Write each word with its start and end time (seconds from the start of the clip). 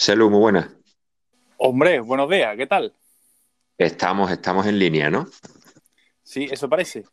Selu, 0.00 0.30
muy 0.30 0.40
buenas. 0.40 0.66
Hombre, 1.58 2.00
buenos 2.00 2.30
días, 2.30 2.56
¿qué 2.56 2.66
tal? 2.66 2.94
Estamos, 3.76 4.30
estamos 4.30 4.64
en 4.64 4.78
línea, 4.78 5.10
¿no? 5.10 5.26
Sí, 6.22 6.48
eso 6.50 6.70
parece. 6.70 7.04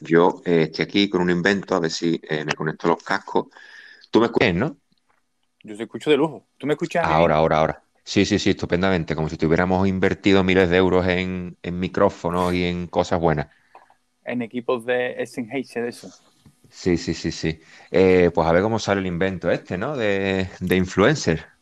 Yo 0.00 0.42
eh, 0.44 0.62
estoy 0.62 0.82
aquí 0.82 1.08
con 1.08 1.20
un 1.20 1.30
invento, 1.30 1.76
a 1.76 1.78
ver 1.78 1.92
si 1.92 2.20
eh, 2.28 2.44
me 2.44 2.54
conecto 2.54 2.88
los 2.88 3.00
cascos. 3.00 3.46
Tú 4.10 4.18
me 4.18 4.26
escuchas, 4.26 4.56
¿no? 4.56 4.76
Yo 5.62 5.76
te 5.76 5.84
escucho 5.84 6.10
de 6.10 6.16
lujo. 6.16 6.48
¿Tú 6.58 6.66
me 6.66 6.72
escuchas? 6.72 7.04
Ahora, 7.06 7.36
ahora, 7.36 7.58
ahora. 7.58 7.82
Sí, 8.02 8.24
sí, 8.24 8.40
sí, 8.40 8.50
estupendamente. 8.50 9.14
Como 9.14 9.28
si 9.28 9.36
tuviéramos 9.36 9.86
invertido 9.86 10.42
miles 10.42 10.70
de 10.70 10.78
euros 10.78 11.06
en, 11.06 11.56
en 11.62 11.78
micrófonos 11.78 12.54
y 12.54 12.64
en 12.64 12.88
cosas 12.88 13.20
buenas. 13.20 13.46
En 14.24 14.42
equipos 14.42 14.84
de 14.84 15.24
Sennheiser, 15.24 15.84
de 15.84 15.90
eso. 15.90 16.08
Sí, 16.70 16.96
sí, 16.96 17.14
sí, 17.14 17.30
sí. 17.30 17.60
Eh, 17.92 18.32
pues 18.34 18.48
a 18.48 18.52
ver 18.52 18.62
cómo 18.62 18.80
sale 18.80 19.00
el 19.00 19.06
invento 19.06 19.48
este, 19.48 19.78
¿no? 19.78 19.96
De, 19.96 20.50
de 20.58 20.76
influencer. 20.76 21.56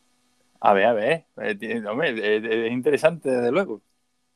A 0.59 0.73
ver, 0.73 0.85
a 0.85 0.93
ver. 0.93 1.25
eh, 1.37 1.83
hombre, 1.87 2.37
es, 2.37 2.43
es 2.43 2.71
interesante, 2.71 3.29
desde 3.29 3.51
luego. 3.51 3.81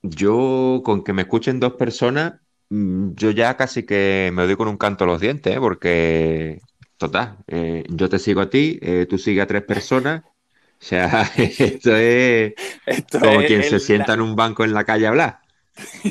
Yo, 0.03 0.81
con 0.84 1.03
que 1.03 1.13
me 1.13 1.21
escuchen 1.23 1.59
dos 1.59 1.73
personas, 1.73 2.41
mm, 2.70 3.11
yo 3.16 3.31
ya 3.31 3.55
casi 3.57 3.85
que 3.85 4.31
me 4.34 4.45
doy 4.45 4.55
con 4.55 4.67
un 4.67 4.77
canto 4.77 5.03
a 5.03 5.07
los 5.07 5.21
dientes, 5.21 5.55
¿eh? 5.55 5.59
Porque, 5.59 6.59
total, 6.97 7.38
eh, 7.47 7.84
yo 7.89 8.09
te 8.09 8.17
sigo 8.20 8.41
a 8.41 8.49
ti, 8.49 8.80
tú 9.09 9.17
sigues 9.17 9.44
a 9.44 9.47
tres 9.47 9.63
personas. 9.63 10.23
O 10.25 10.84
sea, 10.85 11.23
esto 11.38 11.95
es 11.95 12.55
Esto 12.85 13.19
como 13.19 13.44
es 13.44 13.45
quien 13.45 13.63
se 13.63 13.80
sienta 13.80 14.13
en 14.16 14.22
un 14.22 14.35
banco 14.35 14.63
en 14.66 14.73
la 14.73 14.85
calle 14.85 15.08
a 15.08 15.09
hablar. 15.09 15.41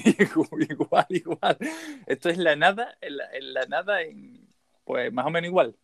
igual, 0.71 1.07
igual. 1.11 1.57
Esto 2.07 2.29
es 2.31 2.39
la 2.39 2.57
nada, 2.57 2.97
en 3.01 3.17
la, 3.17 3.25
en 3.33 3.55
la 3.55 3.67
nada, 3.67 4.03
en, 4.03 4.49
pues 4.85 5.13
más 5.13 5.27
o 5.27 5.31
menos 5.31 5.49
igual. 5.49 5.77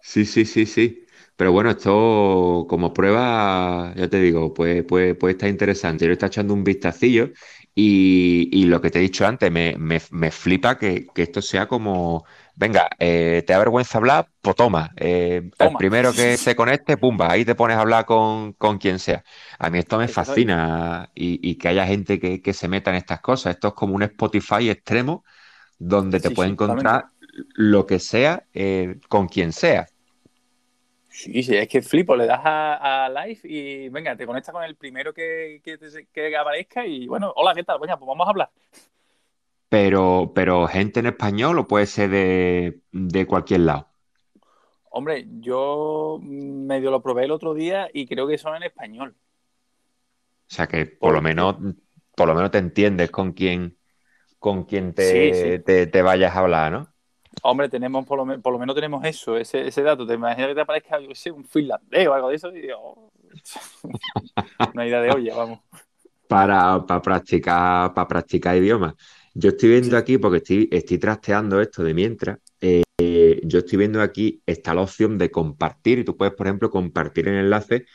Sí, 0.00 0.24
sí, 0.24 0.44
sí, 0.46 0.66
sí. 0.66 1.05
Pero 1.36 1.52
bueno, 1.52 1.70
esto 1.70 2.66
como 2.68 2.92
prueba, 2.94 3.92
ya 3.96 4.08
te 4.08 4.20
digo, 4.20 4.54
pues, 4.54 4.84
puede, 4.84 5.14
puede 5.14 5.32
estar 5.32 5.48
interesante. 5.50 6.04
Yo 6.04 6.08
le 6.08 6.14
estoy 6.14 6.28
echando 6.28 6.54
un 6.54 6.64
vistacillo 6.64 7.30
y, 7.74 8.48
y 8.52 8.64
lo 8.66 8.80
que 8.80 8.90
te 8.90 8.98
he 8.98 9.02
dicho 9.02 9.26
antes, 9.26 9.50
me, 9.52 9.74
me- 9.78 10.00
me 10.10 10.30
flipa 10.30 10.78
que, 10.78 11.06
que 11.14 11.22
esto 11.22 11.42
sea 11.42 11.68
como, 11.68 12.24
venga, 12.54 12.88
eh, 12.98 13.42
¿te 13.46 13.52
da 13.52 13.58
vergüenza 13.58 13.98
hablar? 13.98 14.30
Pues 14.40 14.56
toma, 14.56 14.92
eh, 14.96 15.50
el 15.58 15.76
primero 15.76 16.14
que 16.14 16.36
se 16.38 16.56
conecte, 16.56 16.96
pumba, 16.96 17.30
ahí 17.30 17.44
te 17.44 17.54
pones 17.54 17.76
a 17.76 17.80
hablar 17.80 18.06
con, 18.06 18.52
con 18.54 18.78
quien 18.78 18.98
sea. 18.98 19.22
A 19.58 19.68
mí 19.70 19.78
esto 19.78 19.98
me 19.98 20.08
fascina 20.08 21.10
y, 21.14 21.38
y 21.48 21.56
que 21.56 21.68
haya 21.68 21.86
gente 21.86 22.18
que, 22.20 22.40
que 22.42 22.52
se 22.54 22.68
meta 22.68 22.90
en 22.90 22.96
estas 22.96 23.20
cosas. 23.20 23.54
Esto 23.54 23.68
es 23.68 23.74
como 23.74 23.94
un 23.94 24.02
Spotify 24.04 24.70
extremo 24.70 25.24
donde 25.78 26.20
te 26.20 26.30
Sí, 26.30 26.32
puede 26.32 26.50
sí, 26.50 26.52
totalmente. 26.54 26.92
encontrar 26.92 27.06
lo 27.54 27.86
que 27.86 27.98
sea, 28.00 28.46
eh, 28.54 28.98
con 29.08 29.28
quien 29.28 29.52
sea. 29.52 29.86
Sí, 31.18 31.42
sí, 31.42 31.56
es 31.56 31.66
que 31.68 31.80
flipo, 31.80 32.14
le 32.14 32.26
das 32.26 32.40
a, 32.44 33.06
a 33.06 33.08
live 33.08 33.40
y 33.44 33.88
venga, 33.88 34.14
te 34.16 34.26
conectas 34.26 34.52
con 34.52 34.62
el 34.64 34.76
primero 34.76 35.14
que, 35.14 35.60
que, 35.64 35.78
te- 35.78 36.06
que 36.12 36.36
aparezca 36.36 36.84
y 36.86 37.06
bueno, 37.06 37.32
hola, 37.36 37.54
¿qué 37.54 37.64
tal? 37.64 37.78
Venga, 37.80 37.96
pues 37.98 38.06
vamos 38.08 38.26
a 38.26 38.30
hablar. 38.30 38.50
Pero, 39.68 40.32
pero 40.34 40.66
gente 40.68 41.00
en 41.00 41.06
español 41.06 41.58
o 41.58 41.66
puede 41.68 41.86
ser 41.86 42.10
de, 42.10 42.80
de 42.92 43.26
cualquier 43.26 43.60
lado. 43.60 43.92
Hombre, 44.90 45.26
yo 45.40 46.18
medio 46.22 46.90
lo 46.90 47.02
probé 47.02 47.24
el 47.24 47.30
otro 47.30 47.54
día 47.54 47.88
y 47.92 48.06
creo 48.06 48.26
que 48.26 48.38
son 48.38 48.56
en 48.56 48.62
español. 48.64 49.14
O 50.50 50.54
sea 50.54 50.66
que 50.68 50.86
por 50.86 51.12
lo 51.14 51.22
menos, 51.22 51.56
por 52.16 52.28
lo 52.28 52.34
menos 52.34 52.50
te 52.50 52.58
entiendes 52.58 53.10
con 53.10 53.32
quién, 53.32 53.78
con 54.40 54.64
quién 54.66 54.94
te, 54.94 55.02
Sí, 55.02 55.32
sí. 55.34 55.60
te, 55.66 55.88
te 55.88 56.02
vayas 56.02 56.36
a 56.36 56.40
hablar, 56.40 56.72
¿no? 56.72 56.94
Hombre, 57.42 57.68
tenemos 57.68 58.04
por 58.06 58.18
lo, 58.18 58.40
por 58.40 58.52
lo 58.52 58.58
menos 58.58 58.74
tenemos 58.74 59.04
eso, 59.04 59.36
ese, 59.36 59.68
ese 59.68 59.82
dato. 59.82 60.06
Te 60.06 60.14
imaginas 60.14 60.48
que 60.48 60.54
te 60.54 60.60
aparezca, 60.60 61.00
yo 61.00 61.14
sé, 61.14 61.30
un 61.30 61.44
finlandés 61.44 62.08
o 62.08 62.14
algo 62.14 62.28
de 62.28 62.36
eso 62.36 62.54
y 62.56 62.68
oh, 62.76 63.10
una 64.74 64.86
idea 64.86 65.00
de 65.00 65.10
olla, 65.10 65.36
vamos. 65.36 65.60
Para, 66.28 66.84
para 66.84 67.02
practicar, 67.02 67.94
para 67.94 68.08
practicar 68.08 68.56
idiomas. 68.56 68.94
Yo 69.34 69.50
estoy 69.50 69.68
viendo 69.68 69.96
aquí, 69.96 70.18
porque 70.18 70.38
estoy, 70.38 70.68
estoy 70.72 70.98
trasteando 70.98 71.60
esto 71.60 71.84
de 71.84 71.94
mientras, 71.94 72.38
eh, 72.60 72.82
yo 73.44 73.58
estoy 73.58 73.78
viendo 73.78 74.00
aquí, 74.00 74.42
está 74.46 74.74
la 74.74 74.80
opción 74.80 75.18
de 75.18 75.30
compartir, 75.30 75.98
y 75.98 76.04
tú 76.04 76.16
puedes, 76.16 76.34
por 76.34 76.46
ejemplo, 76.46 76.70
compartir 76.70 77.28
el 77.28 77.34
enlace 77.36 77.86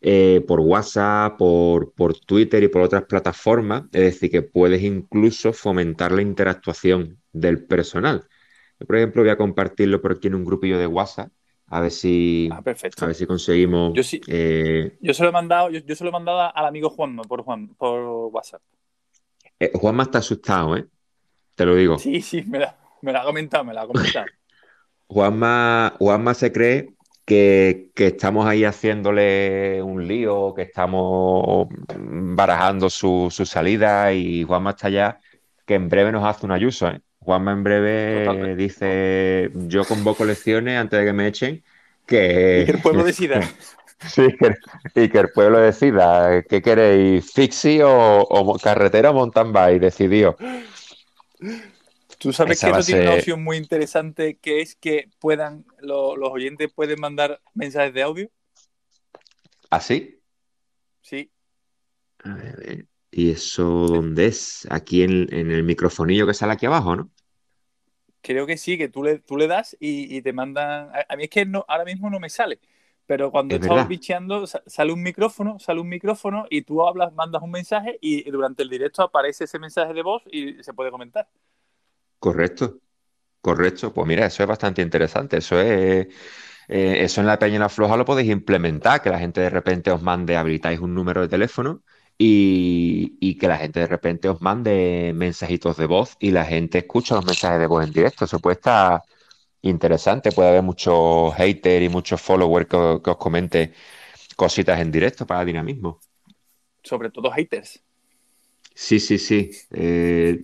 eh, 0.00 0.42
por 0.46 0.60
WhatsApp, 0.60 1.36
por, 1.38 1.92
por 1.92 2.18
Twitter 2.18 2.62
y 2.62 2.68
por 2.68 2.82
otras 2.82 3.04
plataformas. 3.04 3.84
Es 3.92 4.02
decir, 4.02 4.30
que 4.30 4.42
puedes 4.42 4.82
incluso 4.82 5.52
fomentar 5.52 6.12
la 6.12 6.22
interactuación 6.22 7.20
del 7.32 7.64
personal. 7.64 8.26
Yo, 8.80 8.86
por 8.86 8.96
ejemplo, 8.96 9.22
voy 9.22 9.30
a 9.30 9.36
compartirlo 9.36 10.00
por 10.00 10.12
aquí 10.12 10.28
en 10.28 10.34
un 10.36 10.44
grupillo 10.44 10.78
de 10.78 10.86
WhatsApp, 10.86 11.30
a 11.66 11.80
ver 11.80 11.90
si, 11.90 12.48
Ah, 12.50 12.62
perfecto. 12.62 13.04
a 13.04 13.08
ver 13.08 13.14
si 13.14 13.26
conseguimos. 13.26 13.92
Yo 13.94 14.02
sí- 14.02 14.20
eh, 14.26 14.96
Yo 15.00 15.12
se 15.14 15.22
lo 15.22 15.28
he 15.28 15.32
mandado, 15.32 15.70
yo, 15.70 15.80
yo 15.80 15.94
se 15.94 16.02
lo 16.02 16.08
he 16.10 16.12
mandado 16.12 16.40
al 16.54 16.64
amigo 16.66 16.88
Juanma 16.90 17.22
por 17.24 17.42
Juan, 17.42 17.68
por 17.76 18.00
WhatsApp. 18.32 18.62
eh, 19.60 19.70
Juanma 19.74 20.04
está 20.04 20.18
asustado, 20.18 20.76
¿eh? 20.76 20.86
Te 21.54 21.66
lo 21.66 21.74
digo. 21.74 21.98
Sí, 21.98 22.22
sí, 22.22 22.42
me 22.42 22.58
la, 22.58 22.76
me 23.02 23.12
la 23.12 23.20
ha 23.20 23.24
comentado, 23.24 23.62
me 23.64 23.74
la 23.74 23.82
ha 23.82 23.86
comentado. 23.86 24.26
Juanma, 25.08 25.94
Juanma 25.98 26.32
se 26.34 26.50
cree 26.52 26.94
que, 27.26 27.90
que 27.94 28.06
estamos 28.08 28.46
ahí 28.46 28.64
haciéndole 28.64 29.82
un 29.82 30.06
lío, 30.08 30.54
que 30.54 30.62
estamos 30.62 31.68
barajando 31.98 32.88
su, 32.88 33.28
su 33.30 33.44
salida 33.44 34.12
y 34.14 34.44
Juanma 34.44 34.70
está 34.70 34.88
ya 34.88 35.20
que 35.66 35.74
en 35.74 35.88
breve 35.88 36.12
nos 36.12 36.24
hace 36.24 36.46
un 36.46 36.52
ayuso, 36.52 36.88
¿eh? 36.88 37.00
Juanma 37.20 37.52
en 37.52 37.62
breve 37.64 38.16
Totalmente. 38.24 38.56
dice, 38.56 39.50
yo 39.54 39.86
convoco 39.86 40.24
elecciones 40.24 40.78
antes 40.78 40.98
de 41.00 41.06
que 41.06 41.12
me 41.12 41.26
echen, 41.28 41.62
que... 42.06 42.62
Y 42.62 42.64
que 42.64 42.70
el 42.72 42.80
pueblo 42.80 43.04
decida. 43.04 43.40
Sí, 44.02 44.22
y 44.94 45.08
que 45.10 45.18
el 45.18 45.30
pueblo 45.30 45.58
decida, 45.60 46.42
¿qué 46.48 46.62
queréis? 46.62 47.30
¿Fixie 47.32 47.82
o, 47.84 48.58
carretera 48.62 49.10
o 49.10 49.14
mountain 49.14 49.52
bike? 49.52 49.80
Decidió. 49.80 50.36
Tú 52.18 52.32
sabes 52.32 52.52
Esa 52.52 52.66
que 52.66 52.70
eso 52.70 52.84
tiene 52.84 53.00
una 53.00 53.14
opción 53.14 53.42
muy 53.42 53.56
interesante 53.56 54.36
que 54.38 54.60
es 54.60 54.76
que 54.76 55.10
puedan, 55.18 55.64
lo- 55.80 56.16
los 56.16 56.30
oyentes 56.30 56.70
pueden 56.72 57.00
mandar 57.00 57.40
mensajes 57.54 57.94
de 57.94 58.02
audio. 58.02 58.30
¿Así? 59.70 60.20
Sí, 61.02 61.30
A 62.24 62.34
ver, 62.34 62.54
a 62.54 62.56
ver. 62.56 62.86
¿Y 63.12 63.30
eso 63.30 63.62
dónde 63.64 64.26
es? 64.26 64.66
Aquí 64.70 65.02
en, 65.02 65.32
en 65.34 65.50
el 65.50 65.62
microfonillo 65.64 66.26
que 66.26 66.34
sale 66.34 66.52
aquí 66.54 66.66
abajo, 66.66 66.96
¿no? 66.96 67.10
creo 68.22 68.46
que 68.46 68.56
sí, 68.56 68.78
que 68.78 68.88
tú 68.88 69.02
le, 69.02 69.18
tú 69.18 69.36
le 69.36 69.46
das 69.46 69.76
y, 69.80 70.14
y 70.16 70.22
te 70.22 70.32
mandan. 70.32 70.90
A, 70.94 71.06
a 71.08 71.16
mí 71.16 71.24
es 71.24 71.30
que 71.30 71.44
no, 71.46 71.64
ahora 71.68 71.84
mismo 71.84 72.10
no 72.10 72.20
me 72.20 72.30
sale. 72.30 72.60
Pero 73.06 73.30
cuando 73.32 73.56
Es 73.56 73.56
estamos 73.56 73.88
bicheando, 73.88 74.46
sa- 74.46 74.62
sale 74.66 74.92
un 74.92 75.02
micrófono, 75.02 75.58
sale 75.58 75.80
un 75.80 75.88
micrófono 75.88 76.46
y 76.50 76.62
tú 76.62 76.86
hablas, 76.86 77.12
mandas 77.14 77.42
un 77.42 77.50
mensaje 77.50 77.98
y 78.00 78.30
durante 78.30 78.62
el 78.62 78.70
directo 78.70 79.02
aparece 79.02 79.44
ese 79.44 79.58
mensaje 79.58 79.92
de 79.94 80.02
voz 80.02 80.22
y 80.30 80.62
se 80.62 80.72
puede 80.74 80.90
comentar. 80.92 81.28
Correcto, 82.18 82.80
correcto. 83.40 83.92
Pues 83.94 84.06
mira, 84.08 84.26
eso 84.26 84.42
es 84.44 84.48
bastante 84.48 84.82
interesante. 84.82 85.38
Eso 85.38 85.60
es, 85.60 86.08
eh, 86.68 87.04
eso 87.04 87.20
en 87.22 87.26
la 87.28 87.38
Peña 87.38 87.68
Floja 87.68 87.96
lo 87.96 88.04
podéis 88.06 88.30
implementar, 88.30 89.02
que 89.02 89.10
la 89.10 89.18
gente 89.20 89.40
de 89.42 89.50
repente 89.50 89.90
os 89.92 90.02
mande, 90.02 90.36
habilitáis 90.36 90.80
un 90.80 90.94
número 90.94 91.22
de 91.22 91.28
teléfono 91.28 91.84
y, 92.20 93.16
y 93.20 93.38
que 93.38 93.48
la 93.48 93.58
gente 93.58 93.80
de 93.80 93.86
repente 93.88 94.28
os 94.28 94.42
mande 94.42 95.12
mensajitos 95.16 95.76
de 95.78 95.86
voz 95.86 96.16
y 96.20 96.32
la 96.32 96.44
gente 96.44 96.78
escucha 96.78 97.14
los 97.16 97.24
mensajes 97.24 97.60
de 97.60 97.66
voz 97.66 97.84
en 97.84 97.92
directo. 97.92 98.26
Eso 98.26 98.40
puede 98.40 98.56
estar 98.56 99.04
interesante. 99.62 100.32
Puede 100.32 100.50
haber 100.50 100.62
muchos 100.64 101.34
haters 101.36 101.84
y 101.86 101.88
muchos 101.90 102.20
followers 102.22 102.68
que, 102.68 102.76
os- 102.76 103.02
que 103.02 103.10
os 103.10 103.18
comente 103.18 103.74
cositas 104.36 104.80
en 104.80 104.92
directo 104.92 105.26
para 105.26 105.44
dinamismo. 105.46 106.00
Sobre 106.84 107.10
todo 107.10 107.30
haters. 107.30 107.82
Sí, 108.74 108.98
sí, 109.00 109.18
sí. 109.18 109.50
Eh, 109.72 110.42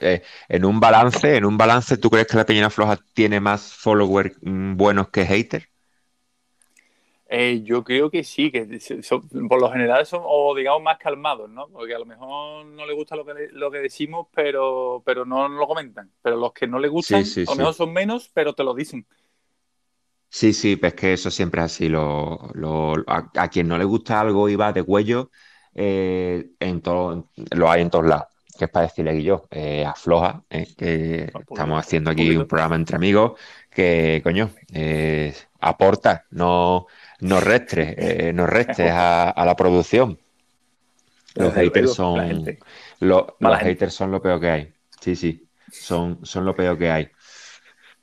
eh, 0.00 0.22
en 0.48 0.64
un 0.64 0.80
balance, 0.80 1.36
en 1.36 1.44
un 1.46 1.56
balance, 1.56 1.96
¿tú 1.96 2.10
crees 2.10 2.26
que 2.26 2.36
la 2.36 2.44
Peña 2.46 2.68
Floja 2.70 2.98
tiene 3.14 3.40
más 3.40 3.72
followers 3.74 4.36
mm, 4.42 4.76
buenos 4.76 5.08
que 5.10 5.24
haters? 5.24 5.66
Eh, 7.32 7.62
yo 7.62 7.84
creo 7.84 8.10
que 8.10 8.24
sí, 8.24 8.50
que 8.50 8.80
son- 9.02 9.28
por 9.48 9.60
lo 9.60 9.70
general 9.70 10.04
son, 10.04 10.22
o 10.24 10.52
digamos, 10.54 10.82
más 10.82 10.98
calmados, 10.98 11.48
¿no? 11.48 11.68
Porque 11.68 11.94
a 11.94 11.98
lo 12.00 12.04
mejor 12.06 12.66
no 12.66 12.84
les 12.86 12.96
gusta 12.96 13.14
lo 13.14 13.24
que, 13.24 13.34
le- 13.34 13.52
lo 13.52 13.70
que 13.70 13.78
decimos, 13.78 14.26
pero, 14.34 15.00
pero 15.06 15.24
no 15.24 15.48
lo 15.48 15.66
comentan. 15.68 16.12
Pero 16.22 16.36
los 16.36 16.52
que 16.52 16.66
no 16.66 16.78
les 16.80 16.90
gustan, 16.90 17.22
Sí, 17.22 17.24
sí, 17.24 17.46
a 17.46 17.50
lo 17.52 17.56
sí. 17.56 17.62
mejor 17.62 17.74
son 17.74 17.92
menos, 17.92 18.28
pero 18.34 18.54
te 18.54 18.64
lo 18.64 18.74
dicen. 18.74 19.06
Sí, 20.32 20.52
sí, 20.52 20.76
pues 20.76 20.94
que 20.94 21.12
eso 21.12 21.30
siempre 21.30 21.60
es 21.60 21.66
así. 21.66 21.88
Lo, 21.88 22.50
lo- 22.54 22.94
a, 23.06 23.30
a 23.36 23.48
quien 23.48 23.66
no 23.68 23.76
le 23.78 23.84
gusta 23.84 24.20
algo 24.20 24.48
y 24.48 24.56
va 24.56 24.72
de 24.72 24.82
cuello, 24.84 25.30
eh, 25.74 26.50
en 26.60 26.80
todo, 26.82 27.30
lo 27.52 27.70
hay 27.70 27.82
en 27.82 27.90
todos 27.90 28.06
lados. 28.06 28.26
Que 28.56 28.66
es 28.66 28.70
para 28.70 28.86
decirle 28.86 29.12
que 29.14 29.22
yo, 29.22 29.46
eh, 29.50 29.84
afloja, 29.84 30.44
eh, 30.50 30.68
que 30.76 31.24
estamos 31.48 31.78
haciendo 31.80 32.10
aquí 32.10 32.36
un 32.36 32.46
programa 32.46 32.76
entre 32.76 32.96
amigos, 32.96 33.38
que 33.70 34.20
coño, 34.22 34.50
eh, 34.72 35.34
aporta, 35.60 36.26
no, 36.30 36.86
no 37.20 37.40
restres, 37.40 37.94
eh, 37.98 38.32
no 38.32 38.46
restes 38.46 38.90
a, 38.90 39.30
a 39.30 39.44
la 39.46 39.56
producción. 39.56 40.18
Los 41.34 41.54
haters 41.54 41.94
son, 41.94 42.16
los 42.18 42.26
gente. 42.26 42.58
haters 43.60 43.94
son 43.94 44.10
lo 44.10 44.20
peor 44.20 44.40
que 44.40 44.50
hay. 44.50 44.72
Sí, 45.00 45.14
sí, 45.16 45.48
son, 45.70 46.18
son 46.24 46.44
lo 46.44 46.54
peor 46.54 46.76
que 46.78 46.90
hay. 46.90 47.08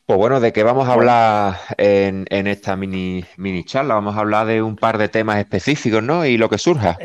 Pues 0.05 0.17
bueno, 0.17 0.39
¿de 0.39 0.53
qué 0.53 0.63
vamos 0.63 0.87
a 0.87 0.93
hablar 0.93 1.57
en, 1.77 2.25
en 2.29 2.47
esta 2.47 2.77
mini, 2.77 3.25
mini 3.35 3.65
charla? 3.65 3.95
Vamos 3.95 4.15
a 4.15 4.21
hablar 4.21 4.47
de 4.47 4.61
un 4.61 4.77
par 4.77 4.97
de 4.97 5.09
temas 5.09 5.37
específicos, 5.39 6.01
¿no? 6.01 6.25
Y 6.25 6.37
lo 6.37 6.49
que 6.49 6.57
surja. 6.57 6.97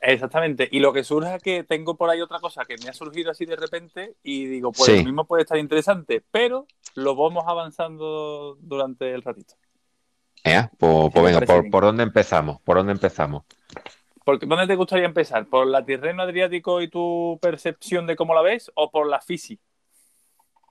Exactamente. 0.00 0.68
Y 0.70 0.80
lo 0.80 0.92
que 0.92 1.02
surja 1.02 1.38
que 1.38 1.64
tengo 1.64 1.96
por 1.96 2.10
ahí 2.10 2.20
otra 2.20 2.38
cosa 2.38 2.64
que 2.66 2.76
me 2.82 2.90
ha 2.90 2.92
surgido 2.92 3.30
así 3.30 3.46
de 3.46 3.56
repente 3.56 4.16
y 4.22 4.44
digo, 4.46 4.70
pues 4.70 4.90
Sí. 4.92 4.98
lo 4.98 5.04
mismo 5.04 5.24
puede 5.26 5.42
estar 5.44 5.58
interesante, 5.58 6.22
pero 6.30 6.66
lo 6.94 7.16
vamos 7.16 7.44
avanzando 7.46 8.56
durante 8.60 9.12
el 9.14 9.22
ratito. 9.22 9.54
Ea, 10.46 10.70
pues, 10.78 11.10
pues 11.12 11.24
venga, 11.26 11.44
¿por, 11.44 11.68
por 11.68 11.84
dónde 11.84 12.02
empezamos? 12.02 12.60
¿Por 12.62 12.76
dónde 12.78 12.92
empezamos? 12.92 13.44
Porque, 14.24 14.44
¿Dónde 14.46 14.66
te 14.66 14.74
gustaría 14.76 15.06
empezar? 15.06 15.46
¿Por 15.48 15.66
la 15.68 15.84
Tirreno 15.84 16.22
Adriático 16.22 16.82
y 16.82 16.88
tu 16.88 17.38
percepción 17.40 18.06
de 18.06 18.16
cómo 18.16 18.34
la 18.34 18.42
ves 18.42 18.70
o 18.74 18.90
por 18.90 19.06
la 19.08 19.20
Fisi? 19.20 19.58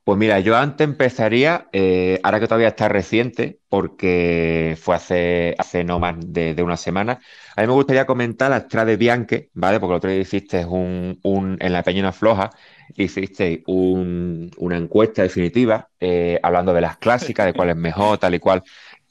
Pues 0.04 0.20
mira, 0.20 0.40
yo 0.40 0.56
antes 0.56 0.86
empezaría, 0.88 1.68
eh, 1.74 2.20
ahora 2.22 2.40
que 2.40 2.46
todavía 2.48 2.68
está 2.68 2.88
reciente, 2.88 3.60
porque 3.70 4.78
fue 4.80 4.94
hace, 4.96 5.56
hace 5.58 5.84
no 5.84 5.98
más 5.98 6.16
de, 6.20 6.54
de 6.54 6.62
una 6.62 6.78
semana, 6.78 7.20
a 7.56 7.62
mí 7.62 7.68
me 7.68 7.74
gustaría 7.74 8.06
comentar 8.06 8.52
la 8.52 8.60
Strade 8.60 8.98
Bianche, 8.98 9.50
¿vale? 9.56 9.80
Porque 9.80 9.94
el 9.94 9.98
otro 9.98 10.12
día 10.12 10.20
hiciste 10.20 10.64
un, 10.64 11.20
un- 11.24 11.58
en 11.60 11.74
la 11.74 11.82
Peñona 11.82 12.12
Floja, 12.12 12.52
hiciste 12.96 13.64
un- 13.66 14.52
una 14.58 14.78
encuesta 14.78 15.24
definitiva 15.24 15.90
eh, 16.00 16.40
hablando 16.44 16.72
de 16.72 16.82
las 16.82 16.98
clásicas, 16.98 17.48
de 17.48 17.54
cuál 17.56 17.72
es 17.72 17.76
mejor, 17.76 18.20
tal 18.20 18.36
y 18.36 18.40
cual. 18.40 18.62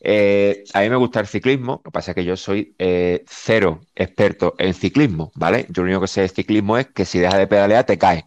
Eh, 0.07 0.65
a 0.75 0.81
mí 0.83 0.91
me 0.91 0.97
gusta 0.97 1.21
el 1.21 1.27
ciclismo, 1.27 1.81
lo 1.83 1.91
que 1.91 1.91
pasa 1.91 2.11
es 2.11 2.15
que 2.15 2.25
yo 2.27 2.37
soy 2.37 2.75
eh, 2.79 3.25
cero 3.27 3.81
experto 3.95 4.55
en 4.59 4.75
ciclismo, 4.75 5.33
¿vale? 5.35 5.67
Yo 5.71 5.83
lo 5.83 5.87
único 5.87 6.03
que 6.03 6.09
sé 6.09 6.21
de 6.21 6.29
ciclismo 6.29 6.77
es 6.77 6.89
que 6.89 7.07
si 7.07 7.19
dejas 7.19 7.39
de 7.39 7.47
pedalear 7.47 7.85
te 7.85 7.97
caes. 7.97 8.25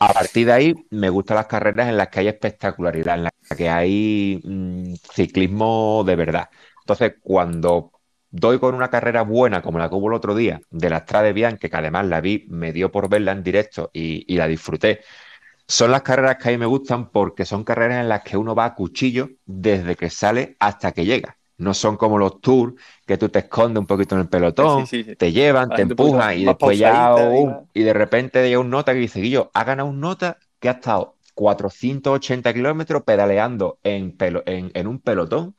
A 0.00 0.12
partir 0.12 0.46
de 0.46 0.52
ahí, 0.52 0.74
me 0.90 1.10
gustan 1.10 1.36
las 1.38 1.46
carreras 1.46 1.88
en 1.88 1.96
las 1.96 2.08
que 2.08 2.20
hay 2.20 2.28
espectacularidad, 2.28 3.16
en 3.16 3.24
las 3.24 3.32
que 3.56 3.68
hay 3.70 4.40
mm, 4.44 4.94
ciclismo 5.14 6.04
de 6.06 6.16
verdad. 6.16 6.48
Entonces, 6.82 7.14
cuando 7.22 7.92
doy 8.30 8.58
con 8.58 8.74
una 8.74 8.90
carrera 8.90 9.22
buena, 9.22 9.62
como 9.62 9.78
la 9.78 9.88
que 9.88 9.94
hubo 9.96 10.08
el 10.08 10.14
otro 10.14 10.34
día, 10.34 10.60
de 10.70 10.90
la 10.90 11.00
Strade 11.00 11.32
Bianche, 11.32 11.70
que 11.70 11.76
además 11.76 12.06
la 12.06 12.20
vi, 12.20 12.46
me 12.50 12.72
dio 12.72 12.92
por 12.92 13.08
verla 13.08 13.32
en 13.32 13.42
directo 13.42 13.90
y, 13.94 14.24
y 14.32 14.36
la 14.36 14.46
disfruté, 14.46 15.00
son 15.68 15.90
las 15.92 16.02
carreras 16.02 16.36
que 16.38 16.48
a 16.48 16.52
mí 16.52 16.58
me 16.58 16.66
gustan 16.66 17.10
porque 17.10 17.44
son 17.44 17.64
carreras 17.64 18.00
en 18.00 18.08
las 18.08 18.22
que 18.22 18.36
uno 18.36 18.54
va 18.54 18.64
a 18.66 18.74
cuchillo 18.74 19.30
desde 19.46 19.96
que 19.96 20.10
sale 20.10 20.56
hasta 20.60 20.92
que 20.92 21.04
llega. 21.04 21.38
No 21.58 21.74
son 21.74 21.96
como 21.96 22.18
los 22.18 22.40
tours, 22.40 22.74
que 23.06 23.18
tú 23.18 23.28
te 23.28 23.40
escondes 23.40 23.80
un 23.80 23.86
poquito 23.86 24.14
en 24.14 24.22
el 24.22 24.28
pelotón, 24.28 24.86
Sí, 24.86 25.04
sí, 25.04 25.04
sí. 25.04 25.16
te 25.16 25.32
llevan, 25.32 25.74
te 25.74 25.82
empujan 25.82 26.38
y 26.38 26.44
después 26.46 26.78
ya 26.78 27.12
pausadita 27.12 27.36
y 27.36 27.44
un- 27.44 27.60
más- 27.60 27.68
y 27.74 27.82
de 27.82 27.92
repente 27.92 28.42
llega 28.48 28.60
un 28.60 28.70
nota 28.70 28.92
que 28.92 29.00
dice, 29.00 29.20
Guillo, 29.20 29.50
ha 29.54 29.64
ganado 29.64 29.88
un 29.88 30.00
nota 30.00 30.38
que 30.60 30.68
ha 30.68 30.72
estado 30.72 31.16
480 31.34 32.52
kilómetros 32.54 33.02
pedaleando 33.04 33.78
en, 33.82 34.16
pelo- 34.16 34.42
en, 34.46 34.70
en 34.74 34.86
un 34.86 35.00
pelotón, 35.00 35.56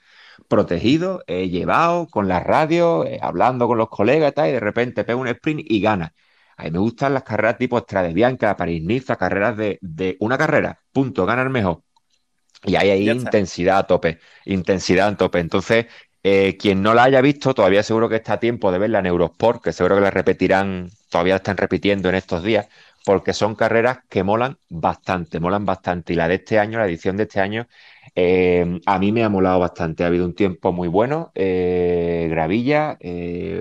protegido, 0.47 1.23
eh, 1.27 1.50
llevado, 1.50 2.07
con 2.07 2.27
la 2.27 2.39
radio, 2.39 3.06
eh, 3.06 3.19
hablando 3.21 3.67
con 3.67 3.77
los 3.77 3.89
colegas 3.89 4.31
y 4.31 4.35
tal, 4.35 4.50
y 4.50 4.51
de 4.53 4.59
repente 4.59 5.03
pega 5.03 5.17
un 5.19 5.27
sprint 5.27 5.61
y 5.65 5.81
gana. 5.81 6.13
A 6.59 6.63
mí 6.63 6.71
me 6.71 6.79
gustan 6.79 7.13
las 7.13 7.23
carreras 7.23 7.57
tipo 7.57 7.79
Strade 7.79 8.13
Bianca, 8.13 8.56
París-Niza, 8.57 9.15
carreras 9.15 9.56
de, 9.56 9.79
de 9.81 10.17
una 10.19 10.38
carrera, 10.38 10.77
punto, 10.91 11.25
gana 11.25 11.41
el 11.44 11.50
mejor. 11.50 11.83
Y 12.65 12.75
hay 12.75 12.89
ahí 12.89 13.09
está. 13.09 13.29
intensidad 13.29 13.77
a 13.79 13.88
tope, 13.88 14.19
intensidad 14.45 15.07
a 15.07 15.15
tope. 15.17 15.39
Entonces, 15.39 15.85
eh, 16.21 16.57
quien 16.57 16.81
no 16.81 16.94
la 16.94 17.03
haya 17.03 17.21
visto, 17.21 17.53
todavía 17.53 17.81
seguro 17.81 18.09
que 18.09 18.17
está 18.17 18.33
a 18.33 18.39
tiempo 18.41 18.71
de 18.73 18.77
verla 18.79 19.00
en 19.00 19.06
Eurosport, 19.06 19.63
que 19.63 19.71
seguro 19.71 19.95
que 19.95 20.01
la 20.01 20.11
repetirán, 20.11 20.89
todavía 21.09 21.35
la 21.35 21.38
están 21.38 21.56
repitiendo 21.56 22.09
en 22.09 22.15
estos 22.15 22.44
días, 22.44 22.67
porque 23.06 23.31
son 23.33 23.56
carreras 23.56 24.00
que 24.09 24.23
molan 24.23 24.57
bastante, 24.67 25.39
molan 25.39 25.65
bastante. 25.65 26.11
Y 26.13 26.17
la 26.17 26.27
de 26.27 26.35
este 26.35 26.59
año, 26.59 26.77
la 26.79 26.88
edición 26.88 27.15
de 27.15 27.23
este 27.23 27.39
año, 27.39 27.67
eh, 28.15 28.81
a 28.85 29.00
mí 29.00 29.13
me 29.13 29.23
ha 29.23 29.29
molado 29.29 29.59
bastante. 29.59 30.03
Ha 30.03 30.07
habido 30.07 30.25
un 30.25 30.35
tiempo 30.35 30.73
muy 30.73 30.89
bueno, 30.89 31.31
eh, 31.35 32.27
gravilla, 32.29 32.97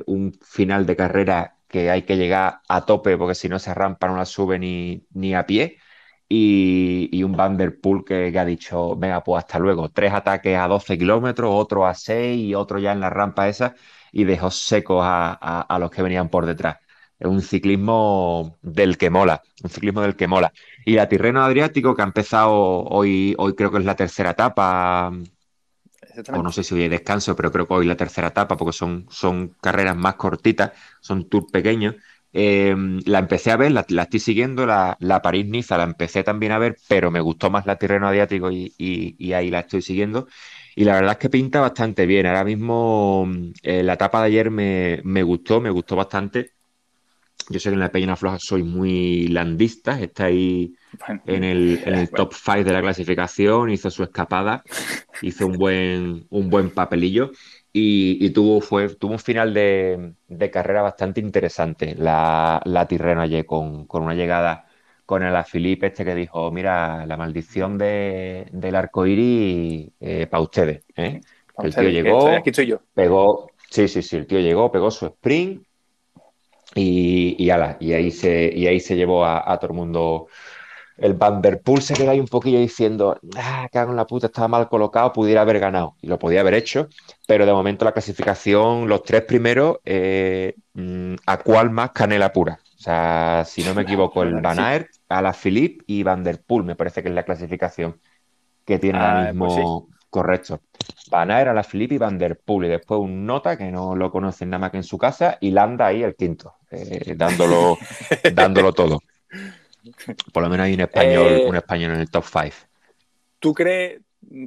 un 0.06 0.36
final 0.42 0.84
de 0.86 0.96
carrera 0.96 1.57
que 1.69 1.91
hay 1.91 2.03
que 2.03 2.17
llegar 2.17 2.61
a 2.69 2.85
tope, 2.87 3.17
porque 3.19 3.35
si 3.35 3.49
no 3.49 3.59
se 3.59 3.75
rampa 3.75 4.09
no 4.09 4.17
la 4.17 4.25
sube 4.25 4.59
ni, 4.59 5.06
ni 5.12 5.35
a 5.35 5.47
pie 5.47 5.79
y, 6.29 7.23
un 7.25 7.32
Van 7.37 7.56
der 7.56 7.81
Poel 7.81 8.05
que, 8.05 8.31
que 8.32 8.38
ha 8.38 8.44
dicho, 8.44 8.97
venga, 8.97 9.23
pues 9.25 9.44
hasta 9.44 9.59
luego, 9.59 9.91
tres 9.91 10.12
ataques 10.12 10.56
a 10.59 10.69
12 10.69 10.99
kilómetros, 10.99 11.50
otro 11.55 11.87
a 11.87 11.94
6 11.94 12.38
y 12.38 12.55
otro 12.55 12.79
ya 12.79 12.93
en 12.93 13.00
la 13.00 13.11
rampa 13.11 13.49
esa 13.49 13.75
y 14.12 14.25
dejó 14.25 14.50
secos 14.50 15.03
a, 15.05 15.32
a- 15.41 15.61
a 15.62 15.79
los 15.79 15.91
que 15.91 16.03
venían 16.03 16.29
por 16.29 16.47
detrás. 16.47 16.76
Es 17.19 17.26
un 17.29 17.43
ciclismo 17.43 18.59
del 18.62 18.97
que 18.97 19.11
mola, 19.11 19.43
un 19.65 19.70
ciclismo 19.70 20.03
del 20.03 20.15
que 20.17 20.29
mola. 20.29 20.53
Y 20.85 20.94
la 20.94 21.09
Tirreno 21.09 21.43
Adriático 21.43 21.94
que 21.97 22.03
ha 22.03 22.05
empezado 22.05 22.53
hoy, 22.85 23.35
hoy 23.38 23.55
creo 23.55 23.70
que 23.73 23.79
es 23.79 23.85
la 23.85 23.97
tercera 23.97 24.31
etapa, 24.31 25.11
o 26.31 26.43
no 26.43 26.53
sé 26.53 26.62
si 26.65 26.75
hoy 26.75 26.82
hay 26.82 26.88
descanso, 26.88 27.35
pero 27.37 27.50
creo 27.53 27.67
que 27.67 27.75
hoy 27.75 27.87
la 27.87 27.97
tercera 27.97 28.29
etapa, 28.29 28.56
porque 28.56 28.73
son, 28.73 29.06
son 29.11 29.55
carreras 29.61 29.97
más 29.97 30.15
cortitas, 30.17 30.73
son 31.00 31.29
tours 31.29 31.50
pequeños. 31.50 31.97
Eh, 32.32 32.75
la 33.06 33.20
empecé 33.20 33.50
a 33.50 33.56
ver, 33.56 33.73
la, 33.73 33.85
la 33.88 34.03
estoy 34.03 34.20
siguiendo, 34.20 34.67
la, 34.67 34.97
la 35.00 35.23
París-Niza 35.23 35.79
la 35.79 35.85
empecé 35.85 36.23
también 36.25 36.53
a 36.53 36.59
ver, 36.59 36.76
pero 36.88 37.11
me 37.11 37.20
gustó 37.20 37.50
más 37.50 37.65
la 37.67 37.76
Tirreno 37.76 38.06
Adriático 38.09 38.50
y, 38.50 38.75
y- 38.79 39.32
ahí 39.32 39.50
la 39.50 39.61
estoy 39.61 39.81
siguiendo. 39.82 40.29
Y 40.76 40.85
la 40.85 40.94
verdad 40.94 41.12
es 41.12 41.19
que 41.19 41.31
pinta 41.31 41.61
bastante 41.61 42.06
bien. 42.06 42.26
Ahora 42.26 42.44
mismo 42.44 43.26
eh, 43.62 43.82
la 43.82 43.94
etapa 43.94 44.20
de 44.20 44.26
ayer 44.29 44.50
me, 44.50 45.00
me 45.05 45.23
gustó, 45.23 45.61
me 45.61 45.70
gustó 45.70 45.97
bastante. 45.97 46.53
Yo 47.48 47.60
sé 47.60 47.70
que 47.70 47.74
en 47.74 47.80
la 47.80 47.90
Peña 47.92 48.16
Floja 48.16 48.38
soy 48.40 48.62
muy 48.62 49.28
landista, 49.28 50.00
está 50.00 50.26
ahí 50.26 50.74
Bueno, 50.92 51.22
en 51.24 51.44
el, 51.44 51.80
en 51.84 51.94
el 51.96 52.12
bueno, 52.12 52.14
top 52.14 52.32
5 52.34 52.64
de 52.64 52.72
la 52.72 52.82
clasificación, 52.82 53.70
hizo 53.70 53.90
su 53.90 54.02
escapada, 54.04 54.66
hizo 55.20 55.46
un 55.46 55.58
buen, 55.58 56.26
un 56.30 56.50
buen 56.50 56.70
papelillo 56.72 57.32
y, 57.72 58.24
y 58.24 58.30
tuvo, 58.30 58.60
fue, 58.60 58.88
tuvo 58.96 59.12
un 59.12 59.18
final 59.18 59.52
de, 59.54 60.14
de 60.28 60.50
carrera 60.50 60.82
bastante 60.82 61.20
interesante 61.20 61.94
la, 61.96 62.60
la 62.64 62.86
Tirreno 62.88 63.22
ayer 63.22 63.46
con, 63.46 63.86
con 63.86 64.02
una 64.02 64.14
llegada 64.14 64.66
con 65.06 65.22
el 65.22 65.44
Filipe 65.44 65.86
este 65.88 66.04
que 66.04 66.14
dijo, 66.14 66.50
mira, 66.52 67.06
la 67.06 67.16
maldición 67.16 67.78
de, 67.78 68.46
del 68.52 68.74
arco 68.76 69.06
iris 69.06 69.90
para 70.26 70.42
ustedes, 70.42 70.84
¿eh? 70.96 71.24
El 71.60 71.74
tío 71.76 71.88
llegó, 71.88 72.12
estoy- 72.12 72.36
aquí 72.36 72.50
estoy 72.50 72.66
yo. 72.66 72.80
pegó, 72.94 73.54
sí, 73.70 73.88
sí, 73.88 74.02
sí, 74.02 74.16
el 74.16 74.26
tío 74.26 74.40
llegó, 74.40 74.70
pegó 74.72 74.90
su 74.90 75.06
sprint 75.06 75.64
y, 76.75 77.37
y, 77.43 77.50
ala, 77.50 77.76
y 77.81 77.93
ahí 77.93 78.11
se, 78.11 78.50
y 78.55 78.67
ahí 78.67 78.81
se 78.81 78.97
llevó 78.97 79.25
a, 79.25 79.50
a 79.53 79.59
todo 79.59 79.70
el 79.73 79.76
mundo. 79.76 80.29
El 80.97 81.15
Van 81.15 81.43
der 81.43 81.62
Poel 81.62 81.82
se 81.82 81.94
quedó 81.94 82.11
ahí 82.12 82.20
un 82.20 82.29
poquillo 82.29 82.59
diciendo, 82.61 83.19
ah, 83.37 83.69
cago 83.73 83.91
en 83.93 83.97
la 83.97 84.06
puta, 84.06 84.27
estaba 84.29 84.48
mal 84.48 84.69
colocado, 84.69 85.13
pudiera 85.13 85.43
haber 85.43 85.60
ganado. 85.60 85.96
Y 86.03 86.08
lo 86.08 86.19
podía 86.19 86.41
haber 86.41 86.55
hecho, 86.55 86.89
pero 87.27 87.46
de 87.46 87.53
momento 87.53 87.84
la 87.84 87.93
clasificación, 87.93 88.89
los 88.89 89.05
tres 89.05 89.22
primeros, 89.25 89.79
eh, 89.84 90.55
mm, 90.75 91.15
a 91.27 91.39
cuál 91.39 91.70
más 91.70 91.93
canela 91.93 92.32
pura. 92.32 92.60
O 92.79 92.82
sea, 92.82 93.44
si 93.46 93.65
no 93.65 93.75
me 93.75 93.82
equivoco, 93.82 94.22
el 94.25 94.37
Van. 94.37 94.58
Aert, 94.60 94.89
Alaphilippe 95.08 95.84
y 95.87 96.03
Van 96.05 96.25
der 96.25 96.43
Poel, 96.44 96.65
me 96.65 96.77
parece 96.77 97.03
que 97.03 97.08
es 97.10 97.15
la 97.15 97.25
clasificación 97.25 98.01
que 98.65 98.79
tiene 98.79 99.01
ahora 99.01 99.29
Ah, 99.29 99.32
pues 99.37 99.55
sí. 99.55 99.60
mismo 99.60 99.89
correcto. 100.10 100.63
Van 101.10 101.31
Aert, 101.31 101.48
Alaphilippe 101.51 101.94
y 101.96 101.98
Van 101.98 102.19
der 102.19 102.39
Poel. 102.41 102.67
Y 102.67 102.70
después 102.70 103.01
un 103.01 103.27
Nota 103.27 103.56
que 103.58 103.70
no 103.70 103.96
lo 103.96 104.10
conocen 104.13 104.51
nada 104.51 104.60
más 104.60 104.70
que 104.72 104.79
en 104.79 104.84
su 104.84 104.98
casa 104.98 105.39
y 105.41 105.51
Landa 105.53 105.87
ahí 105.87 106.03
el 106.03 106.17
quinto, 106.17 106.57
eh, 106.70 107.15
dándolo, 107.17 107.79
dándolo 108.29 108.72
todo. 108.72 109.01
Por 110.32 110.43
lo 110.43 110.48
menos 110.48 110.65
hay 110.67 110.75
un 110.75 110.81
español, 110.81 111.41
Eh, 111.41 111.44
un 111.44 111.56
español 111.56 111.93
en 111.93 112.01
el 112.01 112.10
top 112.10 112.25
5. 112.25 112.56
¿Tú 113.39 113.55
crees, 113.55 114.01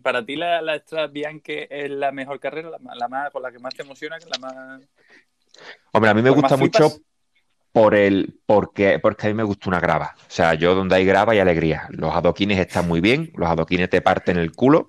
para 0.04 0.25
ti 0.25 0.36
la, 0.36 0.62
la 0.62 0.78
Strade 0.80 1.08
Bianche 1.13 1.68
es 1.86 1.90
la 1.92 2.12
mejor 2.12 2.40
carrera, 2.40 2.70
la, 2.70 2.80
más- 2.80 2.98
la 2.98 3.08
más 3.08 3.32
con 3.32 3.42
la 3.42 3.51
que 3.51 3.60
más 3.60 3.74
te 3.75 3.84
emociona, 3.84 4.20
que 4.20 4.30
la 4.30 4.38
más, 4.38 4.82
Hombre, 5.94 6.10
a 6.10 6.13
mí 6.13 6.22
me 6.22 6.30
gusta 6.30 6.58
mucho 6.58 6.90
por 7.74 7.96
el, 7.96 8.40
porque, 8.46 9.00
porque 9.00 9.28
a 9.28 9.30
mí 9.30 9.36
me 9.36 9.44
gusta 9.44 9.70
una 9.70 9.80
grava. 9.80 10.16
O 10.18 10.25
sea, 10.32 10.54
yo 10.56 10.75
donde 10.75 10.96
hay 10.96 11.06
grava 11.06 11.34
hay 11.34 11.40
alegría. 11.40 11.88
Los 11.92 12.13
adoquines 12.16 12.60
están 12.60 12.88
muy 12.88 13.01
bien, 13.01 13.32
los 13.36 13.50
adoquines 13.50 13.90
te 13.90 14.01
parten 14.01 14.38
el 14.38 14.54
culo, 14.54 14.88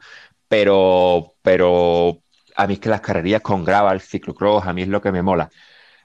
pero, 0.48 1.34
pero 1.42 2.22
a 2.56 2.66
mí 2.66 2.74
es 2.74 2.80
que 2.80 2.88
las 2.90 3.00
carrerillas 3.00 3.42
con 3.42 3.64
grava, 3.64 3.92
el 3.92 4.00
ciclocross, 4.00 4.66
a 4.66 4.72
mí 4.72 4.82
es 4.82 4.88
lo 4.88 5.00
que 5.02 5.12
me 5.12 5.22
mola. 5.22 5.50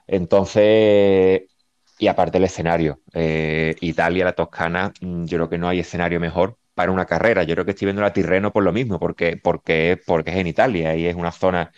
Entonces, 0.08 1.42
y 1.98 2.06
aparte 2.08 2.38
el 2.38 2.44
escenario, 2.44 3.00
eh, 3.14 3.76
Italia, 3.80 4.24
la 4.26 4.32
Toscana, 4.34 4.92
mm, 5.00 5.24
yo 5.26 5.38
creo 5.38 5.48
que 5.50 5.58
no 5.58 5.68
hay 5.68 5.80
escenario 5.80 6.20
mejor 6.20 6.58
para 6.74 6.92
una 6.92 7.06
carrera. 7.06 7.42
Yo 7.44 7.54
creo 7.54 7.64
que 7.66 7.72
estoy 7.72 7.86
viendo 7.86 8.02
la 8.02 8.12
Tirreno 8.12 8.52
por 8.52 8.62
lo 8.64 8.72
mismo, 8.72 8.98
porque, 9.00 9.36
porque, 9.36 10.00
porque 10.06 10.30
es 10.32 10.36
en 10.38 10.46
Italia 10.48 10.94
y 10.96 11.06
es 11.06 11.14
una 11.16 11.32
zona 11.32 11.72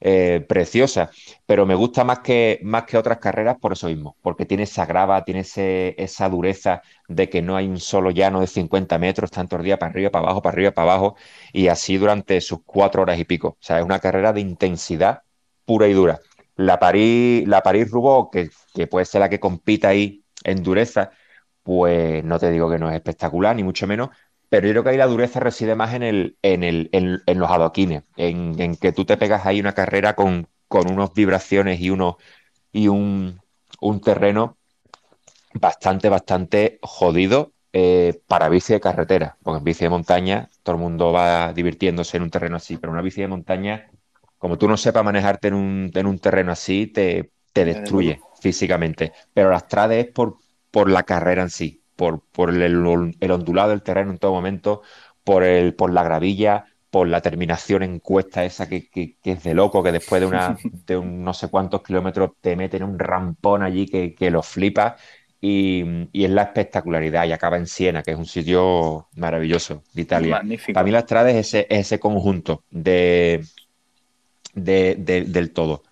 eh, 0.00 0.44
preciosa, 0.48 1.10
pero 1.46 1.64
me 1.66 1.74
gusta 1.74 2.04
más 2.04 2.18
que, 2.20 2.60
más 2.62 2.84
que 2.84 2.98
otras 2.98 3.18
carreras 3.18 3.56
por 3.58 3.72
eso 3.72 3.86
mismo, 3.88 4.16
porque 4.22 4.44
tiene 4.46 4.64
esa 4.64 4.84
grava, 4.86 5.24
tiene 5.24 5.40
ese- 5.40 5.94
esa 5.98 6.28
dureza 6.28 6.82
de 7.08 7.28
que 7.30 7.40
no 7.42 7.56
hay 7.56 7.66
un 7.66 7.78
solo 7.80 8.10
llano 8.10 8.40
de 8.40 8.46
50 8.46 8.98
metros, 8.98 9.30
tanto 9.30 9.56
el 9.56 9.62
día 9.64 9.78
para 9.78 9.90
arriba, 9.92 10.10
para 10.10 10.24
abajo, 10.26 10.42
para 10.42 10.52
arriba, 10.54 10.70
para 10.72 10.92
abajo, 10.92 11.16
y 11.52 11.68
así 11.68 11.96
durante 11.96 12.40
sus 12.42 12.60
cuatro 12.64 13.02
horas 13.02 13.18
y 13.18 13.24
pico. 13.24 13.48
O 13.48 13.56
sea, 13.60 13.78
es 13.78 13.84
una 13.84 13.98
carrera 13.98 14.32
de 14.32 14.40
intensidad 14.40 15.22
pura 15.64 15.88
y 15.88 15.92
dura. 15.94 16.20
La 16.56 16.78
París, 16.78 17.46
la 17.46 17.62
París-Roubaix, 17.62 18.28
que, 18.32 18.50
que 18.74 18.86
puede 18.86 19.04
ser 19.06 19.20
la 19.20 19.28
que 19.28 19.40
compita 19.40 19.88
ahí 19.88 20.24
en 20.44 20.62
dureza, 20.62 21.10
pues 21.62 22.24
no 22.24 22.38
te 22.38 22.50
digo 22.50 22.70
que 22.70 22.78
no 22.78 22.88
es 22.90 22.96
espectacular, 22.96 23.56
ni 23.56 23.64
mucho 23.64 23.86
menos, 23.86 24.10
pero 24.48 24.66
yo 24.66 24.72
creo 24.72 24.84
que 24.84 24.90
ahí 24.90 24.96
la 24.96 25.06
dureza 25.06 25.40
reside 25.40 25.74
más 25.74 25.94
en, 25.94 26.02
el, 26.02 26.38
en, 26.42 26.62
el, 26.62 26.90
en, 26.92 27.38
los 27.38 27.50
adoquines, 27.50 28.04
en, 28.16 28.76
que 28.76 28.92
tú 28.92 29.04
te 29.04 29.16
pegas 29.16 29.44
ahí 29.46 29.60
una 29.60 29.72
carrera 29.74 30.14
con, 30.14 30.48
con 30.68 30.90
unas 30.90 31.12
vibraciones 31.12 31.80
y, 31.80 31.90
uno, 31.90 32.18
y 32.72 32.88
un, 32.88 33.40
un 33.80 34.00
terreno 34.00 34.56
bastante, 35.54 36.08
bastante 36.08 36.78
jodido 36.82 37.52
eh, 37.72 38.20
para 38.26 38.48
bici 38.48 38.72
de 38.72 38.80
carretera, 38.80 39.36
porque 39.42 39.58
en 39.58 39.64
bici 39.64 39.84
de 39.84 39.90
montaña 39.90 40.48
todo 40.62 40.76
el 40.76 40.82
mundo 40.82 41.12
va 41.12 41.52
divirtiéndose 41.52 42.16
en 42.16 42.22
un 42.24 42.30
terreno 42.30 42.56
así, 42.56 42.76
pero 42.76 42.92
una 42.92 43.02
bici 43.02 43.20
de 43.20 43.28
montaña, 43.28 43.90
como 44.38 44.58
tú 44.58 44.68
no 44.68 44.76
sepas 44.76 45.04
manejarte 45.04 45.48
en 45.48 45.54
un, 45.54 45.90
en 45.94 46.06
un 46.06 46.18
terreno 46.18 46.52
así, 46.52 46.86
te, 46.86 47.30
te 47.52 47.64
destruye 47.64 48.20
físicamente. 48.40 49.12
Pero 49.32 49.50
las 49.50 49.66
trades 49.66 50.06
es 50.06 50.12
por, 50.12 50.36
por 50.70 50.90
la 50.90 51.04
carrera 51.04 51.42
en 51.42 51.50
sí, 51.50 51.80
por, 51.96 52.20
por 52.20 52.50
el, 52.50 52.62
el, 52.62 53.30
ondulado 53.30 53.70
del 53.70 53.82
terreno 53.82 54.10
en 54.10 54.18
todo 54.18 54.32
momento, 54.32 54.82
por, 55.24 55.42
el, 55.42 55.74
por 55.74 55.92
la 55.92 56.02
gravilla, 56.02 56.66
por 56.90 57.08
la 57.08 57.20
terminación 57.20 57.82
en 57.82 57.98
cuesta 57.98 58.44
esa 58.44 58.68
que, 58.68 58.88
que, 58.88 59.16
es 59.24 59.42
de 59.42 59.54
loco, 59.54 59.82
que 59.82 59.92
después 59.92 60.20
de, 60.20 60.26
una, 60.26 60.56
de 60.86 60.96
un 60.96 61.24
no 61.24 61.32
sé 61.34 61.48
cuántos 61.48 61.82
kilómetros 61.82 62.32
te 62.40 62.56
meten 62.56 62.82
un 62.82 62.98
rampón 62.98 63.62
allí 63.62 63.86
que, 63.86 64.14
que 64.14 64.30
lo 64.30 64.42
flipa 64.42 64.96
y, 65.40 66.08
y, 66.12 66.24
es 66.24 66.30
la 66.30 66.42
espectacularidad 66.42 67.26
y 67.26 67.32
acaba 67.32 67.56
en 67.56 67.66
Siena, 67.66 68.02
que 68.02 68.12
es 68.12 68.16
un 68.16 68.26
sitio 68.26 69.08
maravilloso 69.16 69.82
de 69.92 70.02
Italia. 70.02 70.36
Magnífico. 70.36 70.74
Para 70.74 70.84
mí 70.84 70.90
la 70.90 71.00
Strada 71.00 71.30
es 71.30 71.36
ese, 71.36 71.66
ese 71.68 71.98
conjunto 71.98 72.64
de, 72.70 73.42
de, 74.56 74.96
del 74.96 75.52
todo. 75.52 75.82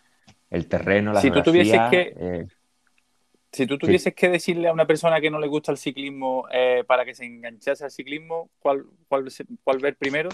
El 0.51 0.67
terreno, 0.67 1.13
la 1.13 1.21
si 1.21 1.31
tú 1.31 1.43
tuvieses 1.43 1.81
que 1.91 2.15
eh, 2.17 2.47
Si 3.53 3.67
tú 3.67 3.77
tuvieses 3.79 4.15
que 4.15 4.29
decirle 4.29 4.69
a 4.69 4.73
una 4.73 4.87
persona 4.87 5.21
que 5.21 5.31
no 5.31 5.39
le 5.39 5.49
gusta 5.49 5.73
el 5.73 5.79
ciclismo 5.79 6.47
eh, 6.53 6.85
para 6.87 7.05
que 7.05 7.15
se 7.15 7.25
enganchase 7.25 7.85
al 7.85 7.91
ciclismo, 7.91 8.51
¿cuál, 8.59 8.85
cuál, 9.09 9.29
cuál 9.63 9.79
ver 9.79 9.97
primero? 9.97 10.31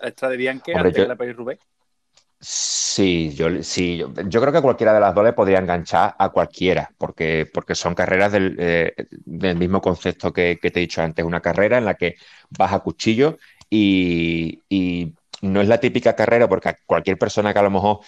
¿La 0.00 0.10
Strada 0.10 0.32
de 0.32 0.38
Bianche 0.38 0.74
antes 0.74 0.94
de 0.94 1.08
la 1.08 1.16
Paris-Roubaix? 1.16 1.60
Sí, 2.40 3.34
yo, 3.34 3.62
sí 3.64 3.98
yo, 3.98 4.40
creo 4.40 4.52
que 4.52 4.62
cualquiera 4.62 4.94
de 4.94 5.00
las 5.00 5.12
dos 5.12 5.24
le 5.24 5.32
podría 5.32 5.58
enganchar 5.58 6.14
a 6.16 6.28
cualquiera, 6.28 6.92
porque, 6.96 7.50
porque 7.52 7.74
son 7.74 7.96
carreras 7.96 8.30
del, 8.30 8.56
eh, 8.60 8.94
del 9.10 9.56
mismo 9.56 9.80
concepto 9.80 10.32
que, 10.32 10.58
que, 10.62 10.70
te 10.70 10.78
he 10.78 10.82
dicho 10.82 11.02
antes, 11.02 11.24
una 11.24 11.40
carrera 11.40 11.78
en 11.78 11.84
la 11.84 11.94
que 11.94 12.14
vas 12.50 12.72
a 12.72 12.78
cuchillo 12.78 13.38
y, 13.68 14.62
y 14.68 15.14
no 15.42 15.60
es 15.60 15.68
la 15.68 15.78
típica 15.78 16.14
carrera, 16.14 16.48
porque 16.48 16.76
cualquier 16.86 17.18
persona 17.18 17.52
que 17.52 17.58
a 17.58 17.62
lo 17.62 17.70
mejor 17.70 18.00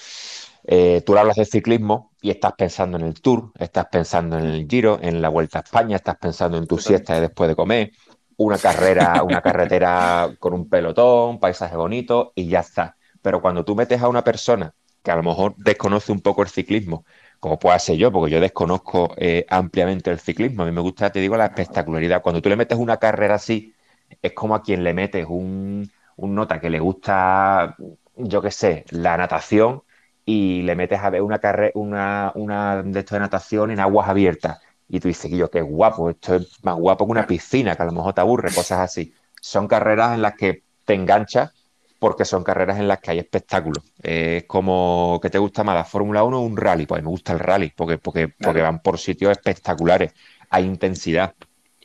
eh, 0.64 1.02
tú 1.04 1.16
hablas 1.16 1.36
de 1.36 1.44
ciclismo 1.44 2.12
y 2.20 2.30
estás 2.30 2.52
pensando 2.56 2.98
en 2.98 3.04
el 3.04 3.20
Tour, 3.20 3.52
estás 3.58 3.86
pensando 3.90 4.38
en 4.38 4.46
el 4.46 4.66
Giro, 4.68 4.98
en 5.02 5.22
la 5.22 5.28
Vuelta 5.28 5.60
a 5.60 5.62
España, 5.62 5.96
estás 5.96 6.16
pensando 6.16 6.58
en 6.58 6.66
tu 6.66 6.78
siesta 6.78 7.14
de 7.14 7.22
después 7.22 7.48
de 7.48 7.56
comer, 7.56 7.92
una 8.36 8.58
carrera, 8.58 9.22
una 9.22 9.40
carretera 9.42 10.30
con 10.38 10.54
un 10.54 10.68
pelotón, 10.68 11.38
paisaje 11.38 11.76
bonito 11.76 12.32
y 12.34 12.48
ya 12.48 12.60
está 12.60 12.96
pero 13.22 13.40
cuando 13.40 13.64
tú 13.64 13.74
metes 13.74 14.00
a 14.02 14.08
una 14.08 14.24
persona 14.24 14.74
que 15.02 15.10
a 15.10 15.16
lo 15.16 15.22
mejor 15.22 15.54
desconoce 15.56 16.12
un 16.12 16.20
poco 16.20 16.42
el 16.42 16.48
ciclismo, 16.48 17.04
como 17.38 17.58
pueda 17.58 17.78
ser 17.78 17.96
yo, 17.96 18.12
porque 18.12 18.32
yo 18.32 18.40
desconozco 18.40 19.14
eh, 19.16 19.46
ampliamente 19.48 20.10
el 20.10 20.20
ciclismo, 20.20 20.62
a 20.62 20.66
mí 20.66 20.72
me 20.72 20.80
gusta, 20.80 21.10
te 21.10 21.20
digo, 21.20 21.36
la 21.36 21.46
espectacularidad. 21.46 22.22
Cuando 22.22 22.42
tú 22.42 22.48
le 22.50 22.56
metes 22.56 22.78
una 22.78 22.98
carrera 22.98 23.36
así, 23.36 23.74
es 24.20 24.32
como 24.32 24.54
a 24.54 24.62
quien 24.62 24.84
le 24.84 24.92
metes 24.92 25.26
un, 25.28 25.90
nota 26.28 26.60
que 26.60 26.70
le 26.70 26.80
gusta, 26.80 27.76
yo 28.16 28.42
qué 28.42 28.50
sé, 28.50 28.84
la 28.90 29.16
natación 29.16 29.82
y 30.24 30.62
le 30.62 30.76
metes 30.76 31.00
a 31.00 31.10
ver 31.10 31.22
una 31.22 31.38
carrera, 31.38 31.72
una, 31.74 32.32
una 32.34 32.82
de 32.82 33.00
esto 33.00 33.14
de 33.14 33.20
natación 33.20 33.70
en 33.70 33.80
aguas 33.80 34.08
abiertas. 34.08 34.60
Y 34.88 35.00
tú 35.00 35.08
dices, 35.08 35.30
yo, 35.30 35.50
qué 35.50 35.62
guapo, 35.62 36.10
esto 36.10 36.36
es 36.36 36.64
más 36.64 36.76
guapo 36.76 37.06
que 37.06 37.12
una 37.12 37.26
piscina, 37.26 37.76
que 37.76 37.82
a 37.82 37.86
lo 37.86 37.92
mejor 37.92 38.12
te 38.14 38.20
aburre, 38.20 38.52
cosas 38.52 38.80
así. 38.80 39.14
Son 39.40 39.68
carreras 39.68 40.14
en 40.14 40.22
las 40.22 40.34
que 40.34 40.64
te 40.84 40.94
enganchas 40.94 41.52
porque 42.00 42.24
son 42.24 42.42
carreras 42.42 42.78
en 42.78 42.88
las 42.88 42.98
que 42.98 43.12
hay 43.12 43.18
espectáculos. 43.18 43.84
es 44.02 44.44
como 44.44 45.20
que 45.22 45.30
te 45.30 45.38
gusta 45.38 45.62
más 45.62 45.76
la 45.76 45.84
Fórmula 45.84 46.24
1 46.24 46.38
o 46.38 46.40
un 46.40 46.56
rally. 46.56 46.86
Pues 46.86 47.02
me 47.02 47.10
gusta 47.10 47.34
el 47.34 47.38
rally 47.38 47.72
porque, 47.76 47.98
porque, 47.98 48.28
porque 48.28 48.62
van 48.62 48.80
por 48.80 48.98
sitios 48.98 49.30
espectaculares, 49.32 50.14
hay 50.48 50.64
intensidad. 50.64 51.34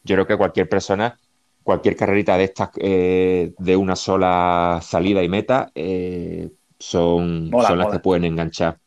Yo 0.03 0.15
creo 0.15 0.25
que 0.25 0.37
cualquier 0.37 0.69
persona, 0.69 1.19
cualquier 1.65 1.97
carrerita 1.97 2.37
de 2.37 2.45
estas 2.45 2.71
eh, 2.77 3.53
de 3.59 3.77
una 3.77 3.97
sola 3.97 4.79
salida 4.83 5.23
y 5.23 5.29
meta, 5.29 5.71
eh, 5.75 6.51
son, 6.79 7.57
son 7.59 7.79
las 7.79 7.89
que 7.89 7.99
pueden 7.99 8.25
enganchar. 8.25 8.79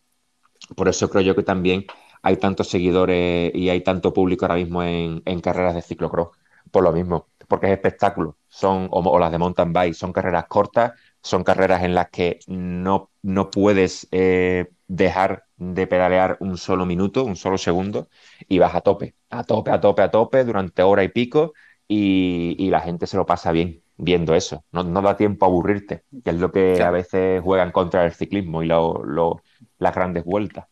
Por 0.76 0.88
eso 0.88 1.08
creo 1.10 1.22
yo 1.22 1.36
que 1.36 1.42
también 1.42 1.86
hay 2.22 2.36
tantos 2.36 2.68
seguidores 2.68 3.52
y 3.54 3.70
hay 3.70 3.82
tanto 3.82 4.12
público 4.12 4.44
ahora 4.44 4.56
mismo 4.56 4.82
en, 4.82 5.22
en 5.24 5.40
carreras 5.40 5.74
de 5.74 5.82
ciclocross. 5.82 6.30
Por 6.70 6.84
lo 6.84 6.92
mismo, 6.92 7.28
porque 7.48 7.66
es 7.66 7.72
espectáculo. 7.72 8.36
Son, 8.48 8.88
o, 8.90 9.00
o 9.00 9.18
las 9.18 9.32
de 9.32 9.38
mountain 9.38 9.72
bike, 9.72 9.94
son 9.94 10.12
carreras 10.12 10.46
cortas 10.48 10.92
son 11.22 11.42
carreras 11.44 11.82
en 11.82 11.94
las 11.94 12.10
que 12.10 12.38
no, 12.46 13.10
no 13.22 13.50
puedes 13.50 14.06
eh, 14.12 14.70
dejar 14.86 15.44
de 15.56 15.86
pedalear 15.88 16.36
un 16.40 16.56
solo 16.56 16.86
minuto, 16.86 17.24
un 17.24 17.36
solo 17.36 17.58
segundo, 17.58 18.08
y 18.48 18.58
vas 18.60 18.74
a 18.74 18.80
tope, 18.82 19.16
a 19.30 19.42
tope, 19.44 19.70
a 19.72 19.80
tope, 19.80 20.02
a 20.02 20.10
tope, 20.10 20.44
durante 20.44 20.82
hora 20.82 21.02
y 21.04 21.08
pico, 21.08 21.54
y, 21.88 22.68
la 22.70 22.80
gente 22.80 23.06
se 23.06 23.16
lo 23.16 23.24
pasa 23.24 23.50
bien 23.50 23.82
viendo 23.96 24.34
eso. 24.34 24.64
No, 24.70 24.84
da 24.84 25.16
tiempo 25.16 25.46
a 25.46 25.48
aburrirte, 25.48 26.04
que 26.22 26.30
es 26.30 26.36
lo 26.36 26.52
que 26.52 26.80
a 26.82 26.90
veces 26.90 27.42
juegan 27.42 27.72
contra 27.72 28.04
el 28.04 28.12
ciclismo 28.12 28.62
y 28.62 28.66
las 28.66 29.94
grandes 29.94 30.24
vueltas. 30.24 30.66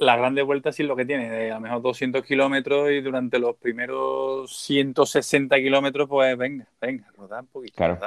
Las 0.00 0.18
grandes 0.18 0.44
vueltas 0.44 0.74
sí 0.74 0.82
es 0.82 0.88
lo 0.88 0.96
que 0.96 1.04
tiene, 1.04 1.30
de 1.30 1.52
a 1.52 1.54
lo 1.54 1.60
mejor 1.60 1.82
200 1.82 2.24
kilómetros 2.24 2.90
y 2.90 3.00
durante 3.00 3.38
los 3.38 3.54
primeros 3.56 4.56
160 4.56 5.56
kilómetros, 5.56 6.08
pues 6.08 6.36
venga, 6.36 6.66
venga, 6.80 7.06
rodar 7.16 7.42
un 7.42 7.46
poquito. 7.46 7.76
Claro. 7.76 8.00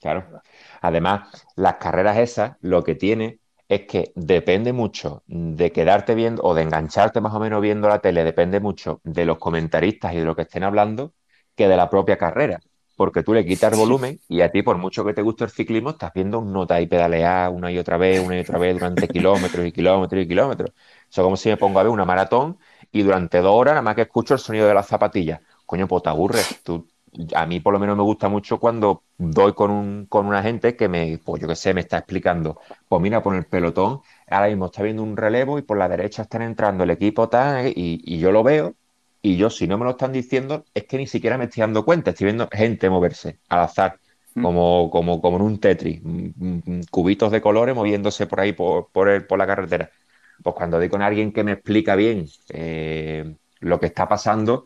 Claro. 0.00 0.42
Además, 0.82 1.46
las 1.56 1.76
carreras 1.76 2.18
esas 2.18 2.58
lo 2.60 2.84
que 2.84 2.94
tiene 2.94 3.38
es 3.70 3.86
que 3.86 4.12
depende 4.14 4.74
mucho 4.74 5.22
de 5.26 5.72
quedarte 5.72 6.14
viendo 6.14 6.42
o 6.42 6.52
de 6.52 6.60
engancharte 6.60 7.22
más 7.22 7.32
o 7.32 7.40
menos 7.40 7.62
viendo 7.62 7.88
la 7.88 8.00
tele, 8.00 8.22
depende 8.22 8.60
mucho 8.60 9.00
de 9.02 9.24
los 9.24 9.38
comentaristas 9.38 10.12
y 10.12 10.18
de 10.18 10.26
lo 10.26 10.36
que 10.36 10.42
estén 10.42 10.62
hablando 10.62 11.14
que 11.54 11.68
de 11.68 11.76
la 11.76 11.90
propia 11.90 12.16
carrera. 12.18 12.60
Porque 12.96 13.24
tú 13.24 13.34
le 13.34 13.44
quitas 13.44 13.76
volumen 13.76 14.20
y 14.28 14.40
a 14.42 14.52
ti, 14.52 14.62
por 14.62 14.78
mucho 14.78 15.04
que 15.04 15.14
te 15.14 15.22
guste 15.22 15.44
el 15.44 15.50
ciclismo, 15.50 15.90
estás 15.90 16.12
viendo 16.14 16.38
un 16.38 16.52
nota 16.52 16.80
y 16.80 16.86
pedalear 16.86 17.50
una 17.50 17.72
y 17.72 17.78
otra 17.78 17.96
vez, 17.96 18.24
una 18.24 18.36
y 18.36 18.40
otra 18.40 18.58
vez 18.58 18.74
durante 18.74 19.08
kilómetros 19.08 19.66
y 19.66 19.72
kilómetros 19.72 20.22
y 20.22 20.28
kilómetros. 20.28 20.70
Eso 21.10 21.20
es 21.20 21.24
como 21.24 21.36
si 21.36 21.48
me 21.48 21.56
pongo 21.56 21.80
a 21.80 21.82
ver 21.82 21.90
una 21.90 22.04
maratón 22.04 22.58
y 22.92 23.02
durante 23.02 23.38
dos 23.40 23.52
horas 23.52 23.72
nada 23.72 23.82
más 23.82 23.96
que 23.96 24.02
escucho 24.02 24.34
el 24.34 24.40
sonido 24.40 24.68
de 24.68 24.74
las 24.74 24.86
zapatillas. 24.86 25.40
Coño, 25.66 25.88
pues 25.88 26.02
te 26.04 26.08
aburres. 26.10 26.60
Tú 26.62 26.86
a 27.34 27.46
mí 27.46 27.60
por 27.60 27.72
lo 27.72 27.78
menos 27.78 27.96
me 27.96 28.02
gusta 28.02 28.28
mucho 28.28 28.58
cuando 28.58 29.04
doy 29.18 29.52
con, 29.54 29.70
un, 29.70 30.06
con 30.06 30.26
una 30.26 30.42
gente 30.42 30.76
que 30.76 30.88
me, 30.88 31.18
pues 31.18 31.40
yo 31.40 31.48
qué 31.48 31.56
sé, 31.56 31.74
me 31.74 31.80
está 31.80 31.98
explicando, 31.98 32.60
pues 32.88 33.00
mira, 33.02 33.22
por 33.22 33.34
el 33.34 33.46
pelotón, 33.46 34.00
ahora 34.28 34.48
mismo 34.48 34.66
está 34.66 34.82
viendo 34.82 35.02
un 35.02 35.16
relevo 35.16 35.58
y 35.58 35.62
por 35.62 35.78
la 35.78 35.88
derecha 35.88 36.22
están 36.22 36.42
entrando 36.42 36.84
el 36.84 36.90
equipo 36.90 37.28
tal, 37.28 37.72
y, 37.74 38.18
yo 38.18 38.32
lo 38.32 38.42
veo, 38.42 38.74
y 39.24 39.38
yo 39.38 39.48
si 39.48 39.66
no 39.66 39.78
me 39.78 39.86
lo 39.86 39.92
están 39.92 40.12
diciendo, 40.12 40.66
es 40.74 40.84
que 40.84 40.98
ni 40.98 41.06
siquiera 41.06 41.38
me 41.38 41.44
estoy 41.44 41.62
dando 41.62 41.82
cuenta, 41.82 42.10
estoy 42.10 42.26
viendo 42.26 42.46
gente 42.52 42.90
moverse 42.90 43.38
al 43.48 43.60
azar, 43.60 43.98
mm. 44.34 44.42
como, 44.42 44.90
como, 44.90 45.22
como 45.22 45.36
en 45.38 45.42
un 45.42 45.58
Tetris, 45.58 45.98
mm, 46.04 46.28
mm, 46.36 46.80
cubitos 46.90 47.32
de 47.32 47.40
colores 47.40 47.74
moviéndose 47.74 48.26
por 48.26 48.40
ahí, 48.40 48.52
por, 48.52 48.90
por, 48.92 49.08
el, 49.08 49.24
por 49.26 49.38
la 49.38 49.46
carretera. 49.46 49.90
Pues 50.42 50.54
cuando 50.54 50.76
doy 50.76 50.90
con 50.90 51.00
alguien 51.00 51.32
que 51.32 51.42
me 51.42 51.52
explica 51.52 51.96
bien 51.96 52.26
eh, 52.50 53.34
lo 53.60 53.80
que 53.80 53.86
está 53.86 54.06
pasando, 54.06 54.64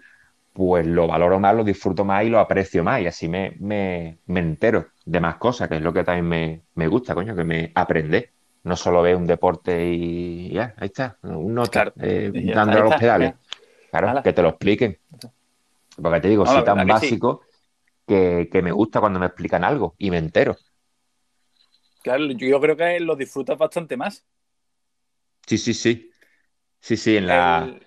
pues 0.52 0.84
lo 0.84 1.06
valoro 1.06 1.38
más, 1.38 1.54
lo 1.54 1.62
disfruto 1.62 2.04
más 2.04 2.24
y 2.24 2.28
lo 2.28 2.40
aprecio 2.40 2.82
más. 2.82 3.00
Y 3.00 3.06
así 3.06 3.28
me, 3.28 3.54
me, 3.60 4.18
me 4.26 4.40
entero 4.40 4.88
de 5.04 5.20
más 5.20 5.36
cosas, 5.36 5.68
que 5.68 5.76
es 5.76 5.82
lo 5.82 5.92
que 5.92 6.02
también 6.02 6.26
me, 6.28 6.62
me 6.74 6.88
gusta, 6.88 7.14
coño, 7.14 7.36
que 7.36 7.44
me 7.44 7.70
aprende. 7.76 8.32
No 8.64 8.74
solo 8.74 9.02
ve 9.02 9.14
un 9.14 9.24
deporte 9.24 9.86
y 9.86 10.50
ya, 10.52 10.74
ahí 10.78 10.86
está, 10.86 11.16
un 11.22 11.54
nota, 11.54 11.92
eh, 12.00 12.32
dando 12.52 12.82
los 12.82 12.96
pedales. 12.96 13.34
Claro, 13.90 14.22
que 14.22 14.32
te 14.32 14.42
lo 14.42 14.50
expliquen. 14.50 14.98
Porque 16.00 16.20
te 16.20 16.28
digo, 16.28 16.46
soy 16.46 16.64
tan 16.64 16.86
básico 16.86 17.42
que, 18.06 18.48
que, 18.50 18.62
me 18.62 18.72
gusta 18.72 19.00
cuando 19.00 19.18
me 19.18 19.26
explican 19.26 19.64
algo 19.64 19.94
y 19.98 20.10
me 20.10 20.18
entero. 20.18 20.56
Claro, 22.02 22.24
yo 22.26 22.60
creo 22.60 22.76
que 22.76 23.00
lo 23.00 23.16
disfrutas 23.16 23.58
bastante 23.58 23.96
más. 23.96 24.24
Sí, 25.46 25.58
sí, 25.58 25.74
sí. 25.74 26.10
Sí, 26.80 26.96
sí, 26.96 27.16
en 27.16 27.26
la 27.26 27.78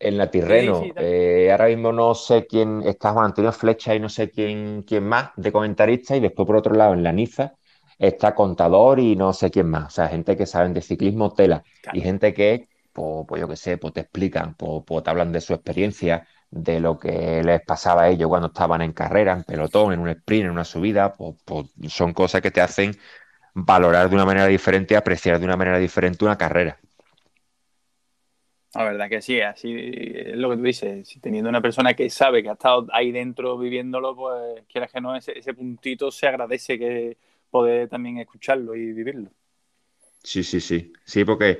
en 0.00 0.16
la 0.16 0.30
Tirreno. 0.30 0.82
Eh, 0.96 1.48
ahora 1.52 1.66
mismo 1.66 1.92
no 1.92 2.14
sé 2.14 2.46
quién 2.46 2.82
está 2.82 3.12
Juan 3.12 3.26
Antonio 3.26 3.52
Flecha 3.52 3.94
y 3.94 4.00
no 4.00 4.08
sé 4.08 4.30
quién, 4.30 4.82
quién 4.82 5.04
más 5.04 5.30
de 5.36 5.52
comentarista. 5.52 6.16
Y 6.16 6.20
después, 6.20 6.46
por 6.46 6.56
otro 6.56 6.74
lado, 6.74 6.94
en 6.94 7.02
la 7.02 7.12
Niza 7.12 7.52
está 7.98 8.34
Contador 8.34 8.98
y 8.98 9.14
no 9.14 9.32
sé 9.34 9.50
quién 9.50 9.68
más. 9.68 9.86
O 9.88 9.90
sea, 9.90 10.08
gente 10.08 10.36
que 10.36 10.46
saben 10.46 10.72
de 10.72 10.80
ciclismo 10.80 11.32
tela. 11.32 11.62
Y 11.92 12.00
gente 12.00 12.32
que, 12.32 12.69
pues, 12.92 13.26
pues, 13.28 13.40
yo 13.40 13.48
qué 13.48 13.56
sé, 13.56 13.78
pues 13.78 13.94
te 13.94 14.00
explican, 14.00 14.54
pues, 14.54 14.82
pues, 14.86 15.04
te 15.04 15.10
hablan 15.10 15.32
de 15.32 15.40
su 15.40 15.54
experiencia, 15.54 16.26
de 16.50 16.80
lo 16.80 16.98
que 16.98 17.42
les 17.44 17.62
pasaba 17.62 18.02
a 18.02 18.08
ellos 18.08 18.28
cuando 18.28 18.48
estaban 18.48 18.82
en 18.82 18.92
carrera, 18.92 19.32
en 19.34 19.44
pelotón, 19.44 19.92
en 19.92 20.00
un 20.00 20.08
sprint, 20.10 20.46
en 20.46 20.50
una 20.50 20.64
subida. 20.64 21.12
Pues, 21.14 21.36
pues 21.44 21.68
son 21.88 22.12
cosas 22.12 22.40
que 22.42 22.50
te 22.50 22.60
hacen 22.60 22.92
valorar 23.54 24.08
de 24.10 24.16
una 24.16 24.26
manera 24.26 24.46
diferente 24.46 24.96
apreciar 24.96 25.38
de 25.38 25.44
una 25.46 25.56
manera 25.56 25.78
diferente 25.78 26.24
una 26.24 26.38
carrera. 26.38 26.78
La 28.74 28.84
verdad 28.84 29.08
que 29.08 29.20
sí, 29.20 29.40
así 29.40 29.74
es 30.14 30.36
lo 30.36 30.50
que 30.50 30.56
tú 30.56 30.62
dices. 30.62 31.08
Si 31.08 31.18
teniendo 31.20 31.50
una 31.50 31.60
persona 31.60 31.94
que 31.94 32.08
sabe 32.08 32.42
que 32.42 32.50
ha 32.50 32.52
estado 32.52 32.86
ahí 32.92 33.10
dentro 33.10 33.58
viviéndolo, 33.58 34.14
pues 34.14 34.64
quieras 34.68 34.92
que 34.92 35.00
no, 35.00 35.16
ese, 35.16 35.36
ese 35.36 35.54
puntito 35.54 36.10
se 36.12 36.28
agradece 36.28 36.78
que 36.78 37.16
poder 37.50 37.88
también 37.88 38.18
escucharlo 38.18 38.76
y 38.76 38.92
vivirlo. 38.92 39.30
Sí, 40.22 40.42
sí, 40.44 40.60
sí. 40.60 40.92
Sí, 41.04 41.24
porque 41.24 41.58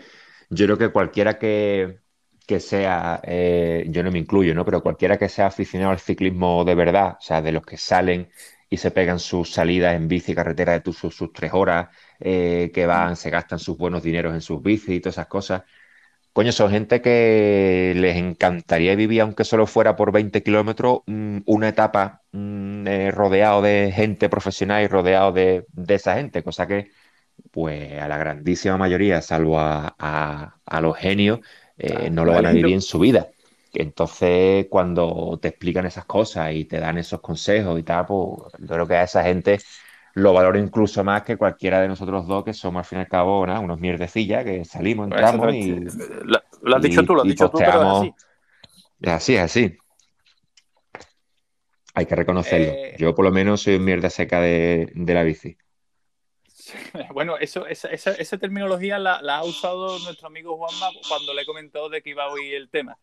yo 0.50 0.66
creo 0.66 0.78
que 0.78 0.90
cualquiera 0.92 1.38
que, 1.38 2.00
que 2.46 2.60
sea, 2.60 3.20
eh, 3.24 3.86
yo 3.90 4.02
no 4.02 4.10
me 4.12 4.18
incluyo, 4.18 4.54
¿no? 4.54 4.64
Pero 4.64 4.82
cualquiera 4.82 5.18
que 5.18 5.28
sea 5.28 5.46
aficionado 5.46 5.92
al 5.92 6.00
ciclismo 6.00 6.64
de 6.64 6.74
verdad, 6.74 7.16
o 7.18 7.22
sea, 7.22 7.42
de 7.42 7.52
los 7.52 7.64
que 7.64 7.76
salen 7.76 8.30
y 8.68 8.76
se 8.78 8.90
pegan 8.92 9.18
sus 9.18 9.52
salidas 9.52 9.94
en 9.96 10.08
bici 10.08 10.34
carretera 10.34 10.78
de 10.78 10.92
sus, 10.92 11.14
sus 11.14 11.32
tres 11.32 11.52
horas, 11.54 11.88
eh, 12.20 12.70
que 12.74 12.86
van, 12.86 13.16
se 13.16 13.30
gastan 13.30 13.58
sus 13.58 13.76
buenos 13.78 14.02
dineros 14.02 14.34
en 14.34 14.40
sus 14.42 14.62
bicis 14.62 14.90
y 14.96 15.00
todas 15.00 15.14
esas 15.16 15.26
cosas. 15.28 15.62
Coño, 16.32 16.52
son 16.52 16.70
gente 16.70 17.02
que 17.02 17.92
les 17.96 18.16
encantaría 18.16 18.94
vivir, 18.94 19.20
aunque 19.22 19.44
solo 19.44 19.66
fuera 19.66 19.96
por 19.96 20.12
20 20.12 20.42
kilómetros, 20.44 21.00
mm, 21.06 21.38
una 21.46 21.68
etapa 21.68 22.22
mm, 22.32 22.86
eh, 22.86 23.10
rodeado 23.10 23.62
de 23.62 23.92
gente 23.94 24.28
profesional 24.28 24.82
y 24.84 24.86
rodeado 24.86 25.32
de, 25.32 25.66
de 25.72 25.94
esa 25.94 26.14
gente, 26.16 26.42
cosa 26.44 26.66
que 26.68 26.90
pues 27.50 28.00
a 28.00 28.08
la 28.08 28.18
grandísima 28.18 28.76
mayoría, 28.76 29.22
salvo 29.22 29.58
a, 29.58 29.94
a, 29.98 30.80
los 30.80 30.96
genios, 30.96 31.40
eh, 31.78 32.10
no 32.10 32.24
lo 32.24 32.32
van 32.32 32.46
a 32.46 32.52
vivir 32.52 32.74
en 32.74 32.82
su 32.82 32.98
vida. 32.98 33.28
Entonces, 33.72 34.66
cuando 34.68 35.38
te 35.40 35.48
explican 35.48 35.86
esas 35.86 36.04
cosas 36.04 36.52
y 36.52 36.64
te 36.64 36.80
dan 36.80 36.98
esos 36.98 37.20
consejos 37.20 37.78
y 37.78 37.82
tal, 37.82 38.06
pues 38.06 38.52
yo 38.58 38.66
creo 38.66 38.86
que 38.86 38.96
a 38.96 39.04
esa 39.04 39.22
gente 39.22 39.58
lo 40.14 40.32
valoro 40.32 40.58
incluso 40.58 41.04
más 41.04 41.22
que 41.22 41.36
cualquiera 41.36 41.80
de 41.80 41.88
nosotros 41.88 42.26
dos, 42.26 42.44
que 42.44 42.52
somos 42.52 42.80
al 42.80 42.84
fin 42.84 42.98
y 42.98 43.02
al 43.02 43.08
cabo 43.08 43.42
unos 43.42 43.78
mierdecillas 43.78 44.44
que 44.44 44.64
salimos, 44.64 45.08
pues 45.08 45.20
entramos 45.20 45.54
y. 45.54 45.80
Lo, 46.62 46.76
has 46.76 46.82
dicho 46.82 47.04
tú, 47.04 47.14
lo 47.14 47.22
has 47.22 47.28
dicho 47.28 47.48
tú, 47.48 47.58
pero 47.58 47.82
es 47.82 47.88
así. 47.88 48.14
Es 49.00 49.40
así, 49.40 49.78
Hay 51.94 52.06
que 52.06 52.16
reconocerlo. 52.16 52.72
Eh, 52.72 52.96
Yo, 52.98 53.14
por 53.14 53.24
lo 53.24 53.30
menos, 53.30 53.62
soy 53.62 53.76
un 53.76 53.84
mierda 53.84 54.10
seca 54.10 54.40
de, 54.40 54.90
de 54.94 55.14
la 55.14 55.22
bici. 55.22 55.56
Bueno, 57.12 57.36
eso, 57.36 57.66
esa, 57.66 57.88
esa, 57.90 58.38
terminología 58.38 58.98
la, 58.98 59.18
ha 59.18 59.44
usado 59.44 59.98
nuestro 60.00 60.28
amigo 60.28 60.56
Juanma 60.56 60.88
cuando 61.08 61.34
le 61.34 61.44
comentó 61.44 61.88
de 61.88 62.02
que 62.02 62.10
iba 62.10 62.24
a 62.24 62.28
oír 62.28 62.54
el 62.54 62.68
tema. 62.68 62.98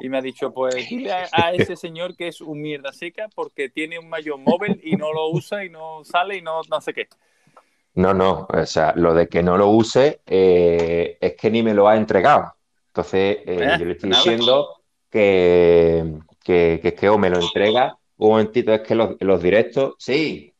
Y 0.00 0.08
me 0.08 0.18
ha 0.18 0.22
dicho, 0.22 0.52
pues 0.52 0.88
dile 0.88 1.12
a, 1.12 1.52
ese 1.52 1.76
señor 1.76 2.16
que 2.16 2.28
es 2.28 2.40
un 2.40 2.60
mierda 2.60 2.92
seca 2.92 3.28
porque 3.34 3.68
tiene 3.68 3.98
un 3.98 4.08
mayor 4.08 4.38
móvil 4.38 4.80
y 4.82 4.96
no 4.96 5.12
lo 5.12 5.28
usa 5.30 5.64
y 5.64 5.70
no 5.70 6.04
sale 6.04 6.36
y 6.36 6.42
no, 6.42 6.60
no 6.68 6.80
sé 6.80 6.92
qué. 6.92 7.08
No, 7.94 8.14
no, 8.14 8.46
o 8.48 8.66
sea, 8.66 8.94
lo 8.96 9.12
de 9.12 9.28
que 9.28 9.42
no 9.42 9.58
lo 9.58 9.68
use 9.68 10.22
eh, 10.26 11.18
es 11.20 11.34
que 11.34 11.50
ni 11.50 11.62
me 11.62 11.74
lo 11.74 11.88
ha 11.88 11.96
entregado. 11.96 12.54
Entonces, 12.88 13.38
eh, 13.38 13.44
eh, 13.46 13.76
yo 13.78 13.84
le 13.84 13.92
estoy 13.92 14.10
diciendo 14.10 14.82
que, 15.10 16.20
que, 16.42 16.80
que, 16.82 16.94
que, 16.94 17.08
o 17.08 17.18
me 17.18 17.28
lo 17.28 17.40
entrega, 17.40 17.96
un 18.16 18.30
momentito, 18.30 18.72
es 18.72 18.80
que 18.80 18.94
los, 18.94 19.16
los 19.20 19.42
directos, 19.42 19.94
sí, 19.98 20.54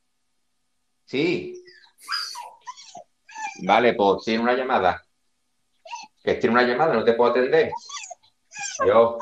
sí, 1.07 1.62
Vale, 3.63 3.95
pues 3.95 4.25
tiene 4.25 4.43
una 4.43 4.55
llamada. 4.55 5.03
Que 6.23 6.35
tiene 6.35 6.55
una 6.55 6.65
llamada, 6.65 6.95
no 6.95 7.05
te 7.05 7.15
puedo 7.15 7.31
atender. 7.31 7.71
Yo. 8.87 9.19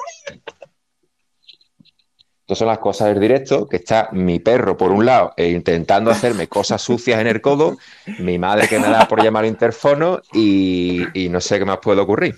Estas 2.41 2.59
son 2.59 2.69
las 2.69 2.79
cosas 2.79 3.09
del 3.09 3.21
directo, 3.21 3.69
que 3.69 3.77
está 3.77 4.09
mi 4.11 4.41
perro 4.41 4.77
por 4.77 4.91
un 4.91 5.07
lado 5.07 5.33
e 5.37 5.51
intentando 5.51 6.11
hacerme 6.11 6.49
cosas 6.49 6.83
sucias 6.83 7.21
en 7.21 7.29
el 7.29 7.41
codo, 7.41 7.77
mi 8.19 8.41
madre 8.41 8.67
que 8.67 8.81
me 8.81 8.89
da 8.89 9.07
por 9.07 9.23
llamar 9.23 9.45
al 9.45 9.51
interfono 9.51 10.21
y, 10.33 11.29
no 11.31 11.41
sé 11.41 11.61
qué 11.61 11.65
más 11.65 11.79
puede 11.79 12.01
ocurrir. 12.01 12.37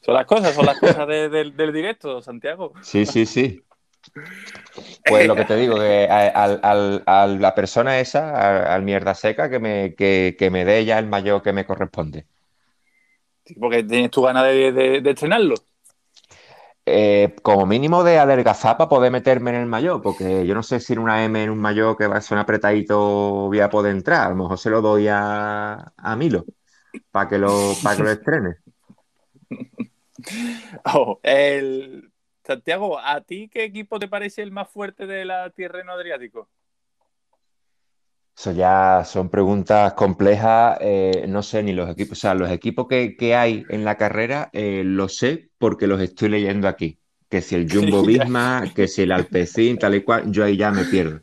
Son 0.00 0.14
las 0.14 0.26
cosas, 0.26 0.52
son 0.54 0.66
las 0.66 0.80
cosas 0.80 1.06
del 1.06 1.72
directo, 1.72 2.20
Santiago. 2.22 2.72
Sí, 2.82 3.06
sí, 3.06 3.24
sí. 3.24 3.62
Pues 5.04 5.26
lo 5.26 5.34
que 5.34 5.44
te 5.44 5.56
digo, 5.56 5.76
que 5.76 6.08
a, 6.10 7.26
la 7.26 7.54
persona 7.54 8.00
esa, 8.00 8.74
al, 8.74 8.82
mierda 8.82 9.14
seca, 9.14 9.48
que 9.48 9.58
me, 9.58 9.94
que, 9.94 10.48
me 10.50 10.64
dé 10.64 10.84
ya 10.84 10.98
el 10.98 11.06
mayor 11.06 11.42
que 11.42 11.52
me 11.52 11.64
corresponde. 11.64 12.26
porque 13.60 13.84
tienes 13.84 14.10
tu 14.10 14.22
ganas 14.22 14.44
de, 14.44 15.02
estrenarlo. 15.04 15.54
Eh, 16.84 17.36
como 17.42 17.64
mínimo 17.64 18.02
de 18.02 18.18
adelgazar 18.18 18.76
para 18.76 18.88
poder 18.88 19.12
meterme 19.12 19.50
en 19.50 19.56
el 19.56 19.66
mayor, 19.66 20.02
porque 20.02 20.44
yo 20.44 20.54
no 20.54 20.64
sé 20.64 20.80
si 20.80 20.94
en 20.94 20.98
una 20.98 21.24
M 21.24 21.40
en 21.40 21.50
un 21.50 21.58
mayor 21.58 21.96
que 21.96 22.08
va 22.08 22.16
a 22.16 22.20
ser 22.20 22.38
apretadito 22.38 22.98
voy 23.46 23.60
a 23.60 23.70
poder 23.70 23.94
entrar. 23.94 24.26
A 24.26 24.30
lo 24.30 24.36
mejor 24.36 24.58
se 24.58 24.70
lo 24.70 24.82
doy 24.82 25.06
a, 25.08 25.92
Milo 26.16 26.44
para 27.10 27.28
que 27.28 27.38
lo, 27.38 27.72
para 27.82 27.96
que 27.96 28.02
lo 28.02 28.10
estrene. 28.10 28.56
Oh, 30.84 31.18
el, 31.24 32.11
Santiago, 32.44 32.98
¿a 32.98 33.20
ti 33.20 33.48
qué 33.48 33.64
equipo 33.64 33.98
te 33.98 34.08
parece 34.08 34.42
el 34.42 34.50
más 34.50 34.68
fuerte 34.68 35.06
de 35.06 35.24
la 35.24 35.50
Tirreno 35.50 35.92
Adriático? 35.92 36.48
Eso 38.36 38.52
ya 38.52 39.04
son 39.04 39.28
preguntas 39.28 39.92
complejas. 39.92 40.78
Eh, 40.80 41.26
no 41.28 41.42
sé 41.42 41.62
ni 41.62 41.72
los 41.72 41.88
equipos, 41.88 42.18
o 42.18 42.20
sea, 42.20 42.34
los 42.34 42.50
equipos 42.50 42.86
que, 42.88 43.34
hay 43.36 43.64
en 43.68 43.84
la 43.84 43.96
carrera 43.96 44.50
eh, 44.52 44.82
lo 44.84 45.08
sé 45.08 45.50
porque 45.58 45.86
los 45.86 46.00
estoy 46.00 46.30
leyendo 46.30 46.66
aquí. 46.66 46.98
Que 47.28 47.42
si 47.42 47.54
el 47.54 47.72
Jumbo 47.72 48.02
Visma, 48.06 48.72
que 48.74 48.88
si 48.88 49.02
el 49.02 49.12
Alpecin, 49.12 49.78
tal 49.78 49.94
y 49.94 50.02
cual, 50.02 50.32
yo 50.32 50.44
ahí 50.44 50.56
ya 50.56 50.70
me 50.70 50.84
pierdo. 50.84 51.20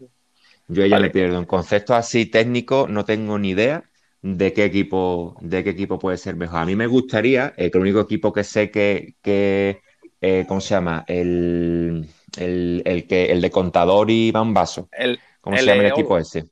Yo 0.68 0.84
ahí 0.84 0.90
ya 0.90 1.00
me 1.00 1.10
pierdo. 1.10 1.40
En 1.40 1.46
conceptos 1.46 1.98
así 1.98 2.28
técnicos 2.28 2.90
no 2.90 3.04
tengo 3.04 3.38
ni 3.38 3.50
idea 3.50 3.84
de 4.22 4.54
qué 4.54 4.66
equipo, 4.66 5.36
de 5.42 5.64
qué 5.64 5.72
equipo 5.72 6.00
puede 6.00 6.18
ser 6.18 6.36
mejor. 6.36 6.60
A 6.60 6.66
mí 6.66 6.76
me 6.76 6.88
gustaría, 6.88 7.54
eh, 7.58 7.72
que 7.72 7.78
el 7.78 7.82
único 7.82 8.02
equipo 8.02 8.32
que 8.32 8.44
sé 8.44 8.70
que, 8.70 9.16
que 9.22 9.82
eh, 10.22 10.46
¿cómo 10.48 10.62
se 10.62 10.76
llama? 10.76 11.06
El, 11.08 12.08
el, 12.38 13.08
que, 13.08 13.32
el 13.32 13.42
de 13.42 13.52
Contador 13.52 14.12
y 14.12 14.32
Bambaso. 14.32 14.90
El, 14.92 15.20
¿Cómo 15.42 15.58
se 15.58 15.66
llama 15.66 15.84
el 15.84 15.92
equipo 15.92 16.18
ese? 16.18 16.46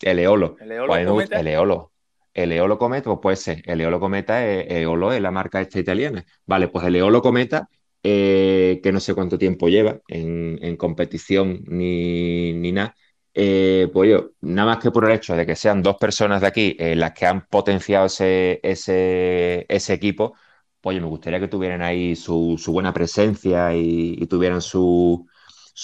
El 0.00 0.18
Eolo. 0.18 0.56
El 0.60 0.72
Eolo. 0.72 1.14
Pues 1.14 1.30
el 1.30 1.46
Eolo. 1.48 1.92
El 2.34 2.52
Eolo 2.52 2.78
Cometa, 2.78 3.04
pues 3.04 3.18
puede 3.20 3.36
ser. 3.36 3.62
El 3.64 3.80
Eolo 3.80 3.98
Cometa 3.98 4.46
es, 4.46 4.70
Eolo 4.70 5.12
es 5.12 5.20
la 5.20 5.30
marca 5.30 5.60
esta 5.60 5.80
italiana. 5.80 6.24
Vale, 6.46 6.68
pues 6.68 6.86
el 6.86 6.96
Eolo 6.96 7.22
Cometa, 7.22 7.68
eh, 8.02 8.80
que 8.82 8.92
no 8.92 9.00
sé 9.00 9.14
cuánto 9.14 9.38
tiempo 9.38 9.68
lleva 9.68 9.98
en, 10.06 10.76
competición 10.76 11.64
ni, 11.66 12.52
ni 12.52 12.72
nada. 12.72 12.94
Eh, 13.34 13.88
pues 13.92 14.10
yo, 14.10 14.30
nada 14.40 14.74
más 14.74 14.78
que 14.82 14.90
por 14.90 15.04
el 15.04 15.16
hecho 15.16 15.34
de 15.34 15.46
que 15.46 15.56
sean 15.56 15.82
dos 15.82 15.96
personas 15.96 16.40
de 16.40 16.46
aquí 16.46 16.76
las 16.78 17.12
que 17.12 17.26
han 17.26 17.46
potenciado 17.46 18.06
ese, 18.06 18.60
ese, 18.62 19.64
ese 19.68 19.94
equipo, 19.94 20.34
oye, 20.82 21.00
me 21.00 21.06
gustaría 21.06 21.40
que 21.40 21.48
tuvieran 21.48 21.82
ahí 21.82 22.16
su, 22.16 22.58
buena 22.68 22.92
presencia 22.92 23.74
y, 23.74 24.26
tuvieran 24.26 24.60
su, 24.60 25.26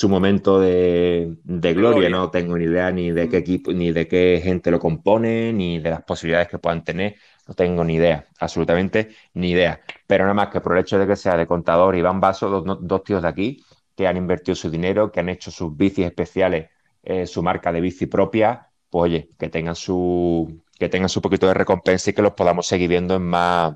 momento 0.09 0.61
de, 0.61 1.37
gloria. 1.45 2.09
No 2.09 2.31
tengo 2.31 2.57
ni 2.57 2.65
idea 2.65 2.91
ni 2.91 3.11
de 3.11 3.29
qué 3.29 3.39
equipo, 3.39 3.73
ni 3.73 3.93
de 3.93 4.09
qué 4.09 4.41
gente 4.43 4.71
lo 4.71 4.79
compone, 4.79 5.53
ni 5.53 5.79
de 5.79 5.91
las 5.91 6.03
posibilidades 6.03 6.49
que 6.49 6.59
puedan 6.59 6.85
tener. 6.85 7.17
No 7.47 7.55
tengo 7.55 7.85
ni 7.85 7.95
idea, 7.95 8.27
absolutamente 8.41 9.11
ni 9.35 9.51
idea. 9.51 9.81
Pero 10.07 10.25
nada 10.25 10.35
más 10.35 10.49
que 10.49 10.61
por 10.61 10.73
el 10.75 10.81
hecho 10.81 10.99
de 10.99 11.07
que 11.07 11.17
sea 11.17 11.37
de 11.37 11.47
contador 11.47 11.97
Iván 11.97 12.21
Vaso, 12.21 12.49
dos, 12.49 12.79
dos 12.81 13.05
tíos 13.05 13.23
de 13.23 13.29
aquí 13.29 13.65
que 13.95 14.07
han 14.07 14.17
invertido 14.17 14.55
su 14.55 14.71
dinero, 14.71 15.13
que 15.13 15.21
han 15.21 15.29
hecho 15.29 15.51
sus 15.51 15.77
bicis 15.77 16.07
especiales, 16.07 16.71
eh, 17.03 17.27
su 17.27 17.43
marca 17.43 17.73
de 17.73 17.81
bici 17.81 18.07
propia, 18.07 18.71
pues 18.91 19.05
oye, 19.05 19.31
que 19.39 19.49
tengan 19.49 19.77
su 19.77 20.63
que 20.79 20.89
tengan 20.89 21.09
su 21.09 21.23
poquito 21.23 21.47
de 21.47 21.55
recompensa 21.55 22.11
y 22.11 22.13
que 22.15 22.23
los 22.23 22.33
podamos 22.33 22.67
seguir 22.67 22.89
viendo 22.89 23.15
en 23.15 23.23
más, 23.23 23.75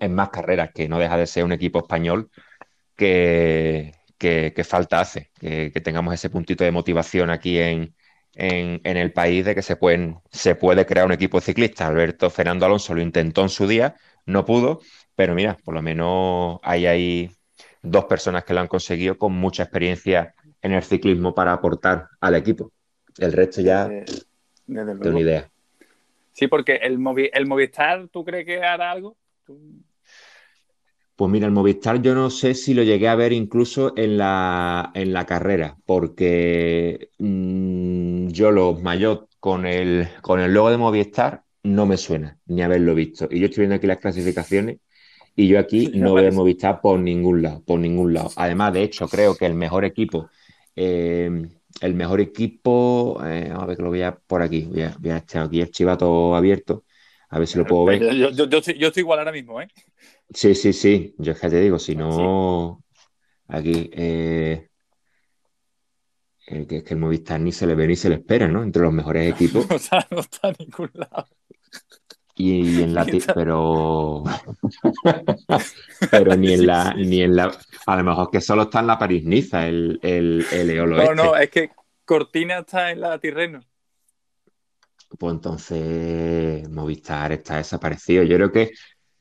en 0.00 0.14
más 0.14 0.30
carreras, 0.30 0.70
que 0.74 0.88
no 0.88 0.98
deja 0.98 1.16
de 1.16 1.26
ser 1.26 1.44
un 1.44 1.52
equipo 1.52 1.78
español 1.78 2.30
que, 2.96 3.94
que, 4.18 4.64
falta 4.64 5.00
hace, 5.00 5.30
que, 5.38 5.70
tengamos 5.82 6.14
ese 6.14 6.30
puntito 6.30 6.64
de 6.64 6.72
motivación 6.72 7.30
aquí 7.30 7.58
en, 7.58 7.94
en, 8.34 8.96
el 8.96 9.12
país 9.12 9.44
de 9.44 9.54
que 9.54 9.62
se, 9.62 9.76
pueden, 9.76 10.18
se 10.30 10.54
puede 10.54 10.84
crear 10.86 11.06
un 11.06 11.12
equipo 11.12 11.40
ciclista. 11.40 11.86
Alberto 11.86 12.28
Fernando 12.30 12.66
Alonso 12.66 12.94
lo 12.94 13.02
intentó 13.02 13.42
en 13.42 13.48
su 13.48 13.66
día, 13.66 13.94
no 14.26 14.44
pudo, 14.44 14.80
pero 15.14 15.34
mira, 15.34 15.56
por 15.64 15.74
lo 15.74 15.82
menos 15.82 16.58
hay 16.62 16.86
ahí 16.86 17.30
dos 17.82 18.04
personas 18.06 18.44
que 18.44 18.54
lo 18.54 18.60
han 18.60 18.68
conseguido 18.68 19.16
con 19.16 19.32
mucha 19.32 19.62
experiencia 19.62 20.34
en 20.60 20.72
el 20.72 20.82
ciclismo 20.82 21.34
para 21.34 21.52
aportar 21.52 22.08
al 22.20 22.34
equipo. 22.34 22.72
El 23.18 23.32
resto 23.32 23.60
ya 23.60 23.88
de 23.88 24.04
una 24.66 25.20
idea. 25.20 25.50
Sí, 26.32 26.46
porque 26.46 26.76
el, 26.76 26.98
el 27.32 27.46
Movistar, 27.46 28.08
¿tú 28.08 28.24
crees 28.24 28.46
que 28.46 28.62
hará 28.62 28.90
algo? 28.90 29.16
Pues 31.20 31.30
mira, 31.30 31.44
el 31.44 31.52
Movistar 31.52 32.00
yo 32.00 32.14
no 32.14 32.30
sé 32.30 32.54
si 32.54 32.72
lo 32.72 32.82
llegué 32.82 33.06
a 33.06 33.14
ver 33.14 33.34
incluso 33.34 33.92
en 33.94 34.16
la, 34.16 34.90
en 34.94 35.12
la 35.12 35.26
carrera, 35.26 35.76
porque 35.84 37.10
mm, 37.18 38.28
yo 38.28 38.50
los 38.50 38.80
mayor 38.80 39.28
con 39.38 39.66
el, 39.66 40.08
con 40.22 40.40
el 40.40 40.54
logo 40.54 40.70
de 40.70 40.78
Movistar 40.78 41.42
no 41.62 41.84
me 41.84 41.98
suena 41.98 42.38
ni 42.46 42.62
haberlo 42.62 42.94
visto. 42.94 43.28
Y 43.30 43.38
yo 43.38 43.48
estoy 43.48 43.64
viendo 43.64 43.74
aquí 43.74 43.86
las 43.86 43.98
clasificaciones 43.98 44.78
y 45.36 45.46
yo 45.46 45.58
aquí 45.58 45.90
no 45.92 46.14
veo 46.14 46.32
Movistar 46.32 46.80
por 46.80 46.98
ningún 46.98 47.42
lado, 47.42 47.62
por 47.66 47.78
ningún 47.78 48.14
lado. 48.14 48.30
Además, 48.36 48.72
de 48.72 48.84
hecho, 48.84 49.06
creo 49.06 49.36
que 49.36 49.44
el 49.44 49.52
mejor 49.52 49.84
equipo, 49.84 50.30
eh, 50.74 51.30
el 51.82 51.94
mejor 51.94 52.22
equipo, 52.22 53.20
eh, 53.22 53.52
a 53.54 53.66
ver 53.66 53.76
que 53.76 53.82
lo 53.82 53.90
voy 53.90 54.00
a 54.00 54.16
por 54.16 54.40
aquí, 54.40 54.62
voy 54.62 54.84
a, 54.84 54.96
voy 54.98 55.10
a 55.10 55.18
echar 55.18 55.44
aquí 55.44 55.60
el 55.60 55.70
chivato 55.70 56.34
abierto, 56.34 56.84
a 57.28 57.38
ver 57.38 57.46
si 57.46 57.58
lo 57.58 57.66
puedo 57.66 57.84
ver. 57.84 58.00
Yo, 58.16 58.30
yo, 58.30 58.58
estoy, 58.58 59.02
igual 59.02 59.18
ahora 59.18 59.32
mismo, 59.32 59.60
¿eh? 59.60 59.68
Sí, 60.32 60.54
sí, 60.54 60.72
sí. 60.72 61.14
Yo 61.18 61.32
es 61.32 61.40
que 61.40 61.48
te 61.50 61.60
digo, 61.60 61.78
si 61.78 61.94
Sí. 62.08 62.24
no, 62.24 62.84
aquí, 63.48 63.90
eh, 63.92 64.68
eh, 66.46 66.66
que 66.66 66.78
es 66.78 66.84
que 66.84 66.94
el 66.94 67.00
Movistar 67.00 67.40
ni 67.40 67.52
se 67.52 67.66
le 67.66 67.74
ve 67.74 67.86
ni 67.86 67.96
se 67.96 68.08
le 68.08 68.16
espera, 68.16 68.48
¿no? 68.48 68.62
Entre 68.62 68.82
los 68.82 68.92
mejores 68.92 69.30
equipos. 69.32 69.66
No 69.70 69.76
está, 69.76 70.06
no 70.10 70.20
está 70.20 70.48
a 70.48 70.52
ningún 70.58 70.90
lado. 70.94 71.26
Y, 72.34 72.82
en 72.82 72.94
la, 72.94 73.04
pero, 73.34 74.24
pero 76.10 76.36
ni 76.36 76.54
en 76.54 76.66
la, 76.66 76.94
ni 76.94 77.22
en 77.22 77.36
la, 77.36 77.52
a 77.86 77.96
lo 77.96 78.04
mejor 78.04 78.30
que 78.30 78.40
solo 78.40 78.62
está 78.62 78.80
en 78.80 78.86
la 78.86 78.98
París-Niza, 78.98 79.68
el, 79.68 79.98
el, 80.02 80.46
el 80.52 80.70
Eolo 80.70 80.96
No, 80.96 81.14
no, 81.14 81.36
este. 81.36 81.44
es 81.44 81.50
que 81.68 81.74
Cortina 82.04 82.60
está 82.60 82.90
en 82.90 83.00
la 83.02 83.18
Tirreno. 83.18 83.60
Pues 85.18 85.34
entonces 85.34 86.68
Movistar 86.70 87.32
está 87.32 87.56
desaparecido. 87.56 88.22
Yo 88.22 88.36
creo 88.36 88.52
que, 88.52 88.70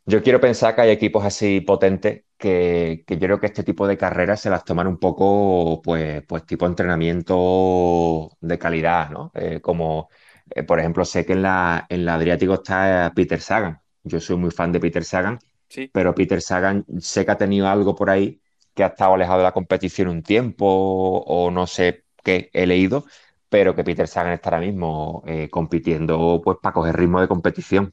yo 0.10 0.22
quiero 0.24 0.40
pensar 0.42 0.76
que 0.76 0.82
hay 0.82 0.90
equipos 0.92 1.24
así 1.26 1.62
potentes 1.62 2.24
que, 2.38 3.04
que 3.08 3.16
yo 3.16 3.22
creo 3.22 3.40
que 3.40 3.48
este 3.48 3.64
tipo 3.64 3.88
de 3.88 3.98
carreras 3.98 4.42
se 4.42 4.50
las 4.50 4.64
toman 4.66 4.88
un 4.88 4.98
poco, 4.98 5.82
pues, 5.84 6.24
pues 6.28 6.46
tipo 6.46 6.66
entrenamiento 6.66 8.30
de 8.42 8.58
calidad, 8.58 9.10
¿no? 9.12 9.32
Eh, 9.36 9.62
como, 9.62 10.10
eh, 10.50 10.64
por 10.64 10.80
ejemplo, 10.80 11.06
sé 11.06 11.26
que 11.26 11.34
en 11.34 11.42
la, 11.44 11.86
en 11.90 12.06
la 12.06 12.16
Adriático 12.16 12.56
está 12.56 13.12
Peter 13.16 13.42
Sagan. 13.42 13.82
Yo 14.04 14.20
soy 14.20 14.38
muy 14.38 14.52
fan 14.52 14.72
de 14.72 14.80
Peter 14.80 15.04
Sagan, 15.04 15.40
Sí. 15.70 15.90
pero 15.92 16.16
Peter 16.16 16.42
Sagan 16.42 16.86
sé 17.00 17.26
que 17.26 17.32
ha 17.32 17.38
tenido 17.38 17.68
algo 17.68 17.96
por 17.96 18.10
ahí 18.10 18.42
que 18.74 18.84
ha 18.84 18.88
estado 18.88 19.14
alejado 19.16 19.40
de 19.40 19.44
la 19.44 19.52
competición 19.52 20.08
un 20.08 20.24
tiempo 20.24 20.66
o 20.66 21.52
no 21.52 21.68
sé 21.68 22.06
qué 22.24 22.50
he 22.54 22.66
leído 22.66 23.06
pero 23.50 23.76
que 23.76 23.84
Peter 23.84 24.08
Sagan 24.08 24.34
está 24.34 24.50
ahora 24.50 24.62
mismo 24.66 25.24
eh, 25.26 25.50
compitiendo 25.50 26.42
pues 26.44 26.58
para 26.62 26.74
coger 26.74 26.96
ritmo 26.98 27.20
de 27.22 27.28
competición, 27.28 27.92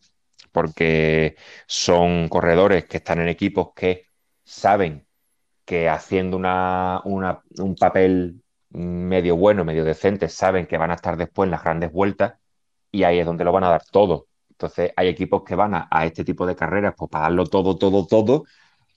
porque 0.56 1.36
son 1.66 2.30
corredores 2.30 2.86
que 2.86 2.96
están 2.96 3.20
en 3.20 3.28
equipos 3.28 3.72
que 3.76 4.06
saben 4.42 5.06
que 5.66 5.88
haciendo 5.90 6.36
una, 6.38 7.02
un 7.04 7.76
papel 7.76 8.42
medio 8.70 9.36
bueno, 9.36 9.64
medio 9.66 9.84
decente, 9.84 10.28
saben 10.30 10.66
que 10.66 10.78
van 10.78 10.90
a 10.92 10.94
estar 10.94 11.16
después 11.18 11.46
en 11.48 11.52
las 11.52 11.62
grandes 11.64 11.92
vueltas 11.92 12.36
y 12.90 13.04
ahí 13.04 13.18
es 13.18 13.26
donde 13.26 13.44
lo 13.44 13.52
van 13.52 13.64
a 13.64 13.70
dar 13.70 13.84
todo. 13.90 14.28
Entonces 14.50 14.92
hay 14.96 15.08
equipos 15.08 15.42
que 15.44 15.54
van 15.56 15.74
a, 15.74 15.88
a 15.90 16.06
este 16.06 16.24
tipo 16.24 16.46
de 16.46 16.56
carreras 16.56 16.94
pues 16.96 17.10
para 17.10 17.24
darlo 17.24 17.44
todo, 17.46 17.76
todo, 17.78 18.06
todo 18.06 18.44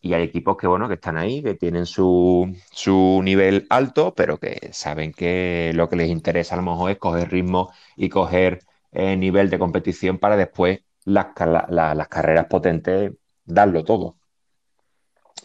y 0.02 0.14
hay 0.14 0.24
equipos 0.24 0.58
que, 0.58 0.68
bueno, 0.68 0.88
que 0.88 0.94
están 0.96 1.18
ahí, 1.18 1.44
que 1.44 1.56
tienen 1.56 1.86
su, 1.86 2.56
su 2.72 3.22
nivel 3.24 3.68
alto, 3.70 4.14
pero 4.16 4.40
que 4.40 4.70
saben 4.74 5.12
que 5.14 5.72
lo 5.76 5.90
que 5.90 5.98
les 5.98 6.10
interesa 6.10 6.56
a 6.56 6.58
lo 6.58 6.64
mejor 6.64 6.92
es 6.92 6.98
coger 6.98 7.30
ritmo 7.32 7.72
y 7.98 8.10
coger 8.10 8.62
eh, 8.92 9.18
nivel 9.18 9.50
de 9.50 9.60
competición 9.60 10.18
para 10.20 10.38
después 10.38 10.82
las, 11.10 11.28
ca- 11.36 11.46
la- 11.46 11.68
la- 11.70 11.96
las 11.96 12.08
carreras 12.08 12.46
potentes 12.48 13.12
darlo 13.44 13.84
todo, 13.84 14.18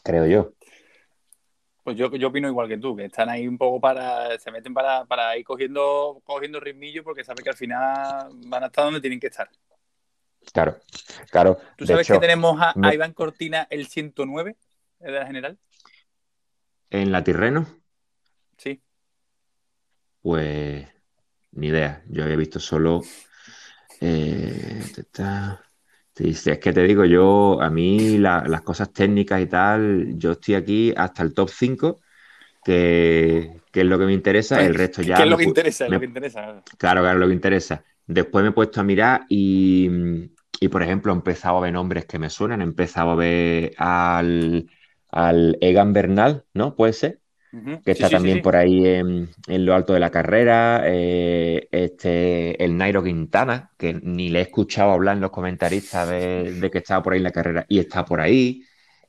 creo 0.02 0.26
yo. 0.26 0.52
Pues 1.82 1.96
yo, 1.98 2.10
yo 2.14 2.28
opino 2.28 2.48
igual 2.48 2.66
que 2.68 2.78
tú, 2.78 2.96
que 2.96 3.04
están 3.06 3.28
ahí 3.28 3.46
un 3.46 3.58
poco 3.58 3.78
para. 3.80 4.38
Se 4.38 4.50
meten 4.50 4.72
para, 4.72 5.04
para 5.04 5.36
ir 5.36 5.44
cogiendo, 5.44 6.20
cogiendo 6.24 6.58
ritmillo 6.58 7.04
porque 7.04 7.24
saben 7.24 7.44
que 7.44 7.50
al 7.50 7.56
final 7.56 8.28
van 8.46 8.62
a 8.62 8.66
estar 8.66 8.84
donde 8.84 9.00
tienen 9.02 9.20
que 9.20 9.26
estar. 9.26 9.50
Claro, 10.52 10.78
claro. 11.30 11.58
¿Tú 11.76 11.86
sabes 11.86 12.06
que 12.06 12.18
tenemos 12.18 12.58
a, 12.60 12.74
a 12.82 12.94
Iván 12.94 13.12
Cortina 13.12 13.66
el 13.70 13.86
109 13.86 14.56
de 15.00 15.10
la 15.12 15.26
general? 15.26 15.58
en 16.90 17.10
la 17.10 17.24
Tirreno, 17.24 17.66
Sí. 18.56 18.80
pues 20.22 20.86
ni 21.52 21.66
idea. 21.68 22.02
Yo 22.08 22.22
había 22.24 22.36
visto 22.36 22.60
solo... 22.60 23.02
eh. 24.00 24.90
Sí, 26.16 26.32
sí, 26.34 26.50
es 26.50 26.58
que 26.60 26.72
te 26.72 26.82
digo, 26.84 27.04
yo, 27.04 27.60
a 27.60 27.70
mí 27.70 28.18
la- 28.18 28.44
las 28.46 28.62
cosas 28.62 28.92
técnicas 28.92 29.40
y 29.40 29.46
tal, 29.46 30.14
yo 30.16 30.32
estoy 30.32 30.54
aquí 30.54 30.94
hasta 30.96 31.22
el 31.24 31.34
top 31.34 31.48
5 31.50 32.00
que, 32.64 33.62
que 33.72 33.80
es 33.82 33.86
lo 33.86 33.98
que 33.98 34.06
me 34.06 34.12
interesa, 34.14 34.64
el 34.64 34.74
resto 34.74 35.02
¿Qué 35.14 35.22
ya 35.22 35.24
es 35.24 35.28
me, 35.28 35.36
lo 35.36 35.38
que 35.38 35.44
interesa? 35.44 35.86
Es 35.86 35.92
lo 35.92 35.98
me- 35.98 36.00
que 36.00 36.06
interesa. 36.06 36.62
claro, 36.78 37.02
claro, 37.02 37.18
lo 37.20 37.28
que 37.28 37.34
interesa. 37.34 37.84
Después 38.06 38.42
me 38.44 38.50
he 38.50 38.52
puesto 38.52 38.80
a 38.80 38.84
mirar 38.84 39.26
y, 39.28 39.90
y, 40.60 40.68
por 40.68 40.82
ejemplo, 40.84 41.12
he 41.12 41.16
empezado 41.16 41.58
a 41.58 41.62
ver 41.62 41.72
nombres 41.74 42.06
que 42.06 42.18
me 42.20 42.30
suenan, 42.30 42.60
he 42.62 42.64
empezado 42.64 43.12
a 43.12 43.16
ver 43.16 43.74
al, 43.78 44.70
al 45.10 45.58
Egan 45.62 45.92
Bernal, 45.94 46.46
¿no? 46.54 46.76
Puede 46.76 46.94
ser, 46.94 47.20
Que 47.84 47.92
está 47.92 48.08
sí, 48.08 48.10
también 48.10 48.40
sí. 48.40 48.42
por 48.42 48.56
ahí 48.56 48.86
en, 48.86 49.30
en 49.46 49.66
lo 49.66 49.74
alto 49.74 49.92
de 49.92 50.00
la 50.00 50.10
carrera, 50.10 50.82
eh, 50.86 51.68
este, 51.70 52.62
el 52.64 52.76
Nairo 52.78 53.02
Quintana, 53.04 53.72
que 53.76 53.92
ni 53.94 54.30
le 54.30 54.38
he 54.40 54.42
escuchado 54.42 54.92
hablar 54.92 55.16
en 55.16 55.20
los 55.22 55.30
comentaristas 55.30 56.08
de, 56.08 56.52
de 56.54 56.70
que 56.70 56.78
estaba 56.78 57.02
por 57.02 57.12
ahí 57.12 57.18
en 57.18 57.24
la 57.24 57.30
carrera 57.32 57.66
y 57.68 57.78
está 57.78 58.04
por 58.06 58.20
ahí. 58.22 58.62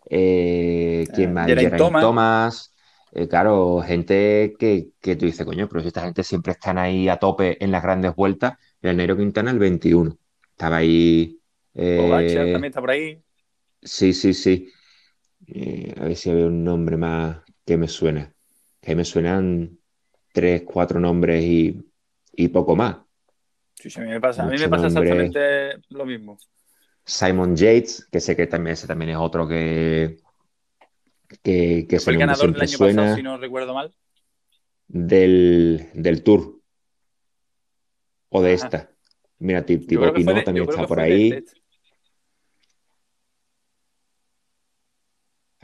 Eh, 0.10 1.10
¿quién 1.14 1.32
Eh, 1.32 1.34
más? 1.34 1.54
Geraint 1.54 1.76
Thomas. 1.78 2.00
Thomas. 2.00 2.74
Eh, 3.12 3.28
claro, 3.30 3.82
gente 3.82 4.56
que, 4.60 4.90
que 5.00 5.16
tú 5.16 5.26
dices, 5.26 5.46
coño, 5.46 5.68
pero 5.70 5.82
si 5.82 5.88
esta 5.88 6.02
gente 6.02 6.24
siempre 6.24 6.52
están 6.54 6.78
ahí 6.78 7.08
a 7.08 7.18
tope 7.18 7.64
en 7.64 7.72
las 7.72 7.82
grandes 7.84 8.14
vueltas. 8.16 8.56
El 8.82 8.98
Nairo 8.98 9.16
Quintana, 9.18 9.52
el 9.52 9.60
21. 9.60 10.18
Estaba 10.52 10.78
ahí. 10.78 11.40
Pogacar 11.94 12.48
eh, 12.48 12.52
también 12.52 12.70
está 12.72 12.82
por 12.82 12.92
ahí. 12.92 13.22
sí, 13.82 14.14
sí, 14.14 14.34
sí. 14.34 14.72
Eh, 15.48 15.96
a 15.98 16.06
ver 16.06 16.18
si 16.18 16.32
había 16.32 16.48
un 16.48 16.66
nombre 16.66 16.98
más 16.98 17.40
que 17.66 17.78
me 17.78 17.90
suena. 17.90 18.35
Que 18.86 18.96
me 18.96 19.04
suenan 19.04 19.80
tres, 20.32 20.62
cuatro 20.64 21.00
nombres 21.00 21.44
y, 21.44 21.84
y 22.34 22.48
poco 22.50 22.76
más. 22.76 22.98
Sí, 23.74 23.90
sí, 23.90 24.00
a 24.00 24.04
mí 24.04 24.10
me 24.10 24.22
pasa, 24.22 24.44
a 24.44 24.50
mí 24.50 24.58
me 24.58 24.70
pasa 24.70 24.88
exactamente 24.88 25.78
lo 25.90 26.06
mismo. 26.06 26.38
Simon 27.04 27.56
Yates, 27.56 28.08
que 28.12 28.20
sé 28.20 28.36
que 28.36 28.48
también, 28.48 28.74
ese 28.74 28.88
también 28.88 29.12
es 29.12 29.18
otro 29.18 29.48
que, 29.48 30.18
que, 31.42 32.00
fue 32.00 32.14
el 32.14 32.20
ganador 32.20 32.52
del 32.54 32.62
año 32.62 32.78
pasado, 32.78 33.16
si 33.16 33.22
suena. 33.22 33.24
no 33.24 33.38
recuerdo 33.38 33.74
mal. 33.74 33.92
Del, 34.88 35.90
del 35.96 36.24
Tour 36.24 36.62
o 38.30 38.42
de 38.42 38.54
Ajá. 38.54 38.66
esta. 38.66 38.92
Mira, 39.40 39.66
Ti- 39.66 39.78
Yo 39.78 39.80
creo 39.80 39.88
Thibaut 39.88 40.16
que 40.16 40.24
fue 40.24 40.34
Pinot 40.34 40.36
de, 40.36 40.40
yo 40.40 40.46
también 40.46 40.70
está 40.70 40.88
por 40.88 40.98
fue 40.98 41.04
de, 41.04 41.10
de 41.10 41.16
ahí. 41.16 41.30
este. 41.32 41.65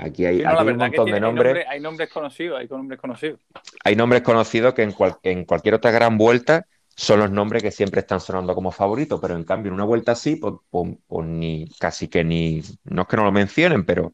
Aquí 0.01 0.25
hay, 0.25 0.37
Sí, 0.37 0.43
no, 0.43 0.49
la 0.51 0.57
aquí 0.57 0.63
hay 0.63 0.71
un 0.71 0.77
montón 0.77 1.05
tiene, 1.05 1.11
de 1.11 1.19
hay, 1.19 1.23
nombres. 1.33 1.65
hay 1.69 1.79
nombres 1.79 2.09
conocidos, 2.09 2.59
hay 2.59 2.67
nombres 2.67 2.99
conocidos. 2.99 3.39
Hay 3.83 3.95
nombres 3.95 4.21
conocidos 4.23 4.73
que 4.73 4.83
en, 4.83 4.91
cual- 4.91 5.17
en 5.23 5.45
cualquier 5.45 5.75
otra 5.75 5.91
gran 5.91 6.17
vuelta 6.17 6.65
son 6.95 7.19
los 7.19 7.31
nombres 7.31 7.63
que 7.63 7.71
siempre 7.71 8.01
están 8.01 8.19
sonando 8.19 8.53
como 8.55 8.71
favoritos, 8.71 9.19
pero 9.21 9.35
en 9.35 9.43
cambio 9.43 9.69
en 9.69 9.75
una 9.75 9.83
vuelta 9.85 10.11
así, 10.13 10.35
pues, 10.35 10.55
pues- 10.69 10.97
pues 11.07 11.27
ni 11.27 11.67
casi 11.79 12.07
que 12.07 12.23
ni, 12.23 12.61
no 12.85 13.03
es 13.03 13.07
que 13.07 13.17
no 13.17 13.23
lo 13.23 13.31
mencionen, 13.31 13.85
pero, 13.85 14.13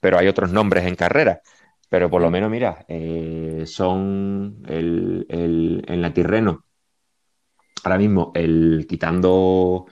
pero 0.00 0.18
hay 0.18 0.28
otros 0.28 0.52
nombres 0.52 0.84
en 0.86 0.94
carrera. 0.96 1.40
Pero 1.88 2.10
por 2.10 2.20
lo 2.20 2.30
menos, 2.30 2.50
mira, 2.50 2.84
eh, 2.88 3.64
son 3.66 4.62
el, 4.68 5.26
el- 5.30 5.84
en 5.88 6.02
la 6.02 6.12
Tirreno, 6.12 6.64
ahora 7.84 7.98
mismo, 7.98 8.32
el 8.34 8.86
quitando 8.88 9.86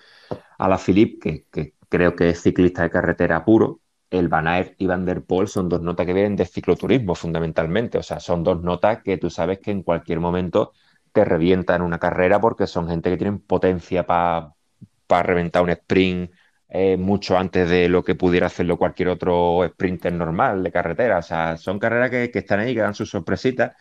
a 0.59 0.69
la 0.69 0.79
Philippe, 0.79 1.19
que, 1.21 1.47
que 1.53 1.75
creo 1.89 2.17
que 2.17 2.31
es 2.31 2.43
ciclista 2.43 2.83
de 2.83 2.91
carretera 2.91 3.45
puro, 3.45 3.81
el 4.19 4.29
Van 4.29 4.47
y 4.79 4.87
Van 4.87 5.05
der 5.05 5.23
Poel 5.25 5.49
son 5.49 5.69
dos 5.69 5.83
notas 5.83 6.07
que 6.07 6.13
vienen 6.13 6.37
de 6.37 6.47
cicloturismo 6.47 7.15
fundamentalmente. 7.15 7.99
O 7.99 8.03
sea, 8.03 8.21
son 8.21 8.45
dos 8.45 8.63
notas 8.63 9.03
que 9.03 9.19
tú 9.19 9.31
sabes 9.31 9.59
que 9.61 9.71
en 9.71 9.83
cualquier 9.83 10.21
momento 10.21 10.73
te 11.13 11.25
revientan 11.25 11.83
una 11.83 11.99
carrera 11.99 12.41
porque 12.41 12.67
son 12.67 12.89
gente 12.89 13.11
que 13.11 13.17
tienen 13.17 13.41
potencia 13.41 14.07
para 14.07 15.23
reventar 15.23 15.63
un 15.63 15.71
sprint 15.71 16.31
eh, 16.69 16.97
mucho 16.97 17.39
antes 17.39 17.69
de 17.71 17.89
lo 17.89 18.03
que 18.05 18.15
pudiera 18.15 18.47
hacerlo 18.47 18.77
cualquier 18.79 19.09
otro 19.09 19.63
sprinter 19.69 20.13
normal 20.13 20.63
de 20.63 20.73
carretera. 20.73 21.19
O 21.19 21.23
sea, 21.23 21.57
son 21.57 21.79
carreras 21.79 22.11
que, 22.11 22.31
que 22.31 22.41
están 22.41 22.61
ahí, 22.61 22.75
que 22.75 22.81
dan 22.81 22.95
sus 22.95 23.11
sorpresitas 23.11 23.73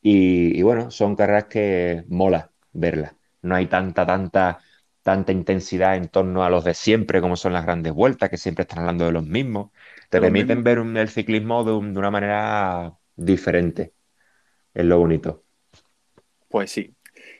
y, 0.00 0.58
y 0.58 0.62
bueno, 0.62 0.90
son 0.90 1.16
carreras 1.16 1.44
que 1.46 2.04
mola 2.08 2.50
verlas. 2.72 3.14
No 3.42 3.54
hay 3.56 3.66
tanta, 3.66 4.06
tanta, 4.06 4.58
tanta 5.02 5.32
intensidad 5.32 5.96
en 5.96 6.08
torno 6.08 6.44
a 6.44 6.50
los 6.50 6.64
de 6.64 6.74
siempre, 6.74 7.20
como 7.20 7.36
son 7.36 7.52
las 7.52 7.64
grandes 7.64 7.92
vueltas, 7.92 8.30
que 8.30 8.38
siempre 8.38 8.62
están 8.62 8.80
hablando 8.80 9.04
de 9.06 9.12
los 9.12 9.24
mismos. 9.26 9.70
Te 10.10 10.20
permiten 10.20 10.62
ver 10.64 10.78
un- 10.80 10.96
el 10.96 11.08
ciclismo 11.08 11.64
de, 11.64 11.72
un- 11.72 11.92
de 11.94 11.98
una 12.00 12.10
manera 12.10 12.98
diferente. 13.16 13.94
Es 14.74 14.84
lo 14.86 14.98
bonito. 15.00 15.44
Pues 16.48 16.70
sí. 16.70 16.94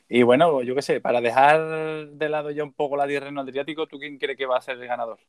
Y 0.08 0.22
bueno, 0.22 0.62
yo 0.62 0.74
qué 0.74 0.82
sé, 0.82 1.00
para 1.00 1.20
dejar 1.20 2.08
de 2.10 2.28
lado 2.28 2.50
ya 2.50 2.64
un 2.64 2.72
poco 2.74 2.96
la 2.96 3.06
Tirreno 3.06 3.40
Adriático, 3.42 3.86
¿tú 3.86 3.98
quién 3.98 4.18
cree 4.18 4.36
que 4.36 4.46
va 4.46 4.58
a 4.58 4.62
ser 4.62 4.78
el 4.78 4.86
ganador? 4.88 5.20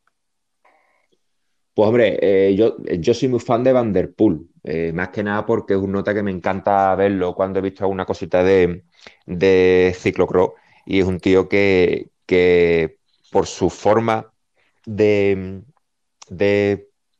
Pues 1.73 1.87
hombre, 1.87 2.19
eh, 2.21 2.55
yo, 2.55 2.77
yo 2.99 3.13
soy 3.15 3.29
muy 3.29 3.39
fan 3.39 3.63
de 3.63 3.73
Van 3.73 3.91
der 3.93 4.13
Poel, 4.13 4.47
eh, 4.63 4.91
más 4.93 5.09
que 5.09 5.23
nada 5.23 5.43
porque 5.45 5.73
es 5.73 5.79
un 5.79 5.91
nota 5.91 6.13
que 6.13 6.21
me 6.21 6.29
encanta 6.31 6.93
verlo 6.95 7.33
cuando 7.33 7.57
he 7.59 7.61
visto 7.63 7.83
alguna 7.83 8.05
cosita 8.05 8.43
de, 8.43 8.85
de 9.25 9.95
ciclocross 9.97 10.51
y 10.85 10.99
es 10.99 11.05
un 11.07 11.19
tío 11.19 11.49
que, 11.49 12.11
que 12.33 12.97
por 13.31 13.45
su 13.45 13.69
forma 13.69 14.33
de, 14.87 15.61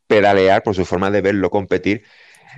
pedalear, 0.07 0.63
por 0.63 0.73
su 0.75 0.85
forma 0.85 1.11
de 1.11 1.21
verlo 1.21 1.51
competir, 1.51 2.03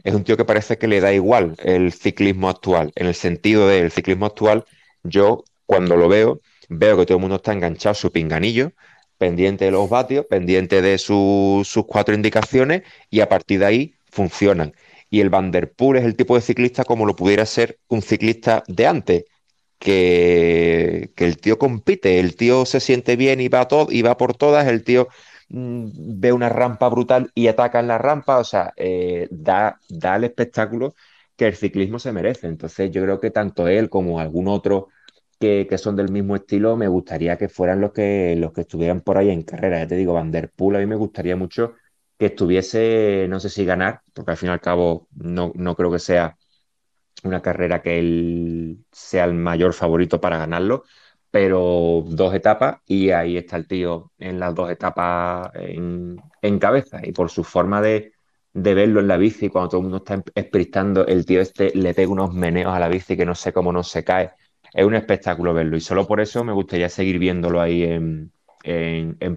es 0.05 0.13
un 0.13 0.23
tío 0.23 0.37
que 0.37 0.45
parece 0.45 0.77
que 0.77 0.87
le 0.87 1.01
da 1.01 1.11
igual 1.11 1.55
el 1.59 1.91
ciclismo 1.91 2.47
actual. 2.49 2.93
En 2.95 3.07
el 3.07 3.15
sentido 3.15 3.67
del 3.67 3.91
ciclismo 3.91 4.25
actual, 4.25 4.65
yo 5.03 5.43
cuando 5.65 5.97
lo 5.97 6.07
veo, 6.07 6.39
veo 6.69 6.97
que 6.97 7.05
todo 7.05 7.17
el 7.17 7.21
mundo 7.21 7.37
está 7.37 7.51
enganchado 7.51 7.91
a 7.91 7.95
su 7.95 8.09
pinganillo, 8.11 8.71
pendiente 9.17 9.65
de 9.65 9.71
los 9.71 9.89
vatios, 9.89 10.25
pendiente 10.29 10.81
de 10.81 10.97
sus 10.97 11.67
cuatro 11.87 12.15
indicaciones 12.15 12.83
y 13.09 13.19
a 13.19 13.27
partir 13.27 13.59
de 13.59 13.65
ahí 13.65 13.95
funcionan. 14.09 14.73
Y 15.09 15.19
el 15.19 15.29
Vanderpool 15.29 15.97
es 15.97 16.05
el 16.05 16.15
tipo 16.15 16.35
de 16.35 16.41
ciclista 16.41 16.85
como 16.85 17.05
lo 17.05 17.15
pudiera 17.17 17.45
ser 17.45 17.79
un 17.89 18.01
ciclista 18.01 18.63
de 18.67 18.87
antes, 18.87 19.25
que, 19.79 20.84
el 21.17 21.37
tío 21.37 21.57
compite, 21.57 22.19
el 22.19 22.35
tío 22.35 22.65
se 22.65 22.79
siente 22.79 23.15
bien 23.15 23.41
y 23.41 23.47
va, 23.47 23.67
todo, 23.67 23.87
y 23.91 24.01
va 24.01 24.17
por 24.17 24.35
todas, 24.35 24.67
el 24.67 24.83
tío 24.83 25.07
mm, 25.49 26.19
ve 26.19 26.31
una 26.33 26.49
rampa 26.49 26.89
brutal 26.89 27.31
y 27.35 27.47
ataca 27.47 27.79
en 27.79 27.87
la 27.87 27.97
rampa, 27.97 28.37
o 28.39 28.43
sea, 28.43 28.73
eh, 28.77 29.27
da, 29.31 29.79
da 29.89 30.15
el 30.15 30.25
espectáculo 30.25 30.95
que 31.35 31.47
el 31.47 31.55
ciclismo 31.55 31.99
se 31.99 32.11
merece. 32.11 32.47
Entonces 32.47 32.91
yo 32.91 33.01
creo 33.03 33.19
que 33.19 33.31
tanto 33.31 33.67
él 33.67 33.89
como 33.89 34.19
algún 34.19 34.47
otro 34.47 34.89
que, 35.39 35.77
son 35.77 35.95
del 35.95 36.11
mismo 36.11 36.35
estilo, 36.35 36.75
me 36.77 36.87
gustaría 36.87 37.37
que 37.37 37.49
fueran 37.49 37.81
los 37.81 37.91
que, 37.93 38.35
los 38.37 38.53
que 38.53 38.61
estuvieran 38.61 39.01
por 39.01 39.17
ahí 39.17 39.29
en 39.29 39.43
carrera. 39.43 39.79
Ya 39.79 39.87
te 39.87 39.95
digo, 39.95 40.13
Van 40.13 40.31
Der 40.31 40.49
Poel, 40.51 40.77
a 40.77 40.79
mí 40.79 40.85
me 40.85 40.95
gustaría 40.95 41.35
mucho 41.35 41.73
que 42.17 42.27
estuviese, 42.27 43.27
no 43.29 43.39
sé 43.39 43.49
si 43.49 43.65
ganar, 43.65 44.01
porque 44.13 44.31
al 44.31 44.37
fin 44.37 44.49
y 44.49 44.51
al 44.53 44.61
cabo 44.61 45.07
no, 45.15 45.51
no 45.55 45.75
creo 45.75 45.91
que 45.91 45.99
sea 45.99 46.37
una 47.25 47.41
carrera 47.41 47.81
que 47.81 47.99
él 47.99 48.85
sea 48.91 49.25
el 49.25 49.33
mayor 49.33 49.73
favorito 49.73 50.21
para 50.21 50.37
ganarlo, 50.37 50.83
pero 51.35 52.05
dos 52.07 52.33
etapas 52.33 52.77
y 52.85 53.09
ahí 53.09 53.35
está 53.35 53.57
el 53.57 53.67
tío 53.67 54.13
en 54.19 54.39
las 54.39 54.55
dos 54.55 54.71
etapas 54.71 55.51
en, 55.55 56.17
cabeza 56.59 57.01
y 57.03 57.11
por 57.11 57.29
su 57.29 57.43
forma 57.43 57.81
de, 57.81 58.13
verlo 58.53 59.01
en 59.01 59.09
la 59.09 59.17
bici, 59.17 59.49
cuando 59.49 59.67
todo 59.67 59.81
el 59.81 59.83
mundo 59.83 59.97
está 59.97 60.23
espristando, 60.33 61.05
el 61.05 61.25
tío 61.25 61.41
este 61.41 61.71
le 61.75 61.93
pega 61.93 62.09
unos 62.09 62.33
meneos 62.33 62.73
a 62.73 62.79
la 62.79 62.87
bici 62.87 63.17
que 63.17 63.25
no 63.25 63.35
sé 63.35 63.51
cómo 63.51 63.73
no 63.73 63.83
se 63.83 64.05
cae. 64.05 64.31
Es 64.73 64.85
un 64.85 64.95
espectáculo 64.95 65.53
verlo 65.53 65.75
y 65.75 65.81
solo 65.81 66.07
por 66.07 66.21
eso 66.21 66.41
me 66.45 66.53
gustaría 66.53 66.87
seguir 66.87 67.19
viéndolo 67.19 67.59
ahí 67.59 67.83
en, 67.83 68.31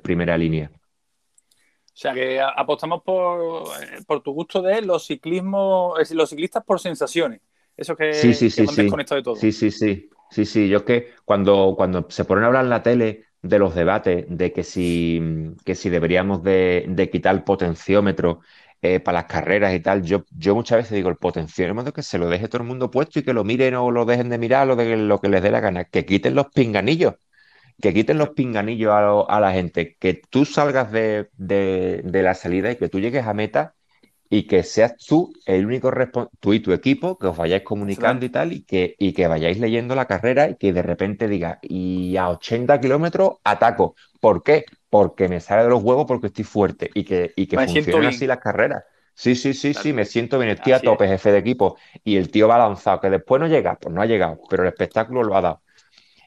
primera 0.01 0.39
línea. 0.39 0.71
O 0.73 2.01
sea 2.01 2.15
que 2.15 2.41
apostamos 2.41 3.03
por, 3.03 3.65
por 4.07 4.23
tu 4.23 4.33
gusto 4.33 4.63
de 4.63 4.83
los 4.83 5.05
ciclismos, 5.05 5.99
los 6.13 6.31
ciclistas 6.31 6.63
por 6.63 6.79
sensaciones. 6.79 7.41
Eso 7.79 7.97
que, 7.97 8.13
sí, 8.13 8.35
sí, 8.35 8.51
sí, 8.51 8.67
sí. 8.67 8.91
de 8.91 9.23
todo. 9.23 9.37
Sí, 9.37 9.53
sí, 9.53 9.71
sí. 9.71 10.11
Sí, 10.31 10.45
sí. 10.45 10.69
Yo 10.69 10.79
es 10.79 10.83
que 10.83 11.13
cuando, 11.25 11.75
cuando 11.77 12.07
se 12.11 12.25
ponen 12.25 12.45
a 12.45 12.49
hablar 12.49 12.65
en 12.65 12.71
la 12.71 12.83
tele 12.83 13.27
de 13.41 13.59
los 13.61 13.75
debates, 13.75 14.27
de 14.29 14.53
que 14.53 14.65
si, 14.65 15.55
que 15.65 15.77
si 15.77 15.89
deberíamos 15.89 16.43
de, 16.43 17.09
quitar 17.11 17.37
el 17.37 17.45
potenciómetro 17.45 18.41
eh, 18.83 18.99
para 18.99 19.21
las 19.21 19.25
carreras 19.27 19.73
y 19.75 19.81
tal, 19.81 20.03
yo, 20.03 20.25
yo 20.37 20.57
muchas 20.57 20.79
veces 20.79 20.97
digo, 20.97 21.09
el 21.09 21.17
potenciómetro 21.17 21.93
que 21.93 22.03
se 22.03 22.19
lo 22.19 22.29
deje 22.29 22.49
todo 22.49 22.63
el 22.63 22.69
mundo 22.69 22.91
puesto 22.91 23.21
y 23.21 23.23
que 23.23 23.33
lo 23.33 23.45
miren 23.45 23.77
o 23.77 23.93
lo 23.93 24.05
dejen 24.05 24.29
de 24.29 24.39
mirar, 24.39 24.67
lo, 24.67 24.75
de, 24.75 24.97
lo 24.97 25.21
que 25.21 25.29
les 25.29 25.41
dé 25.41 25.53
la 25.53 25.61
gana, 25.61 25.85
que 25.85 26.05
quiten 26.05 26.35
los 26.35 26.49
pinganillos, 26.49 27.15
que 27.81 27.95
quiten 27.95 28.19
los 28.19 28.31
pinganillos 28.31 28.93
a, 28.93 29.41
la 29.41 29.53
gente, 29.53 29.97
que 30.01 30.15
tú 30.15 30.45
salgas 30.45 30.91
de, 30.93 31.31
de 31.37 32.23
la 32.23 32.35
salida 32.35 32.73
y 32.73 32.77
que 32.77 32.89
tú 32.89 33.01
llegues 33.01 33.27
a 33.27 33.35
meta 33.35 33.77
y 34.31 34.47
que 34.47 34.63
seas 34.63 34.97
tú 34.97 35.33
el 35.47 35.65
único 35.65 35.91
responsable, 35.91 36.37
tú 36.41 36.53
y 36.53 36.61
tu 36.61 36.73
equipo, 36.73 37.17
que 37.17 37.29
os 37.29 37.37
vayáis 37.37 37.63
comunicando 37.63 38.27
y 38.27 38.29
tal, 38.29 38.53
y 38.53 38.63
que, 38.63 38.95
y 38.99 39.13
que 39.13 39.27
vayáis 39.27 39.59
leyendo 39.59 39.95
la 39.95 40.07
carrera 40.07 40.51
y 40.51 40.57
que 40.57 40.73
de 40.73 40.83
repente 40.83 41.29
diga, 41.29 41.59
y 41.63 42.17
a 42.17 42.29
80 42.29 42.81
kilómetros 42.81 43.37
ataco. 43.45 43.95
¿Por 44.21 44.43
qué? 44.43 44.65
Porque 44.91 45.29
me 45.29 45.41
sale 45.41 45.63
de 45.63 45.71
los 45.71 45.83
huevos 45.83 46.05
porque 46.07 46.27
estoy 46.27 46.45
fuerte 46.45 46.91
y 46.93 47.05
que, 47.05 47.33
y 47.37 47.47
que 47.47 47.57
funcionen 47.57 48.07
así 48.07 48.27
las 48.27 48.39
carreras. 48.39 48.85
Sí, 49.15 49.35
sí, 49.35 49.53
sí, 49.53 49.75
sí, 49.75 49.93
me 49.93 50.05
siento 50.05 50.39
bien, 50.39 50.51
estoy 50.51 50.75
a 50.75 50.81
tope, 50.81 51.09
jefe 51.09 51.33
de 51.33 51.39
equipo, 51.39 51.77
y 52.05 52.17
el 52.17 52.31
tío 52.31 52.47
va 52.47 52.59
lanzado, 52.59 53.01
que 53.01 53.11
después 53.11 53.41
no 53.41 53.49
llega, 53.49 53.77
pues 53.77 53.93
no 53.93 54.01
ha 54.01 54.07
llegado, 54.07 54.39
pero 54.49 54.63
el 54.63 54.69
espectáculo 54.69 55.25
lo 55.25 55.37
ha 55.37 55.41
dado. 55.41 55.63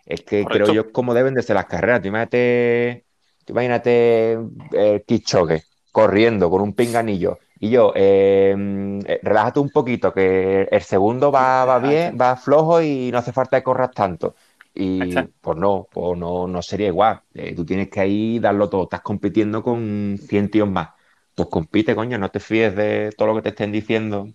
Es 0.05 0.21
que 0.21 0.43
creo 0.43 0.73
yo 0.73 0.91
como 0.91 1.13
deben 1.13 1.33
de 1.33 1.41
ser 1.41 1.55
las 1.55 1.67
carreras. 1.67 2.03
imagínate, 2.03 3.05
imagínate 3.47 4.39
eh, 4.73 5.03
Kichogue 5.07 5.63
corriendo 5.91 6.49
con 6.49 6.61
un 6.61 6.73
pinganillo 6.73 7.37
y 7.63 7.69
yo, 7.69 7.93
em, 7.95 8.99
eh, 9.05 9.19
relájate 9.21 9.59
un 9.59 9.69
poquito, 9.69 10.11
que 10.11 10.63
el 10.63 10.81
segundo 10.81 11.31
va, 11.31 11.63
va 11.63 11.77
bien, 11.77 12.17
va 12.19 12.35
flojo 12.35 12.81
y 12.81 13.11
no 13.11 13.19
hace 13.19 13.31
falta 13.31 13.59
que 13.59 13.63
corras 13.63 13.91
tanto. 13.91 14.33
Y 14.73 15.15
pues 15.39 15.57
no, 15.59 15.87
pues 15.91 16.17
no, 16.17 16.47
no 16.47 16.61
sería 16.63 16.87
igual. 16.87 17.21
Eh, 17.35 17.53
tú 17.55 17.63
tienes 17.63 17.87
que 17.89 17.99
ahí 17.99 18.39
darlo 18.39 18.67
todo. 18.67 18.83
Estás 18.85 19.01
compitiendo 19.01 19.61
con 19.61 20.17
100 20.19 20.49
tíos 20.49 20.67
más. 20.67 20.89
Pues 21.35 21.49
compite, 21.49 21.93
coño, 21.93 22.17
no 22.17 22.29
te 22.29 22.39
fíes 22.39 22.75
de 22.75 23.11
todo 23.15 23.27
lo 23.27 23.35
que 23.35 23.43
te 23.43 23.49
estén 23.49 23.71
diciendo. 23.71 24.27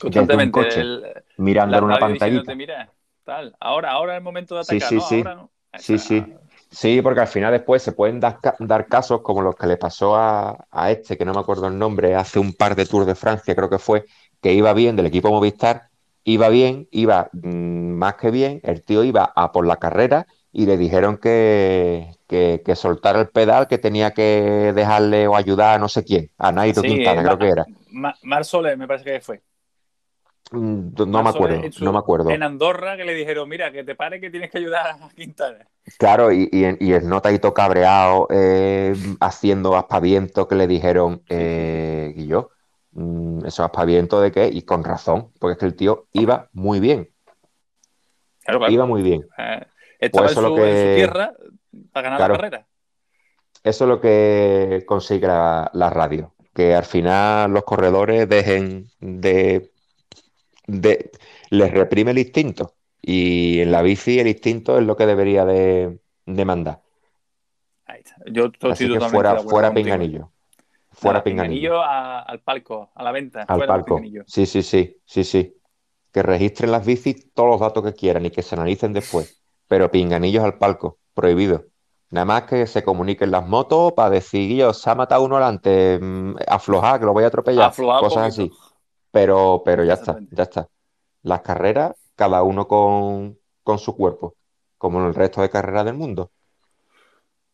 Constantemente. 0.00 0.82
mirando 1.36 1.78
en 1.78 1.84
una 1.84 1.98
pantallita. 2.00 2.56
Mira, 2.56 2.92
tal. 3.22 3.54
Ahora, 3.60 3.92
ahora 3.92 4.14
es 4.14 4.18
el 4.18 4.24
momento 4.24 4.56
de 4.56 4.62
atacar, 4.62 4.88
sí, 4.88 5.00
sí, 5.00 5.22
Sí, 5.78 5.96
sí, 5.96 5.98
sí. 5.98 6.26
Sí, 6.72 7.02
porque 7.02 7.20
al 7.20 7.28
final 7.28 7.52
después 7.52 7.82
se 7.82 7.92
pueden 7.92 8.18
dar, 8.18 8.86
casos 8.88 9.20
como 9.20 9.42
los 9.42 9.54
que 9.54 9.66
le 9.66 9.76
pasó 9.76 10.16
a, 10.16 10.56
este, 10.88 11.18
que 11.18 11.24
no 11.26 11.34
me 11.34 11.40
acuerdo 11.40 11.66
el 11.66 11.78
nombre, 11.78 12.14
hace 12.14 12.38
un 12.38 12.54
par 12.54 12.74
de 12.74 12.86
Tours 12.86 13.06
de 13.06 13.14
Francia, 13.14 13.54
creo 13.54 13.68
que 13.68 13.78
fue, 13.78 14.06
que 14.40 14.54
iba 14.54 14.72
bien 14.72 14.96
del 14.96 15.04
equipo 15.04 15.30
Movistar, 15.30 15.90
iba 16.24 16.48
bien, 16.48 16.88
iba 16.90 17.28
mm, 17.32 17.92
más 17.92 18.14
que 18.14 18.30
bien, 18.30 18.60
el 18.64 18.82
tío 18.82 19.04
iba 19.04 19.32
a 19.36 19.52
por 19.52 19.66
la 19.66 19.76
carrera 19.76 20.26
y 20.50 20.64
le 20.64 20.78
dijeron 20.78 21.18
que, 21.18 22.10
que, 22.26 22.74
soltara 22.74 23.20
el 23.20 23.28
pedal, 23.28 23.68
que 23.68 23.76
tenía 23.76 24.12
que 24.12 24.72
dejarle 24.74 25.28
o 25.28 25.36
ayudar 25.36 25.74
a 25.74 25.78
no 25.78 25.90
sé 25.90 26.04
quién, 26.04 26.30
a 26.38 26.52
Nairo 26.52 26.80
Quintana, 26.80 27.22
creo 27.22 27.38
que 27.38 27.48
era. 27.48 27.66
Mar 28.22 28.44
Soler, 28.46 28.78
me 28.78 28.86
parece 28.86 29.04
que 29.04 29.20
fue. 29.20 29.42
Mm, 30.52 30.92
no 31.08 31.22
me 31.22 31.30
acuerdo, 31.30 31.62
no 31.80 31.92
me 31.92 31.98
acuerdo. 31.98 32.30
En 32.30 32.42
Andorra 32.42 32.96
que 32.96 33.04
le 33.04 33.14
dijeron, 33.14 33.48
mira, 33.48 33.72
que 33.72 33.84
te 33.84 33.94
pare 33.94 34.20
que 34.20 34.30
tienes 34.30 34.50
que 34.50 34.58
ayudar 34.58 34.86
a 35.00 35.08
Quintana. 35.08 35.66
Claro, 35.98 36.30
y, 36.30 36.48
y, 36.52 36.76
y 36.78 36.92
el 36.92 37.08
notadito 37.08 37.54
cabreado, 37.54 38.28
eh, 38.30 38.94
haciendo 39.20 39.76
aspavientos 39.76 40.46
que 40.46 40.54
le 40.54 40.66
dijeron, 40.66 41.22
eh, 41.28 42.12
y 42.14 42.26
yo, 42.26 42.50
mm, 42.92 43.46
esos 43.46 43.60
aspavientos 43.60 44.22
de 44.22 44.30
qué, 44.30 44.48
y 44.52 44.62
con 44.62 44.84
razón, 44.84 45.32
porque 45.40 45.52
es 45.52 45.58
que 45.58 45.66
el 45.66 45.74
tío 45.74 46.06
iba 46.12 46.48
muy 46.52 46.80
bien. 46.80 47.08
Iba 48.68 48.86
muy 48.86 49.02
bien. 49.02 49.26
Eh, 49.38 49.66
estaba 49.98 50.26
pues 50.26 50.36
en, 50.36 50.44
su, 50.44 50.54
tierra 50.54 51.32
para 51.92 52.10
ganar 52.10 52.20
la 52.20 52.36
carrera. 52.36 52.66
Eso 53.64 53.84
es 53.84 53.88
lo 53.88 54.00
que 54.00 54.84
consigue 54.86 55.26
la 55.26 55.90
radio, 55.90 56.34
que 56.52 56.74
al 56.74 56.84
final 56.84 57.52
los 57.52 57.64
corredores 57.64 58.28
dejen 58.28 58.90
de 59.00 59.71
les 60.66 61.70
reprime 61.70 62.12
el 62.12 62.18
instinto. 62.18 62.74
Y 63.00 63.60
en 63.60 63.72
la 63.72 63.82
bici 63.82 64.20
el 64.20 64.28
instinto 64.28 64.78
es 64.78 64.86
lo 64.86 64.96
que 64.96 65.06
debería 65.06 65.44
de, 65.44 65.98
mandar. 66.26 66.80
Yo 68.26 68.50
Así 68.70 68.88
que 68.88 69.00
fuera, 69.00 69.38
fuera 69.40 69.74
pinganillo. 69.74 70.30
Fuera 70.90 71.24
pinganillo. 71.24 71.82
al 71.82 72.40
palco, 72.40 72.90
a 72.94 73.02
la 73.02 73.12
venta. 73.12 73.42
Al 73.42 73.66
palco. 73.66 74.00
Sí, 74.26 74.46
sí, 74.46 74.62
sí, 74.62 75.00
sí, 75.04 75.24
sí. 75.24 75.56
Que 76.12 76.22
registren 76.22 76.70
las 76.70 76.86
bicis 76.86 77.32
todos 77.32 77.50
los 77.50 77.60
datos 77.60 77.82
que 77.82 77.94
quieran 77.94 78.24
y 78.26 78.30
que 78.30 78.42
se 78.42 78.54
analicen 78.54 78.92
después. 78.92 79.42
Pero 79.66 79.90
pinganillos 79.90 80.44
al 80.44 80.58
palco, 80.58 80.98
prohibido. 81.14 81.64
Nada 82.10 82.26
más 82.26 82.42
que 82.42 82.66
se 82.66 82.84
comuniquen 82.84 83.30
las 83.30 83.48
motos 83.48 83.94
para 83.94 84.10
decir, 84.10 84.54
yo, 84.54 84.74
se 84.74 84.90
ha 84.90 84.94
matado 84.94 85.24
uno 85.24 85.36
delante, 85.36 85.98
mm, 85.98 86.36
aflojar, 86.46 87.00
que 87.00 87.06
lo 87.06 87.14
voy 87.14 87.24
a 87.24 87.28
atropellar. 87.28 87.74
cosas 87.74 88.28
así. 88.28 88.52
Pero, 89.12 89.62
pero 89.64 89.84
ya 89.84 89.94
está, 89.94 90.18
ya 90.30 90.42
está. 90.44 90.68
Las 91.22 91.42
carreras, 91.42 91.94
cada 92.16 92.42
uno 92.42 92.66
con, 92.66 93.38
su 93.78 93.94
cuerpo, 93.94 94.34
como 94.78 95.00
en 95.00 95.06
el 95.06 95.14
resto 95.14 95.42
de 95.42 95.50
carreras 95.50 95.84
del 95.84 95.94
mundo. 95.94 96.32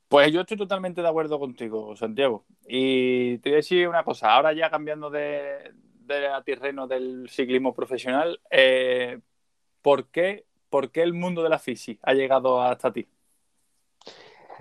Pues 0.09 0.33
yo 0.33 0.41
estoy 0.41 0.57
totalmente 0.57 1.03
de 1.03 1.09
acuerdo 1.09 1.39
contigo, 1.39 1.95
Santiago. 1.97 2.47
Y 2.67 3.39
te 3.39 3.51
voy 3.51 3.55
a 3.55 3.57
decir 3.57 3.89
una 3.89 4.05
cosa, 4.05 4.33
ahora 4.33 4.55
ya 4.55 4.71
cambiando 4.71 5.11
de, 5.11 5.75
de 6.07 6.29
terreno 6.47 6.87
del 6.87 7.29
ciclismo 7.29 7.75
profesional, 7.75 8.41
eh, 8.51 9.19
¿por, 9.83 10.07
qué, 10.09 10.47
¿por, 10.71 10.91
qué, 10.91 11.03
el 11.03 11.13
mundo 11.13 11.43
de 11.43 11.51
la 11.51 11.59
fisi 11.59 11.99
ha 12.03 12.15
llegado 12.15 12.63
hasta 12.63 12.93
ti? 12.93 13.07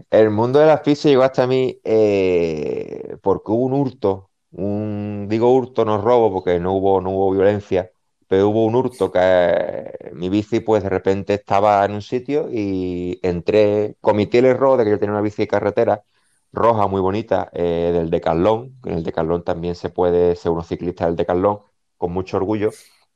El 0.09 0.31
mundo 0.31 0.59
de 0.59 0.65
la 0.65 0.79
fisi 0.79 1.09
llegó 1.09 1.23
hasta 1.23 1.47
mí 1.47 1.79
eh, 1.83 3.17
porque 3.21 3.51
hubo 3.51 3.65
un 3.65 3.73
hurto 3.73 4.26
un, 4.57 5.27
digo 5.29 5.51
hurto, 5.53 5.85
no 5.85 6.01
robo, 6.01 6.31
porque 6.33 6.59
no 6.59 6.73
hubo, 6.73 7.01
no 7.01 7.11
hubo 7.11 7.31
violencia, 7.31 7.91
pero 8.27 8.49
hubo 8.49 8.65
un 8.65 8.75
hurto 8.75 9.11
que 9.11 10.11
mi 10.13 10.29
bici, 10.29 10.59
pues 10.59 10.83
de 10.83 10.89
repente 10.89 11.35
estaba 11.35 11.85
en 11.85 11.93
un 11.93 12.01
sitio 12.01 12.49
y 12.51 13.19
entré, 13.23 13.95
cometí 14.01 14.37
el 14.39 14.45
error 14.45 14.77
de 14.77 14.83
que 14.85 14.91
yo 14.91 14.99
tenía 14.99 15.13
una 15.13 15.21
bici 15.21 15.43
de 15.43 15.47
carretera 15.47 16.03
roja 16.51 16.87
muy 16.87 17.01
bonita 17.01 17.49
eh, 17.53 17.91
del 17.93 18.09
Decathlon, 18.09 18.79
en 18.85 18.93
el 18.93 19.03
Decathlon 19.03 19.43
también 19.43 19.75
se 19.75 19.89
puede 19.89 20.35
ser 20.35 20.51
uno 20.51 20.63
ciclista 20.63 21.05
del 21.05 21.15
Decathlon 21.15 21.59
con 21.97 22.11
mucho 22.11 22.37
orgullo 22.37 22.71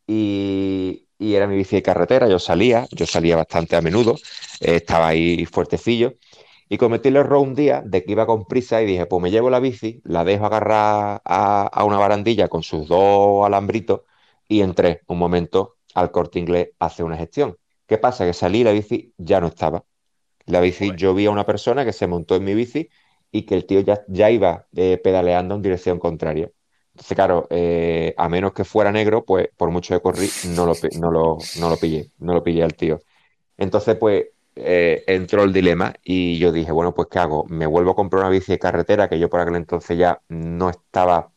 y, 0.07 1.07
era 1.19 1.47
mi 1.47 1.55
bici 1.55 1.75
de 1.77 1.83
carretera, 1.83 2.27
yo 2.27 2.39
salía, 2.39 2.87
yo 2.91 3.05
salía 3.05 3.35
bastante 3.35 3.75
a 3.75 3.81
menudo, 3.81 4.15
eh, 4.59 4.77
estaba 4.77 5.09
ahí 5.09 5.45
fuertecillo 5.45 6.15
y 6.71 6.77
cometí 6.77 7.09
el 7.09 7.17
error 7.17 7.39
un 7.39 7.53
día 7.53 7.83
de 7.85 8.01
que 8.01 8.13
iba 8.13 8.25
con 8.25 8.45
prisa 8.45 8.81
y 8.81 8.85
dije, 8.85 9.05
pues 9.05 9.21
me 9.21 9.29
llevo 9.29 9.49
la 9.49 9.59
bici, 9.59 10.01
la 10.05 10.23
dejo 10.23 10.45
agarrar 10.45 11.21
a, 11.25 11.83
una 11.83 11.97
barandilla 11.97 12.47
con 12.47 12.63
sus 12.63 12.87
dos 12.87 13.45
alambritos 13.45 14.03
y 14.47 14.61
entré 14.61 15.01
un 15.07 15.19
momento 15.19 15.75
al 15.95 16.11
corte 16.11 16.39
inglés 16.39 16.69
a 16.79 16.85
hacer 16.85 17.03
una 17.05 17.17
gestión. 17.17 17.57
¿Qué 17.85 17.97
pasa? 17.97 18.25
Que 18.25 18.31
salí 18.31 18.61
y 18.61 18.63
la 18.63 18.71
bici 18.71 19.13
ya 19.17 19.41
no 19.41 19.47
estaba. 19.47 19.83
La 20.45 20.61
bici, 20.61 20.93
yo 20.95 21.13
vi 21.13 21.25
a 21.25 21.31
una 21.31 21.45
persona 21.45 21.83
que 21.83 21.91
se 21.91 22.07
montó 22.07 22.37
en 22.37 22.45
mi 22.45 22.53
bici 22.53 22.87
y 23.33 23.41
que 23.41 23.55
el 23.55 23.65
tío 23.65 23.81
ya, 23.81 24.05
ya 24.07 24.31
iba 24.31 24.67
eh, 24.73 24.97
pedaleando 25.03 25.55
en 25.55 25.61
dirección 25.61 25.99
contraria. 25.99 26.49
Entonces, 26.93 27.15
claro, 27.17 27.47
eh, 27.49 28.13
a 28.15 28.29
menos 28.29 28.53
que 28.53 28.63
fuera 28.63 28.93
negro, 28.93 29.25
pues 29.25 29.49
por 29.57 29.71
mucho 29.71 29.93
que 29.93 30.01
corrí, 30.01 30.29
no 30.55 30.65
lo, 30.65 30.73
no 31.01 31.11
lo, 31.11 31.37
no 31.59 31.69
lo 31.69 31.75
pillé, 31.75 32.11
no 32.19 32.33
lo 32.33 32.41
pillé 32.41 32.63
al 32.63 32.75
tío. 32.75 33.01
Entonces, 33.57 33.97
pues 33.97 34.27
eh, 34.55 35.03
entró 35.07 35.43
el 35.43 35.53
dilema 35.53 35.93
y 36.03 36.37
yo 36.37 36.51
dije, 36.51 36.71
bueno, 36.71 36.93
pues 36.93 37.07
¿qué 37.09 37.19
hago? 37.19 37.45
¿Me 37.47 37.65
vuelvo 37.65 37.91
a 37.91 37.95
comprar 37.95 38.21
una 38.21 38.29
bici 38.29 38.51
de 38.51 38.59
carretera? 38.59 39.07
Que 39.07 39.19
yo 39.19 39.29
por 39.29 39.39
aquel 39.39 39.55
entonces 39.55 39.97
ya 39.97 40.21
no 40.27 40.69
estaba 40.69 41.31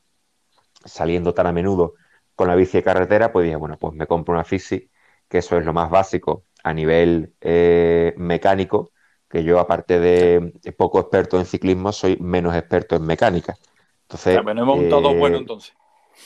saliendo 0.84 1.32
tan 1.32 1.46
a 1.46 1.52
menudo 1.52 1.94
con 2.34 2.48
la 2.48 2.56
bici 2.56 2.78
de 2.78 2.82
carretera, 2.82 3.32
pues 3.32 3.44
dije, 3.44 3.56
bueno, 3.56 3.78
pues 3.78 3.94
me 3.94 4.06
compro 4.06 4.34
una 4.34 4.44
bici, 4.48 4.90
que 5.28 5.38
eso 5.38 5.56
es 5.56 5.64
lo 5.64 5.72
más 5.72 5.90
básico 5.90 6.44
a 6.64 6.74
nivel 6.74 7.34
eh, 7.40 8.14
mecánico, 8.16 8.90
que 9.28 9.44
yo 9.44 9.60
aparte 9.60 10.00
de 10.00 10.52
poco 10.76 11.00
experto 11.00 11.38
en 11.38 11.46
ciclismo, 11.46 11.92
soy 11.92 12.16
menos 12.18 12.54
experto 12.56 12.96
en 12.96 13.06
mecánica. 13.06 13.56
Entonces, 14.02 14.38
hemos 14.38 15.16
bueno 15.16 15.38
entonces. 15.38 15.72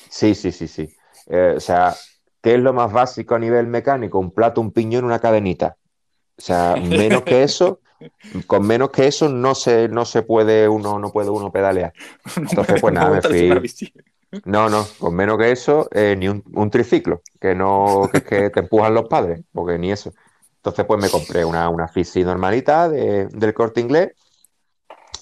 Sí, 0.08 0.34
sí, 0.34 0.52
sí, 0.52 0.68
sí. 0.68 0.88
o 1.26 1.60
sea, 1.60 1.94
¿qué 2.40 2.54
es 2.54 2.60
lo 2.60 2.72
más 2.72 2.92
básico 2.92 3.34
a 3.34 3.38
nivel 3.38 3.66
mecánico? 3.66 4.18
Un 4.18 4.30
plato, 4.30 4.60
un 4.60 4.72
piñón, 4.72 5.04
una 5.04 5.18
cadenita. 5.18 5.76
O 6.38 6.42
sea, 6.42 6.76
menos 6.76 7.22
que 7.22 7.42
eso, 7.42 7.80
con 8.46 8.66
menos 8.66 8.90
que 8.90 9.08
eso 9.08 9.28
no 9.28 9.54
se, 9.54 9.88
no 9.88 10.04
se 10.04 10.22
puede 10.22 10.68
uno, 10.68 10.98
no 10.98 11.10
puede 11.10 11.30
uno 11.30 11.50
pedalear. 11.50 11.92
Entonces, 12.36 12.80
pues 12.80 12.94
nada, 12.94 13.10
me 13.10 13.22
fui. 13.22 13.92
No, 14.44 14.68
no, 14.68 14.86
con 14.98 15.14
menos 15.14 15.38
que 15.38 15.50
eso, 15.50 15.88
eh, 15.90 16.14
ni 16.16 16.28
un, 16.28 16.70
triciclo, 16.70 17.22
que 17.40 17.54
no, 17.54 18.10
que, 18.12 18.22
que 18.22 18.50
te 18.50 18.60
empujan 18.60 18.94
los 18.94 19.08
padres, 19.08 19.40
porque 19.52 19.78
ni 19.78 19.90
eso. 19.90 20.12
Entonces, 20.56 20.84
pues 20.84 21.00
me 21.00 21.08
compré 21.08 21.44
una, 21.44 21.68
una 21.70 21.88
Fisi 21.88 22.22
normalita 22.22 22.88
del 22.88 23.54
corte 23.54 23.80
inglés 23.80 24.12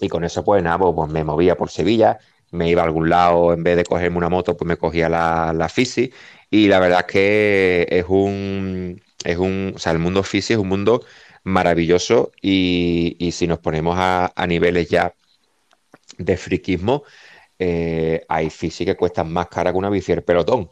y 0.00 0.08
con 0.08 0.24
eso, 0.24 0.44
pues 0.44 0.62
nada, 0.62 0.78
pues, 0.78 0.92
pues, 0.94 1.10
me 1.10 1.24
movía 1.24 1.56
por 1.56 1.70
Sevilla, 1.70 2.18
me 2.50 2.68
iba 2.68 2.82
a 2.82 2.84
algún 2.84 3.08
lado, 3.08 3.52
en 3.52 3.62
vez 3.62 3.76
de 3.76 3.84
cogerme 3.84 4.18
una 4.18 4.28
moto, 4.28 4.56
pues 4.56 4.66
me 4.66 4.76
cogía 4.76 5.08
la, 5.08 5.52
la 5.54 5.68
Fisi 5.68 6.12
y 6.50 6.68
la 6.68 6.80
verdad 6.80 7.00
es 7.00 7.06
que 7.06 7.86
es 7.88 8.04
un, 8.08 9.00
es 9.24 9.36
un, 9.38 9.72
o 9.76 9.78
sea, 9.78 9.92
el 9.92 9.98
mundo 9.98 10.22
físico 10.22 10.60
es 10.60 10.62
un 10.62 10.68
mundo 10.68 11.04
maravilloso 11.44 12.32
y, 12.42 13.16
si 13.32 13.46
nos 13.46 13.60
ponemos 13.60 13.96
a, 13.98 14.32
niveles 14.48 14.88
ya 14.88 15.14
de 16.18 16.36
friquismo, 16.36 17.04
eh, 17.58 18.24
hay 18.28 18.50
física 18.50 18.92
que 18.92 18.98
cuestan 18.98 19.32
más 19.32 19.48
cara 19.48 19.72
que 19.72 19.78
una 19.78 19.90
bici 19.90 20.12
del 20.12 20.24
pelotón. 20.24 20.70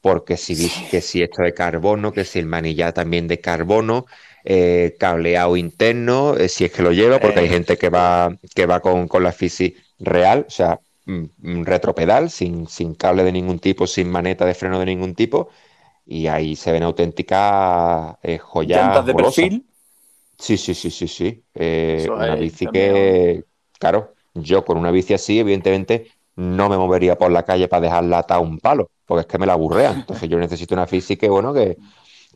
Porque 0.00 0.36
si, 0.36 0.70
que 0.90 1.00
si 1.00 1.22
esto 1.22 1.42
de 1.42 1.54
carbono, 1.54 2.12
que 2.12 2.24
si 2.24 2.38
el 2.38 2.46
manillar 2.46 2.92
también 2.92 3.26
de 3.26 3.40
carbono, 3.40 4.06
eh, 4.44 4.96
cableado 5.00 5.56
interno, 5.56 6.36
eh, 6.36 6.48
si 6.48 6.64
es 6.64 6.72
que 6.72 6.82
lo 6.82 6.92
lleva, 6.92 7.18
porque 7.20 7.40
hay 7.40 7.48
gente 7.48 7.78
que 7.78 7.88
va, 7.88 8.36
que 8.54 8.66
va 8.66 8.80
con, 8.80 9.08
la 9.22 9.32
física 9.32 9.80
real, 9.98 10.44
o 10.46 10.50
sea, 10.50 10.80
mm, 11.06 11.24
mm, 11.38 11.64
retropedal, 11.64 12.30
sin, 12.30 12.68
sin 12.68 12.94
cable 12.94 13.24
de 13.24 13.32
ningún 13.32 13.58
tipo, 13.58 13.86
sin 13.86 14.10
maneta 14.10 14.44
de 14.44 14.54
freno 14.54 14.78
de 14.78 14.86
ningún 14.86 15.14
tipo, 15.14 15.48
y 16.06 16.26
ahí 16.26 16.56
se 16.56 16.72
ven 16.72 16.82
auténticas 16.82 18.16
eh, 18.22 18.38
joyas. 18.38 19.04
de 19.06 19.14
perfil? 19.14 19.66
Sí, 20.38 20.56
sí, 20.56 20.74
sí, 20.74 20.90
sí, 20.90 21.08
sí. 21.08 21.44
Eh, 21.54 22.06
una 22.10 22.34
bici 22.34 22.66
que, 22.66 23.44
claro, 23.78 24.14
yo 24.34 24.64
con 24.64 24.76
una 24.76 24.90
bici 24.90 25.14
así, 25.14 25.38
evidentemente, 25.38 26.08
no 26.36 26.68
me 26.68 26.76
movería 26.76 27.16
por 27.16 27.30
la 27.30 27.44
calle 27.44 27.68
para 27.68 27.82
dejarla 27.82 28.18
atada 28.18 28.40
a 28.40 28.42
un 28.42 28.58
palo, 28.58 28.90
porque 29.06 29.22
es 29.22 29.26
que 29.26 29.38
me 29.38 29.46
la 29.46 29.54
aburrean. 29.54 30.00
Entonces 30.00 30.28
yo 30.28 30.38
necesito 30.38 30.74
una 30.74 30.86
bici 30.86 31.16
que, 31.16 31.28
bueno, 31.28 31.54
que, 31.54 31.78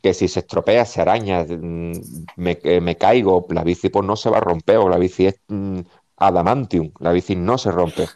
que 0.01 0.15
si 0.15 0.29
se 0.29 0.41
estropea, 0.41 0.85
se 0.85 1.01
araña, 1.01 1.45
mm, 1.45 1.93
me, 2.37 2.59
me, 2.81 2.97
caigo, 2.97 3.47
la 3.51 3.65
bici 3.65 3.89
pues 3.89 4.07
no 4.07 4.17
se 4.17 4.31
va 4.31 4.39
a 4.39 4.43
romper, 4.43 4.79
o 4.79 4.89
la 4.89 4.99
bici 4.99 5.27
es 5.27 5.41
mm, 5.49 5.81
adamantium, 6.17 6.93
la 7.01 7.13
bici 7.13 7.37
no 7.37 7.59
se 7.59 7.73
rompe. 7.73 8.09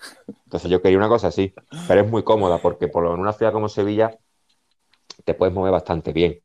Entonces 0.44 0.70
yo 0.70 0.80
quería 0.80 0.98
una 0.98 1.08
cosa 1.08 1.28
así, 1.28 1.52
pero 1.88 2.02
es 2.02 2.10
muy 2.10 2.22
cómoda, 2.22 2.58
porque 2.58 2.88
por 2.88 3.06
en 3.06 3.20
una 3.20 3.32
ciudad 3.32 3.52
como 3.52 3.68
Sevilla 3.68 4.16
te 5.24 5.34
puedes 5.34 5.54
mover 5.54 5.72
bastante 5.72 6.12
bien. 6.12 6.40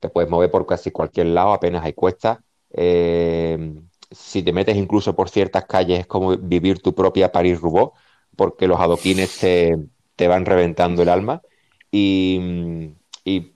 Te 0.00 0.08
puedes 0.08 0.30
mover 0.30 0.50
por 0.50 0.66
casi 0.66 0.90
cualquier 0.90 1.28
lado, 1.28 1.52
apenas 1.52 1.84
hay 1.84 1.92
cuestas. 1.92 2.38
Eh, 2.72 3.74
si 4.10 4.42
te 4.42 4.52
metes 4.52 4.76
incluso 4.76 5.14
por 5.14 5.28
ciertas 5.28 5.66
calles 5.66 6.00
es 6.00 6.06
como 6.06 6.36
vivir 6.36 6.80
tu 6.82 6.94
propia 6.94 7.32
París-Roubaix, 7.32 7.92
porque 8.36 8.66
los 8.66 8.80
adoquines 8.80 9.38
te, 9.38 10.28
van 10.28 10.44
reventando 10.44 11.02
el 11.02 11.08
alma 11.08 11.42
y, 11.90 12.38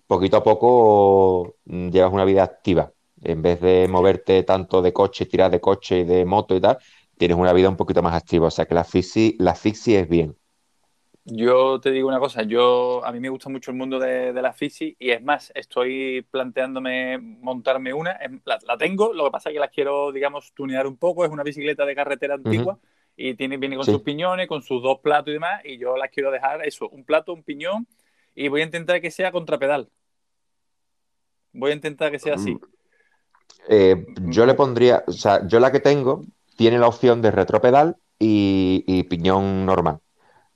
poquito 0.06 0.36
a 0.36 0.42
poco 0.42 1.56
mm, 1.64 1.90
llevas 1.90 2.12
una 2.12 2.24
vida 2.24 2.42
activa. 2.44 2.92
En 3.22 3.42
vez 3.42 3.60
de 3.60 3.88
moverte 3.88 4.42
tanto 4.42 4.82
de 4.82 4.92
coche, 4.92 5.26
tirar 5.26 5.50
de 5.50 5.60
coche 5.60 6.00
y 6.00 6.04
de 6.04 6.24
moto 6.24 6.54
y 6.54 6.60
tal, 6.60 6.78
tienes 7.16 7.36
una 7.36 7.52
vida 7.52 7.68
un 7.68 7.76
poquito 7.76 8.02
más 8.02 8.14
activa. 8.14 8.48
O 8.48 8.50
sea 8.50 8.66
que 8.66 8.74
la 8.74 8.84
fisi, 8.84 9.36
la 9.38 9.54
fisi 9.54 9.96
es 9.96 10.08
bien. 10.08 10.36
Yo 11.26 11.80
te 11.80 11.90
digo 11.90 12.08
una 12.08 12.18
cosa, 12.18 12.42
yo 12.42 13.02
a 13.02 13.10
mí 13.10 13.18
me 13.18 13.30
gusta 13.30 13.48
mucho 13.48 13.70
el 13.70 13.78
mundo 13.78 13.98
de, 13.98 14.30
la 14.34 14.52
fisi 14.52 14.94
y 14.98 15.10
es 15.10 15.22
más, 15.22 15.50
estoy 15.54 16.20
planteándome 16.30 17.16
montarme 17.16 17.94
una, 17.94 18.18
la, 18.44 18.76
tengo, 18.76 19.14
lo 19.14 19.24
que 19.24 19.30
pasa 19.30 19.48
es 19.48 19.54
que 19.54 19.60
la 19.60 19.68
quiero, 19.68 20.12
digamos, 20.12 20.52
tunear 20.52 20.86
un 20.86 20.98
poco, 20.98 21.24
es 21.24 21.30
una 21.30 21.42
bicicleta 21.42 21.86
de 21.86 21.94
carretera 21.94 22.34
antigua 22.34 22.78
y 23.16 23.32
tiene, 23.34 23.56
viene 23.56 23.76
con 23.76 23.86
sus 23.86 24.02
piñones, 24.02 24.46
con 24.46 24.60
sus 24.60 24.82
dos 24.82 24.98
platos 24.98 25.30
y 25.30 25.32
demás, 25.34 25.62
y 25.64 25.78
yo 25.78 25.96
la 25.96 26.08
quiero 26.08 26.30
dejar 26.30 26.62
eso, 26.66 26.90
un 26.90 27.04
plato, 27.04 27.32
un 27.32 27.42
piñón, 27.42 27.86
y 28.34 28.48
voy 28.48 28.60
a 28.60 28.64
intentar 28.64 29.00
que 29.00 29.10
sea 29.10 29.32
contrapedal. 29.32 29.88
Voy 31.54 31.70
a 31.70 31.74
intentar 31.74 32.10
que 32.10 32.18
sea 32.18 32.34
así. 32.34 32.58
Eh, 33.70 34.04
yo 34.24 34.44
le 34.44 34.52
pondría, 34.52 35.04
o 35.06 35.12
sea, 35.12 35.46
yo 35.46 35.58
la 35.58 35.72
que 35.72 35.80
tengo 35.80 36.22
tiene 36.56 36.78
la 36.78 36.88
opción 36.88 37.22
de 37.22 37.30
retropedal 37.30 37.96
y 38.18 39.04
piñón 39.04 39.64
normal. 39.64 40.00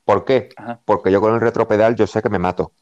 ¿Por 0.09 0.25
qué? 0.25 0.49
Porque 0.87 1.12
yo 1.12 1.21
con 1.21 1.35
el 1.35 1.40
retropedal 1.42 1.94
yo 1.94 2.07
sé 2.07 2.23
que 2.23 2.31
me 2.31 2.38
mato. 2.38 2.73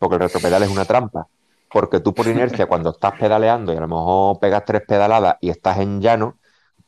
Porque 0.00 0.16
el 0.16 0.22
retropedal 0.22 0.64
es 0.64 0.68
una 0.68 0.84
trampa. 0.84 1.28
Porque 1.70 2.00
tú 2.00 2.12
por 2.12 2.26
inercia, 2.26 2.66
cuando 2.68 2.90
estás 2.90 3.12
pedaleando 3.20 3.72
y 3.72 3.76
a 3.76 3.80
lo 3.80 3.86
mejor 3.86 4.40
pegas 4.40 4.64
tres 4.64 4.82
pedaladas 4.84 5.36
y 5.40 5.50
estás 5.50 5.78
en 5.78 6.00
llano, 6.00 6.38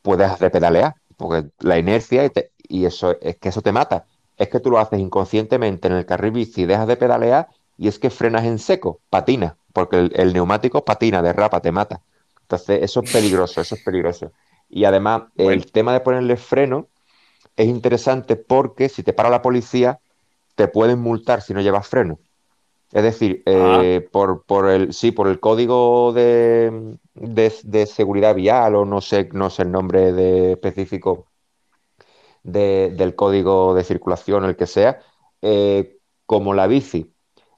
puedes 0.01 0.37
repedalear. 0.37 0.95
Porque 1.15 1.47
la 1.59 1.79
inercia 1.79 2.29
y, 2.67 2.83
eso 2.83 3.15
es 3.21 3.37
que 3.37 3.47
eso 3.47 3.61
te 3.61 3.71
mata. 3.71 4.03
Es 4.35 4.49
que 4.49 4.59
tú 4.59 4.69
lo 4.69 4.79
haces 4.79 4.99
inconscientemente 4.99 5.87
en 5.87 5.93
el 5.93 6.05
carril 6.05 6.31
bici, 6.31 6.65
dejas 6.65 6.85
de 6.85 6.97
pedalear 6.97 7.47
y 7.77 7.87
es 7.87 7.99
que 7.99 8.09
frenas 8.09 8.43
en 8.43 8.59
seco, 8.59 8.99
patina. 9.09 9.55
Porque 9.71 10.09
el, 10.13 10.33
neumático 10.33 10.83
patina, 10.83 11.21
derrapa, 11.21 11.61
te 11.61 11.71
mata. 11.71 12.01
Entonces, 12.41 12.83
eso 12.83 12.99
es 13.01 13.13
peligroso, 13.13 13.61
eso 13.61 13.75
es 13.75 13.81
peligroso. 13.81 14.33
Y 14.69 14.83
además, 14.83 15.21
el 15.37 15.71
tema 15.71 15.93
de 15.93 16.01
ponerle 16.01 16.35
freno 16.35 16.89
es 17.59 17.67
interesante 17.67 18.37
porque 18.37 18.87
si 18.87 19.03
te 19.03 19.11
para 19.11 19.29
la 19.29 19.41
policía, 19.41 19.99
te 20.55 20.69
pueden 20.69 20.99
multar 20.99 21.41
si 21.41 21.53
no 21.53 21.59
llevas 21.59 21.89
freno. 21.89 22.17
Es 22.93 23.03
decir, 23.03 23.43
eh, 23.45 24.07
ah. 24.13 24.39
por, 24.47 24.69
el, 24.69 24.93
sí, 24.93 25.11
por 25.11 25.27
el 25.27 25.41
código 25.41 26.13
de, 26.13 26.97
seguridad 27.85 28.33
vial 28.33 28.75
o 28.75 28.85
no 28.85 29.01
sé, 29.01 29.29
no 29.33 29.49
sé 29.49 29.63
el 29.63 29.71
nombre 29.71 30.13
de, 30.13 30.53
específico 30.53 31.27
del 32.43 33.13
código 33.15 33.73
de 33.75 33.83
circulación, 33.83 34.45
el 34.45 34.55
que 34.55 34.65
sea, 34.65 35.01
eh, 35.41 35.97
como 36.25 36.53
la 36.53 36.65
bici 36.67 37.13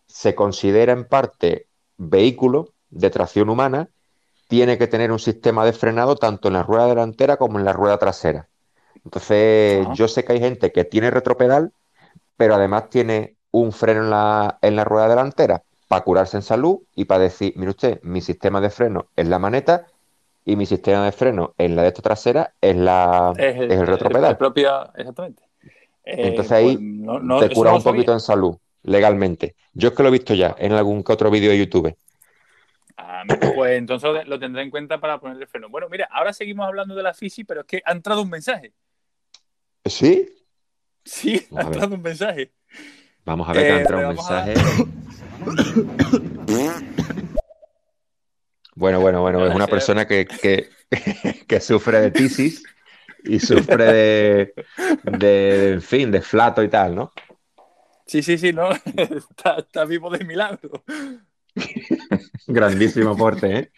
se 0.08 0.34
considera 0.34 0.94
en 0.94 1.08
parte 1.08 1.68
vehículo 1.98 2.74
de 2.90 3.12
tracción 3.12 3.50
humana, 3.50 3.90
tiene 4.48 4.80
que 4.80 4.88
tener 4.88 5.12
un 5.12 5.20
sistema 5.20 5.64
de 5.64 5.74
frenado 5.74 6.16
tanto 6.16 6.48
en 6.48 6.56
la 6.56 6.64
rueda 6.64 6.88
delantera 6.88 7.38
como 7.38 7.60
en 7.60 7.66
la 7.66 7.74
rueda 7.74 8.00
trasera. 8.00 8.50
Entonces, 9.06 9.88
yo 9.94 10.08
sé 10.08 10.24
que 10.24 10.34
hay 10.34 10.40
gente 10.40 10.72
que 10.72 10.84
tiene 10.84 11.12
retropedal, 11.12 11.72
pero 12.38 12.56
además 12.56 12.90
tiene 12.90 13.36
un 13.52 13.72
freno 13.72 14.04
en 14.04 14.10
la, 14.10 14.58
en 14.62 14.76
la 14.76 14.84
rueda 14.84 15.08
delantera 15.08 15.64
para 15.88 16.04
curarse 16.04 16.38
en 16.38 16.44
salud 16.44 16.80
y 16.96 17.06
para 17.06 17.24
decir, 17.24 17.54
mire 17.58 17.72
usted, 17.72 18.00
mi 18.04 18.22
sistema 18.22 18.62
de 18.62 18.70
freno 18.70 19.08
es 19.16 19.28
la 19.28 19.40
maneta 19.40 19.88
y 20.46 20.56
mi 20.56 20.66
sistema 20.66 21.06
de 21.06 21.12
freno 21.12 21.54
en 21.58 21.76
la 21.76 21.82
de 21.84 21.90
esta 21.90 22.02
trasera 22.02 22.54
es, 22.62 22.76
la, 22.76 23.34
es, 23.38 23.58
el, 23.58 23.86
retropedal. 23.86 24.38
propia, 24.38 24.90
exactamente. 24.96 25.44
Eh, 26.06 26.30
Entonces 26.30 26.52
ahí 26.52 26.78
pues, 26.78 27.50
te 27.50 27.54
cura 27.54 27.74
un 27.74 27.84
poquito 27.84 28.14
en 28.14 28.20
salud, 28.20 28.56
legalmente. 28.84 29.56
Yo 29.74 29.90
es 29.90 29.96
que 29.96 30.04
lo 30.04 30.10
he 30.10 30.14
visto 30.14 30.34
ya 30.34 30.56
en 30.58 30.74
algún 30.74 31.04
que 31.04 31.12
otro 31.12 31.30
vídeo 31.30 31.52
de 31.52 31.58
YouTube. 31.58 31.96
Ah, 32.98 33.24
pues 33.56 33.78
entonces 33.78 34.28
lo 34.28 34.40
tendré 34.40 34.64
en 34.64 34.70
cuenta 34.70 35.00
para 35.00 35.20
ponerle 35.20 35.46
freno. 35.46 35.70
Bueno, 35.70 35.88
mira, 35.90 36.08
ahora 36.12 36.34
seguimos 36.34 36.66
hablando 36.66 36.96
de 36.96 37.04
la 37.04 37.14
fisi, 37.14 37.44
pero 37.44 37.62
es 37.62 37.68
que 37.68 37.82
ha 37.84 37.92
entrado 37.92 38.22
un 38.22 38.30
mensaje. 38.30 38.72
¿Sí? 39.86 40.30
Sí, 41.04 41.48
ha 41.56 41.62
entrado 41.62 41.96
un 41.96 42.02
mensaje. 42.02 42.52
Vamos 43.26 43.50
a 43.50 43.54
ver 43.54 43.66
que 43.66 43.72
ha 43.72 43.78
eh, 43.78 43.82
entrado 43.82 44.10
un 44.10 44.16
mensaje. 44.16 44.54
Bueno, 48.76 49.00
bueno, 49.00 49.22
bueno, 49.22 49.46
es 49.46 49.54
una 49.54 49.68
persona 49.68 50.08
que, 50.08 50.26
que, 51.48 51.60
sufre 51.60 52.02
de 52.02 52.12
tisis 52.12 52.64
y 53.24 53.40
sufre 53.40 53.86
de, 53.86 54.54
de, 55.04 55.74
en 55.74 55.82
fin, 55.82 56.12
de 56.12 56.22
flato 56.22 56.64
y 56.64 56.70
tal, 56.70 56.96
¿no? 56.96 57.12
Sí, 58.06 58.24
sí, 58.24 58.38
sí, 58.38 58.54
no, 58.54 58.70
está, 59.58 59.86
vivo 59.86 60.10
de 60.10 60.26
milagro. 60.26 60.84
Grandísimo 62.48 63.12
aporte, 63.12 63.58
¿eh? 63.58 63.72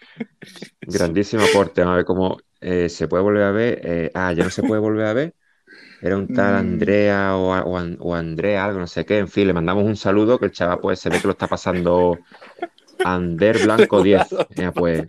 Grandísimo 0.82 1.44
aporte. 1.44 1.82
A 1.82 1.96
ver 1.96 2.06
cómo 2.06 2.38
eh, 2.62 2.90
se 2.90 3.08
puede 3.08 3.24
volver 3.24 3.44
a 3.44 3.52
ver. 3.52 3.82
eh, 3.84 4.12
ah, 4.14 4.32
ya 4.34 4.44
no 4.44 4.50
se 4.50 4.64
puede 4.64 4.82
volver 4.82 5.06
a 5.06 5.14
ver. 5.14 5.36
Era 6.04 6.18
un 6.18 6.28
tal 6.28 6.54
Mm. 6.54 6.58
Andrea 6.58 7.38
o, 7.38 7.54
o 7.54 7.80
o 8.00 8.14
Andrea, 8.14 8.66
algo, 8.66 8.80
no 8.80 8.88
sé 8.88 9.06
qué. 9.06 9.20
En 9.20 9.30
fin, 9.30 9.48
le 9.48 9.54
mandamos 9.54 9.86
un 9.86 9.96
saludo 9.96 10.38
que 10.38 10.46
el 10.46 10.52
chaval 10.52 10.80
pues 10.82 11.00
se 11.00 11.10
ve 11.10 11.20
que 11.22 11.28
lo 11.28 11.32
está 11.32 11.48
pasando 11.48 12.20
Ander 13.06 13.58
Blanco 13.64 14.04
10. 14.04 14.28
Ya, 14.56 14.72
pues 14.74 15.08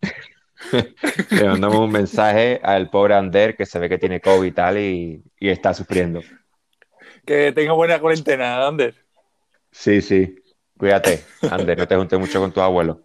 le 1.30 1.44
mandamos 1.48 1.78
un 1.78 1.90
mensaje 1.90 2.60
al 2.62 2.90
pobre 2.90 3.14
Ander 3.14 3.56
que 3.56 3.66
se 3.66 3.78
ve 3.80 3.88
que 3.88 3.98
tiene 3.98 4.20
COVID 4.20 4.46
y 4.46 4.52
tal 4.52 4.78
y, 4.78 5.22
y 5.40 5.48
está 5.48 5.74
sufriendo. 5.74 6.20
Que 7.24 7.50
tenga 7.52 7.72
buena 7.72 7.98
cuarentena, 7.98 8.66
Ander. 8.68 8.94
Sí, 9.72 10.00
sí. 10.00 10.36
Cuídate, 10.78 11.24
Ander, 11.50 11.76
no 11.76 11.88
te 11.88 11.96
juntes 11.96 12.18
mucho 12.20 12.40
con 12.40 12.52
tu 12.52 12.60
abuelo. 12.60 13.02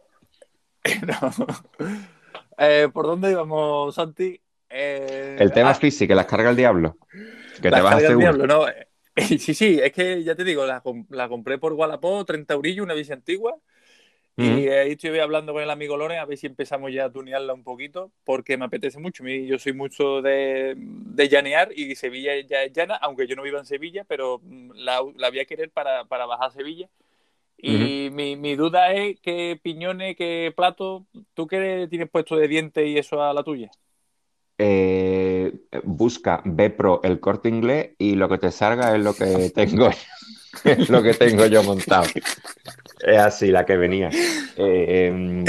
No. 1.08 1.34
Eh, 2.58 2.89
¿Por 2.94 3.06
dónde 3.08 3.32
íbamos, 3.32 3.96
Santi? 3.96 4.39
Eh, 4.74 5.38
El 5.39 5.51
tema 5.51 5.72
ah, 5.72 5.76
físico, 5.76 6.13
las 6.13 6.26
carga 6.26 6.49
el 6.49 6.55
diablo. 6.55 6.97
Que 7.61 7.69
te 7.69 7.82
vas 7.82 8.03
a 8.03 8.15
diablo, 8.15 8.47
¿no? 8.47 8.65
Sí, 9.17 9.53
sí, 9.53 9.78
es 9.84 9.91
que 9.91 10.24
ya 10.24 10.36
te 10.36 10.45
digo, 10.45 10.65
la, 10.65 10.82
la 11.09 11.28
compré 11.28 11.57
por 11.57 11.74
Wallapop, 11.74 12.26
30 12.26 12.53
eurillos, 12.53 12.84
una 12.84 12.93
bici 12.93 13.11
antigua. 13.11 13.57
Y 14.38 14.69
ahí 14.69 14.93
estoy 14.93 15.19
hablando 15.19 15.53
con 15.53 15.61
el 15.61 15.69
amigo 15.69 15.97
Loren 15.97 16.17
a 16.17 16.26
ver 16.26 16.38
si 16.38 16.47
empezamos 16.47 16.91
ya 16.91 17.05
a 17.05 17.11
tunearla 17.11 17.53
un 17.53 17.63
poquito, 17.63 18.11
porque 18.24 18.57
me 18.57 18.65
apetece 18.65 18.97
mucho. 18.99 19.24
Yo 19.28 19.59
soy 19.59 19.74
mucho 19.74 20.22
de, 20.22 20.74
de 20.78 21.30
llanear 21.30 21.69
y 21.76 21.93
Sevilla 21.95 22.32
ya 22.39 22.63
es 22.63 22.72
llana, 22.74 22.95
aunque 22.95 23.28
yo 23.28 23.36
no 23.36 23.43
viva 23.43 23.59
en 23.59 23.65
Sevilla, 23.65 24.03
pero 24.05 24.39
mm, 24.41 24.72
la, 24.76 25.01
la 25.15 25.30
voy 25.30 25.39
a 25.39 25.45
querer 25.45 25.69
para, 25.69 26.05
para 26.05 26.26
bajar 26.26 26.47
a 26.47 26.51
Sevilla. 26.51 26.89
Y 27.57 28.09
mi, 28.11 28.36
mi 28.38 28.55
duda 28.55 28.91
es 28.93 29.19
qué 29.22 29.59
piñones, 29.61 30.15
qué 30.15 30.51
plato, 30.55 31.05
¿tú 31.36 31.45
qué 31.45 31.88
tienes 31.89 32.09
puesto 32.09 32.36
de 32.36 32.47
diente 32.47 32.88
y 32.88 32.97
eso 32.97 33.22
a 33.22 33.34
la 33.34 33.43
tuya? 33.43 33.69
Eh, 34.64 35.51
busca 35.86 36.39
Bepro 36.45 37.01
el 37.03 37.20
corte 37.20 37.49
inglés 37.49 37.95
y 37.97 38.14
lo 38.14 38.30
que 38.30 38.38
te 38.38 38.51
salga 38.51 38.95
es 38.95 39.03
lo 39.03 39.16
que 39.16 39.49
tengo, 39.55 39.89
es 40.64 40.88
lo 40.88 41.01
que 41.01 41.16
tengo 41.16 41.47
yo 41.47 41.64
montado. 41.64 42.03
Es 43.03 43.18
así 43.18 43.47
la 43.47 43.66
que 43.66 43.76
venía. 43.76 44.12
Eh, 44.55 45.07
em, 45.07 45.43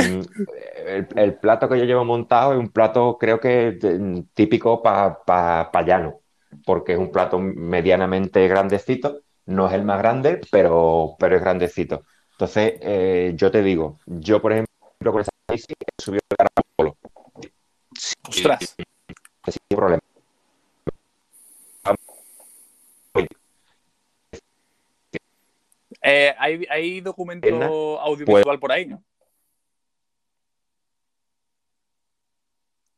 el, 0.87 1.09
el 1.15 1.35
plato 1.35 1.69
que 1.69 1.79
yo 1.79 1.85
llevo 1.85 2.07
montado 2.07 2.55
es 2.55 2.59
un 2.59 2.71
plato, 2.71 3.19
creo 3.21 3.39
que 3.39 3.79
típico 4.33 4.83
para 4.83 5.83
llano, 5.85 6.21
porque 6.65 6.95
es 6.95 6.99
un 6.99 7.13
plato 7.13 7.39
medianamente 7.39 8.49
grandecito. 8.49 9.21
No 9.45 9.67
es 9.67 9.75
el 9.75 9.85
más 9.85 9.99
grande, 9.99 10.41
pero, 10.51 11.17
pero 11.19 11.37
es 11.37 11.43
grandecito. 11.43 12.05
Entonces, 12.31 12.79
eh, 12.81 13.33
yo 13.37 13.51
te 13.51 13.63
digo, 13.63 13.99
yo 14.07 14.41
por 14.41 14.53
ejemplo 14.53 15.13
con 15.13 15.21
esa 15.21 15.31
bici 15.53 15.67
he 15.71 16.03
subido 16.03 16.23
el 16.31 16.37
caracol 16.39 16.97
¡Ostras! 18.27 18.75
Problema. 19.69 20.01
Eh, 26.05 26.35
hay, 26.39 26.67
hay 26.69 27.01
documento 27.01 28.01
audiovisual 28.01 28.59
por 28.59 28.73
ahí, 28.73 28.87
¿no? 28.87 29.03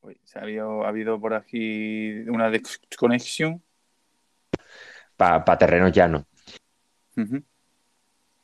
Uy, 0.02 0.18
se 0.24 0.38
ha 0.38 0.42
habido, 0.42 0.84
ha 0.84 0.88
habido 0.88 1.20
por 1.20 1.34
aquí 1.34 2.12
una 2.28 2.50
desconexión. 2.50 3.62
Para 5.16 5.44
terrenos 5.58 5.92
llanos. 5.92 6.24
Ujú. 7.16 7.42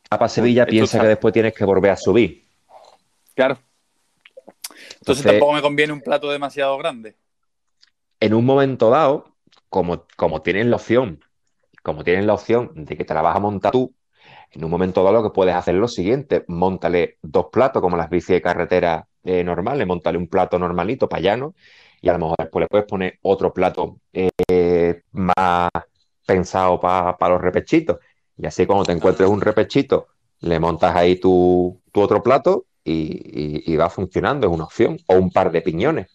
para 0.09 0.29
Sevilla 0.29 0.65
piensa 0.67 0.97
está- 0.99 1.03
que 1.05 1.09
después 1.09 1.33
tienes 1.35 1.55
que 1.55 1.65
volver 1.65 1.91
a 1.91 1.97
subir. 1.97 2.47
Claro. 3.35 3.59
Entonces, 4.69 4.97
Entonces- 5.01 5.25
tampoco 5.25 5.53
me 5.55 5.63
conviene 5.63 5.93
un 5.93 6.01
plato 6.01 6.31
demasiado 6.31 6.77
grande. 6.79 7.17
En 8.21 8.35
un 8.35 8.45
momento 8.45 8.91
dado, 8.91 9.37
como, 9.69 10.07
como 10.17 10.43
tienes 10.43 10.67
la 10.67 10.77
opción, 10.77 11.21
como 11.83 12.05
la 12.05 12.35
opción 12.35 12.73
de 12.77 12.97
que 12.97 13.05
te 13.05 13.15
la 13.15 13.23
vas 13.23 13.37
a 13.37 13.41
montar 13.41 13.73
tú, 13.73 13.95
en 14.53 14.65
un 14.65 14.71
momento 14.71 15.03
dado 15.05 15.15
lo 15.17 15.23
que 15.25 15.31
puedes 15.35 15.55
hacer 15.55 15.75
es 15.77 15.81
lo 15.83 15.89
siguiente, 15.89 16.45
montale 16.49 17.19
dos 17.23 17.47
platos 17.53 17.83
como 17.83 17.97
las 17.97 18.11
bicis 18.11 18.29
de 18.37 18.43
carretera 18.43 19.09
eh, 19.25 19.45
normales, 19.45 19.87
montale 19.87 20.19
un 20.19 20.29
plato 20.29 20.59
normalito 20.59 21.09
para 21.09 21.23
llano 21.23 21.55
y 22.03 22.09
a 22.09 22.15
lo 22.15 22.19
mejor 22.21 22.37
después 22.41 22.63
le 22.65 22.69
puedes 22.69 22.87
poner 22.87 23.19
otro 23.23 23.53
plato 23.55 23.99
eh, 24.13 25.03
más 25.13 25.71
pensado 26.27 26.81
para 26.81 27.17
los 27.31 27.41
repechitos. 27.41 27.99
Y 28.37 28.47
así 28.47 28.67
cuando 28.67 28.85
te 28.85 28.93
encuentres 28.93 29.29
un 29.29 29.41
repechito, 29.41 30.09
le 30.41 30.59
montas 30.61 30.95
ahí 30.97 31.17
tu, 31.21 31.81
tu 31.93 32.01
otro 32.01 32.23
plato 32.23 32.67
y- 32.85 33.73
y 33.73 33.77
va 33.77 33.91
funcionando, 33.91 34.47
es 34.49 34.53
una 34.53 34.65
opción. 34.65 34.99
O 35.07 35.15
un 35.17 35.31
par 35.31 35.51
de 35.53 35.63
piñones. 35.63 36.09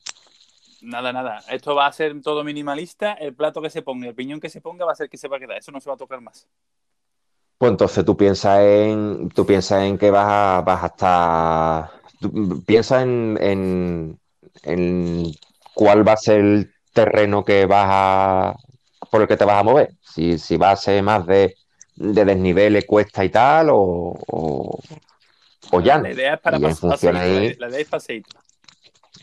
Nada, 0.85 1.11
nada. 1.11 1.39
Esto 1.49 1.75
va 1.75 1.87
a 1.87 1.91
ser 1.91 2.21
todo 2.21 2.43
minimalista. 2.43 3.13
El 3.13 3.33
plato 3.35 3.61
que 3.61 3.69
se 3.69 3.81
ponga, 3.81 4.07
el 4.07 4.15
piñón 4.15 4.39
que 4.39 4.49
se 4.49 4.61
ponga 4.61 4.85
va 4.85 4.91
a 4.93 4.95
ser 4.95 5.09
que 5.09 5.17
se 5.17 5.27
va 5.27 5.37
a 5.37 5.39
quedar. 5.39 5.57
Eso 5.57 5.71
no 5.71 5.81
se 5.81 5.89
va 5.89 5.95
a 5.95 5.97
tocar 5.97 6.21
más. 6.21 6.47
Pues 7.57 7.71
entonces 7.71 8.03
tú 8.05 8.17
piensas 8.17 8.59
en, 8.61 9.29
tú 9.29 9.45
piensas 9.45 9.83
en 9.83 9.97
que 9.97 10.11
vas 10.11 10.25
a, 10.27 10.61
vas 10.65 10.83
a 10.83 10.87
estar, 10.87 11.89
tú 12.19 12.61
piensas 12.65 13.03
en, 13.03 13.37
en, 13.39 14.19
en 14.63 15.31
cuál 15.73 16.07
va 16.07 16.13
a 16.13 16.17
ser 16.17 16.39
el 16.41 16.71
terreno 16.93 17.45
que 17.45 17.65
vas 17.65 17.87
a, 17.89 18.55
por 19.09 19.21
el 19.21 19.27
que 19.27 19.37
te 19.37 19.45
vas 19.45 19.59
a 19.59 19.63
mover. 19.63 19.93
Si, 20.01 20.37
si 20.37 20.57
va 20.57 20.71
a 20.71 20.75
ser 20.75 21.01
más 21.01 21.25
de, 21.25 21.55
de 21.95 22.25
desniveles, 22.25 22.85
cuesta 22.85 23.23
y 23.23 23.29
tal, 23.29 23.69
o, 23.69 23.77
o, 24.27 24.79
o 25.71 25.81
llano. 25.81 26.03
La 26.03 26.11
idea 26.11 26.33
es 26.35 26.41
para 26.41 26.59
pas- 26.59 26.79
paseíto. 26.87 27.17
ahí- 27.17 27.55
La 27.57 27.69
idea 27.69 27.79
es 27.79 27.87
paseíto. 27.87 28.44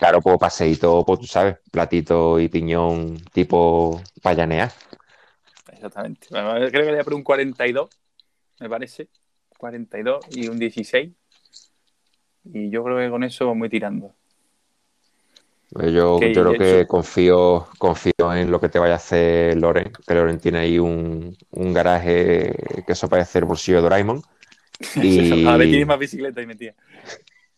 Claro, 0.03 0.21
pues 0.21 0.37
paseíto, 0.37 1.05
pues 1.07 1.21
tú 1.21 1.27
sabes, 1.29 1.59
platito 1.71 2.41
y 2.41 2.49
piñón 2.49 3.19
tipo 3.33 4.03
payanear. 4.21 4.73
Exactamente. 5.73 6.27
Bueno, 6.29 6.55
creo 6.55 6.71
que 6.71 6.79
le 6.79 6.91
voy 6.91 6.99
a 6.99 7.05
poner 7.05 7.17
un 7.19 7.23
42, 7.23 7.89
me 8.59 8.69
parece. 8.69 9.09
42 9.59 10.27
y 10.33 10.49
un 10.49 10.59
16. 10.59 11.09
Y 12.47 12.69
yo 12.69 12.83
creo 12.83 12.99
que 12.99 13.11
con 13.11 13.23
eso 13.23 13.47
vamos 13.47 13.71
tirando. 13.71 14.13
Pues 15.73 15.93
Yo, 15.93 16.19
creo 16.19 16.59
que 16.59 16.85
confío, 16.89 17.69
confío 17.79 18.35
en 18.35 18.51
lo 18.51 18.61
que 18.61 18.71
te 18.71 18.81
vaya 18.81 18.95
a 18.95 18.97
hacer 18.97 19.57
Loren, 19.57 19.93
que 20.05 20.15
Loren 20.15 20.41
tiene 20.41 20.59
ahí 20.59 20.81
un, 20.81 21.37
un 21.53 21.73
garaje 21.73 22.53
que 22.85 22.93
eso 22.93 23.09
parece 23.09 23.39
el 23.39 23.45
bolsillo 23.45 23.77
de 23.77 23.83
Doraemon. 23.85 24.21
Y 24.97 25.47
A 25.47 25.57
ver, 25.57 25.69
tiene 25.69 25.87
más 25.87 26.01
bicicleta 26.01 26.43
y 26.43 26.47
metía. 26.49 26.75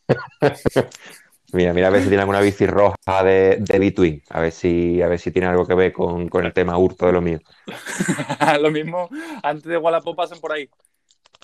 mira, 1.55 1.73
mira 1.73 1.89
a 1.89 1.91
ver 1.91 2.03
si 2.03 2.09
tiene 2.09 2.23
alguna 2.23 2.41
bici 2.41 2.67
roja 2.67 3.25
de, 3.25 3.57
de 3.61 3.79
Between, 3.79 4.23
a 4.31 4.41
ver 4.41 4.53
si, 4.53 5.01
a 5.03 5.09
ver 5.09 5.19
si 5.19 5.31
tiene 5.31 5.49
algo 5.49 5.67
que 5.67 5.75
ver 5.75 5.93
con, 5.93 6.29
con 6.29 6.45
el 6.45 6.53
tema 6.53 6.77
hurto 6.79 7.07
de 7.07 7.13
lo 7.13 7.21
mío. 7.21 7.41
Lo 8.61 8.71
mismo, 8.71 9.09
antes 9.43 9.65
de 9.65 9.79
Wallapop 9.79 10.17
pasan 10.17 10.41
por 10.41 10.53
ahí. 10.53 10.69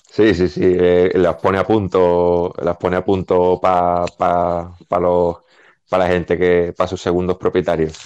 Sí, 0.09 0.33
sí, 0.35 0.49
sí, 0.49 0.61
eh, 0.63 1.11
las 1.15 1.35
pone 1.37 1.57
a 1.57 1.65
punto, 1.65 2.53
las 2.61 2.75
pone 2.77 2.97
a 2.97 3.05
punto 3.05 3.59
para 3.61 4.05
pa, 4.17 4.75
pa 4.87 4.99
los, 4.99 5.37
pa 5.89 5.97
la 5.97 6.07
gente 6.07 6.37
que, 6.37 6.73
para 6.75 6.87
sus 6.87 7.01
segundos 7.01 7.37
propietarios. 7.37 7.97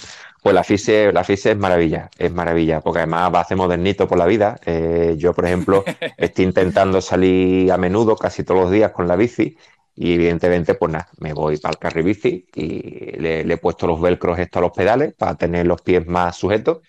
Pues 0.42 0.54
la 0.54 0.62
FISE, 0.62 1.12
la 1.12 1.24
FISE 1.24 1.52
es 1.52 1.56
maravilla, 1.58 2.08
es 2.16 2.32
maravilla, 2.32 2.80
porque 2.80 3.00
además 3.00 3.34
va 3.34 3.38
a 3.38 3.42
hacer 3.42 3.56
modernito 3.56 4.06
por 4.06 4.18
la 4.18 4.26
vida. 4.26 4.56
Eh, 4.64 5.14
yo, 5.18 5.34
por 5.34 5.46
ejemplo, 5.46 5.82
estoy 6.16 6.44
intentando 6.44 7.00
salir 7.00 7.72
a 7.72 7.76
menudo, 7.78 8.16
casi 8.16 8.44
todos 8.44 8.60
los 8.62 8.70
días 8.70 8.92
con 8.92 9.08
la 9.08 9.16
bici, 9.16 9.56
y 9.96 10.14
evidentemente, 10.14 10.74
pues 10.74 10.92
nada, 10.92 11.08
me 11.20 11.32
voy 11.32 11.56
para 11.58 11.78
el 11.94 12.08
y 12.54 13.18
le, 13.20 13.44
le 13.44 13.54
he 13.54 13.56
puesto 13.58 13.86
los 13.86 14.00
velcros 14.00 14.38
estos 14.38 14.60
a 14.60 14.62
los 14.62 14.72
pedales 14.72 15.14
para 15.14 15.34
tener 15.36 15.66
los 15.66 15.82
pies 15.82 16.06
más 16.06 16.36
sujetos, 16.36 16.80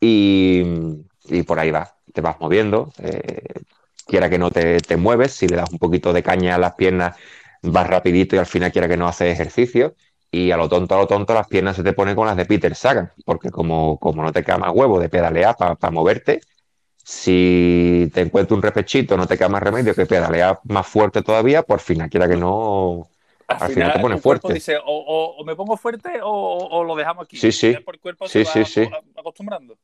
y, 0.00 0.62
y 1.26 1.42
por 1.44 1.58
ahí 1.58 1.70
va, 1.70 1.96
te 2.12 2.20
vas 2.20 2.36
moviendo. 2.40 2.92
eh, 2.98 3.42
quiera 4.06 4.30
que 4.30 4.38
no 4.38 4.50
te, 4.50 4.80
te 4.80 4.96
mueves, 4.96 5.32
si 5.32 5.48
le 5.48 5.56
das 5.56 5.70
un 5.70 5.78
poquito 5.78 6.12
de 6.12 6.22
caña 6.22 6.54
a 6.54 6.58
las 6.58 6.74
piernas, 6.74 7.16
vas 7.62 7.86
rapidito 7.88 8.36
y 8.36 8.38
al 8.38 8.46
final 8.46 8.72
quiera 8.72 8.88
que 8.88 8.96
no 8.96 9.08
haces 9.08 9.32
ejercicio. 9.32 9.94
Y 10.30 10.50
a 10.50 10.56
lo 10.56 10.68
tonto, 10.68 10.94
a 10.94 10.98
lo 10.98 11.06
tonto, 11.06 11.34
las 11.34 11.46
piernas 11.48 11.76
se 11.76 11.82
te 11.82 11.92
ponen 11.92 12.14
con 12.16 12.26
las 12.26 12.36
de 12.36 12.44
Peter 12.46 12.74
Sagan, 12.74 13.12
porque 13.24 13.50
como, 13.50 13.98
como 13.98 14.22
no 14.22 14.32
te 14.32 14.42
queda 14.44 14.58
más 14.58 14.72
huevo 14.74 15.00
de 15.00 15.08
pedalear 15.08 15.56
para 15.56 15.90
moverte, 15.90 16.40
si 17.08 18.10
te 18.12 18.22
encuentras 18.22 18.56
un 18.56 18.62
repechito, 18.62 19.16
no 19.16 19.28
te 19.28 19.38
queda 19.38 19.48
más 19.48 19.62
remedio 19.62 19.94
que 19.94 20.06
pedalear 20.06 20.58
más 20.64 20.84
fuerte 20.88 21.22
todavía, 21.22 21.62
por 21.62 21.78
fin, 21.78 22.08
quiera 22.08 22.26
que 22.28 22.36
no, 22.36 23.08
al 23.46 23.70
final 23.72 23.92
te 23.92 24.00
pones 24.00 24.20
fuerte. 24.20 24.52
dice, 24.52 24.76
o, 24.76 24.82
o- 24.86 25.36
o 25.36 25.44
me 25.44 25.54
pongo 25.54 25.76
fuerte 25.76 26.20
o, 26.20 26.28
o 26.68 26.82
lo 26.82 26.96
dejamos 26.96 27.26
aquí. 27.26 27.36
Sí, 27.36 27.52
sí. 27.52 27.76
Por 27.84 27.94
el 27.94 28.00
cuerpo 28.00 28.26
Sí, 28.26 28.44
se 28.44 28.58
va 28.58 28.64
sí, 28.64 28.64
sí. 28.64 28.90
a- 28.92 29.20
acostumbrando. 29.20 29.78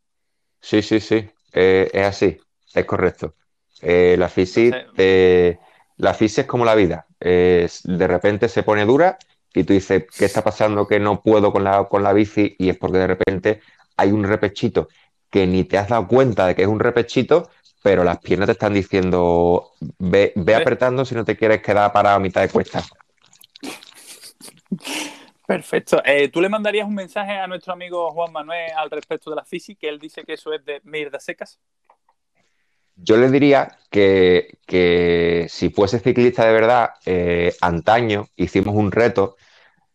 Sí, 0.61 0.83
sí, 0.83 0.99
sí, 0.99 1.31
eh, 1.53 1.89
es 1.93 2.07
así, 2.07 2.39
es 2.75 2.85
correcto. 2.87 3.37
Eh, 3.81 4.17
la 4.19 4.29
fisi, 4.29 4.67
Entonces- 4.67 4.91
eh, 4.99 5.59
la 5.99 6.15
fisi 6.15 6.41
es 6.41 6.47
como 6.49 6.65
la 6.65 6.75
vida, 6.75 7.07
de 7.21 8.07
repente 8.09 8.49
se 8.49 8.65
pone 8.65 8.85
dura 8.85 9.17
y 9.55 9.63
tú 9.63 9.75
dices, 9.75 10.07
¿qué 10.19 10.25
está 10.25 10.43
pasando 10.43 10.89
que 10.89 10.99
no 10.99 11.23
puedo 11.23 11.53
con 11.53 11.63
la, 11.63 11.85
con 11.85 12.03
la 12.03 12.13
bici? 12.13 12.57
Y 12.59 12.69
es 12.69 12.77
porque 12.77 12.99
de 12.99 13.07
repente 13.07 13.61
hay 13.97 14.11
un 14.11 14.25
repechito 14.25 14.89
que 15.33 15.47
ni 15.47 15.65
te 15.65 15.79
has 15.79 15.89
dado 15.89 16.07
cuenta 16.07 16.47
de 16.47 16.55
que 16.55 16.63
es 16.63 16.69
un 16.69 16.79
repechito, 16.79 17.51
pero 17.83 18.05
las 18.05 18.19
piernas 18.19 18.47
te 18.47 18.53
están 18.53 18.75
diciendo, 18.75 19.73
ve, 19.99 20.33
ve 20.37 20.55
apretando 20.55 21.07
si 21.07 21.15
no 21.15 21.25
te 21.25 21.37
quieres 21.37 21.63
quedar 21.63 21.91
parado 21.91 22.17
a 22.17 22.21
mitad 22.21 22.43
de 22.43 22.51
cuesta. 22.51 22.85
Perfecto. 25.47 26.03
Eh, 26.05 26.29
¿Tú 26.29 26.41
le 26.43 26.51
mandarías 26.51 26.87
un 26.87 26.95
mensaje 26.95 27.33
a 27.33 27.47
nuestro 27.47 27.73
amigo 27.73 28.11
Juan 28.13 28.31
Manuel 28.31 28.71
al 28.77 28.91
respecto 28.91 29.31
de 29.31 29.37
la 29.37 29.45
física? 29.45 29.81
Que 29.81 29.89
él 29.89 29.99
dice 29.99 30.23
que 30.23 30.35
eso 30.35 30.53
es 30.53 30.63
de 30.67 30.81
mierda 30.85 31.19
secas. 31.19 31.59
Yo 32.95 33.17
le 33.17 33.31
diría 33.31 33.79
que, 33.91 34.59
que 34.67 35.47
si 35.49 35.71
fuese 35.71 35.99
ciclista 35.99 36.47
de 36.47 36.53
verdad, 36.53 36.91
eh, 37.07 37.55
antaño 37.63 38.29
hicimos 38.37 38.75
un 38.75 38.93
reto 38.93 39.37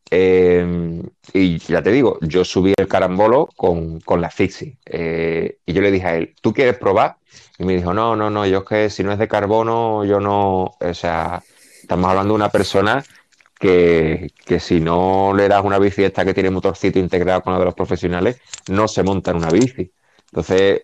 eh, 0.09 1.01
y 1.33 1.57
ya 1.59 1.81
te 1.81 1.91
digo, 1.91 2.17
yo 2.21 2.45
subí 2.45 2.73
el 2.77 2.87
carambolo 2.87 3.49
con, 3.55 3.99
con 4.01 4.21
la 4.21 4.29
Fixie 4.29 4.77
eh, 4.85 5.57
y 5.65 5.73
yo 5.73 5.81
le 5.81 5.91
dije 5.91 6.07
a 6.07 6.15
él, 6.15 6.35
¿tú 6.41 6.53
quieres 6.53 6.77
probar? 6.77 7.17
Y 7.59 7.65
me 7.65 7.75
dijo, 7.75 7.93
no, 7.93 8.15
no, 8.15 8.29
no, 8.29 8.45
yo 8.45 8.59
es 8.59 8.63
que 8.65 8.89
si 8.89 9.03
no 9.03 9.11
es 9.11 9.19
de 9.19 9.27
carbono, 9.27 10.05
yo 10.05 10.19
no, 10.19 10.71
o 10.79 10.93
sea, 10.93 11.43
estamos 11.81 12.09
hablando 12.09 12.33
de 12.33 12.35
una 12.35 12.49
persona 12.49 13.03
que, 13.59 14.31
que 14.45 14.59
si 14.59 14.79
no 14.79 15.33
le 15.35 15.47
das 15.47 15.63
una 15.63 15.79
bici 15.79 16.03
esta 16.03 16.25
que 16.25 16.33
tiene 16.33 16.49
motorcito 16.51 16.99
integrado 16.99 17.41
con 17.41 17.53
la 17.53 17.59
de 17.59 17.65
los 17.65 17.73
profesionales, 17.73 18.39
no 18.69 18.87
se 18.87 19.03
monta 19.03 19.31
en 19.31 19.37
una 19.37 19.49
bici. 19.49 19.91
Entonces, 20.31 20.83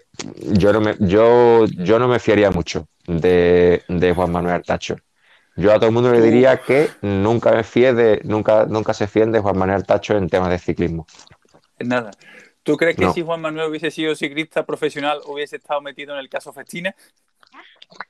yo 0.54 0.74
no 0.74 0.82
me, 0.82 0.96
yo, 1.00 1.66
yo 1.66 2.00
no 2.00 2.08
me 2.08 2.20
fiaría 2.20 2.50
mucho 2.52 2.88
de, 3.08 3.84
de 3.88 4.14
Juan 4.14 4.32
Manuel 4.32 4.56
Artacho. 4.56 4.96
Yo 5.56 5.72
a 5.72 5.76
todo 5.76 5.88
el 5.88 5.94
mundo 5.94 6.12
le 6.12 6.22
diría 6.22 6.58
que 6.58 6.90
nunca 7.02 7.52
me 7.52 7.64
fíe 7.64 7.94
de, 7.94 8.22
nunca, 8.24 8.66
nunca 8.66 8.94
se 8.94 9.08
fíen 9.08 9.32
de 9.32 9.40
Juan 9.40 9.58
Manuel 9.58 9.86
Tacho 9.86 10.18
en 10.18 10.28
temas 10.28 10.50
de 10.50 10.60
ciclismo. 10.60 11.06
Nada. 11.80 12.12
¿Tú 12.64 12.78
crees 12.78 12.96
que 12.96 13.12
si 13.12 13.22
Juan 13.22 13.42
Manuel 13.42 13.70
hubiese 13.70 13.92
sido 13.92 14.16
ciclista 14.16 14.66
profesional 14.66 15.20
hubiese 15.28 15.58
estado 15.58 15.82
metido 15.82 16.14
en 16.14 16.20
el 16.20 16.30
caso 16.30 16.54
Festina? 16.54 16.96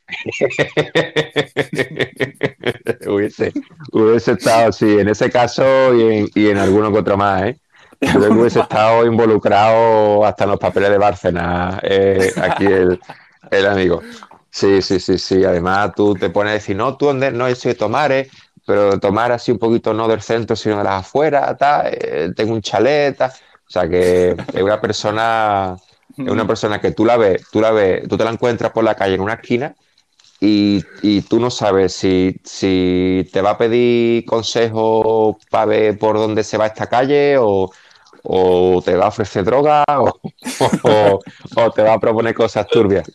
hubiese, 3.07 3.51
hubiese 3.91 4.33
estado, 4.33 4.71
sí, 4.71 4.99
en 4.99 5.09
ese 5.09 5.29
caso 5.29 5.93
y 5.95 6.01
en, 6.01 6.29
y 6.35 6.49
en 6.49 6.57
alguno 6.57 6.91
que 6.91 6.99
otro 6.99 7.17
más, 7.17 7.43
¿eh? 7.43 7.57
Yo 7.99 8.31
hubiese 8.31 8.59
estado 8.61 9.05
involucrado 9.05 10.25
hasta 10.25 10.43
en 10.43 10.51
los 10.51 10.59
papeles 10.59 10.91
de 10.91 10.97
Bárcena, 10.97 11.79
eh, 11.83 12.31
aquí 12.41 12.65
el, 12.65 12.99
el 13.49 13.65
amigo. 13.65 14.01
Sí, 14.55 14.81
sí, 14.81 14.99
sí, 14.99 15.17
sí. 15.17 15.43
Además, 15.43 15.93
tú 15.95 16.13
te 16.15 16.29
pones 16.29 16.51
a 16.51 16.53
decir, 16.55 16.75
no, 16.75 16.95
tú 16.95 17.07
dónde 17.07 17.31
no 17.31 17.53
soy 17.55 17.71
de 17.73 17.75
Tomares, 17.77 18.29
pero 18.65 18.99
tomar 18.99 19.31
así 19.31 19.51
un 19.51 19.57
poquito 19.59 19.93
no 19.93 20.07
del 20.07 20.21
centro, 20.21 20.55
sino 20.55 20.77
de 20.77 20.83
las 20.83 21.01
afueras, 21.01 21.57
tal, 21.57 21.87
eh, 21.91 22.31
tengo 22.35 22.53
un 22.53 22.61
chalet, 22.61 23.19
O 23.21 23.29
sea 23.67 23.89
que 23.89 24.29
es 24.53 24.61
una 24.61 24.79
persona, 24.79 25.75
es 26.23 26.31
una 26.31 26.45
persona 26.47 26.79
que 26.79 26.91
tú 26.91 27.03
la 27.05 27.17
ves, 27.17 27.41
tú 27.51 27.59
la 27.61 27.71
ves, 27.71 28.07
tú 28.07 28.15
te 28.17 28.23
la 28.23 28.29
encuentras 28.31 28.71
por 28.71 28.83
la 28.83 28.95
calle 28.95 29.15
en 29.15 29.21
una 29.21 29.33
esquina 29.33 29.75
y, 30.41 30.83
y 31.03 31.21
tú 31.23 31.39
no 31.39 31.51
sabes 31.51 31.93
si, 31.95 32.35
si 32.43 33.29
te 33.33 33.41
va 33.41 33.51
a 33.51 33.57
pedir 33.57 34.25
consejo 34.25 35.39
para 35.51 35.65
ver 35.67 35.99
por 35.99 36.17
dónde 36.17 36.43
se 36.43 36.57
va 36.57 36.67
esta 36.67 36.87
calle 36.87 37.37
o, 37.39 37.71
o 38.23 38.81
te 38.85 38.95
va 38.95 39.05
a 39.05 39.09
ofrecer 39.09 39.45
droga 39.45 39.83
o, 39.99 40.19
o, 40.83 41.19
o 41.57 41.71
te 41.71 41.83
va 41.83 41.93
a 41.93 41.99
proponer 41.99 42.35
cosas 42.35 42.67
turbias. 42.69 43.09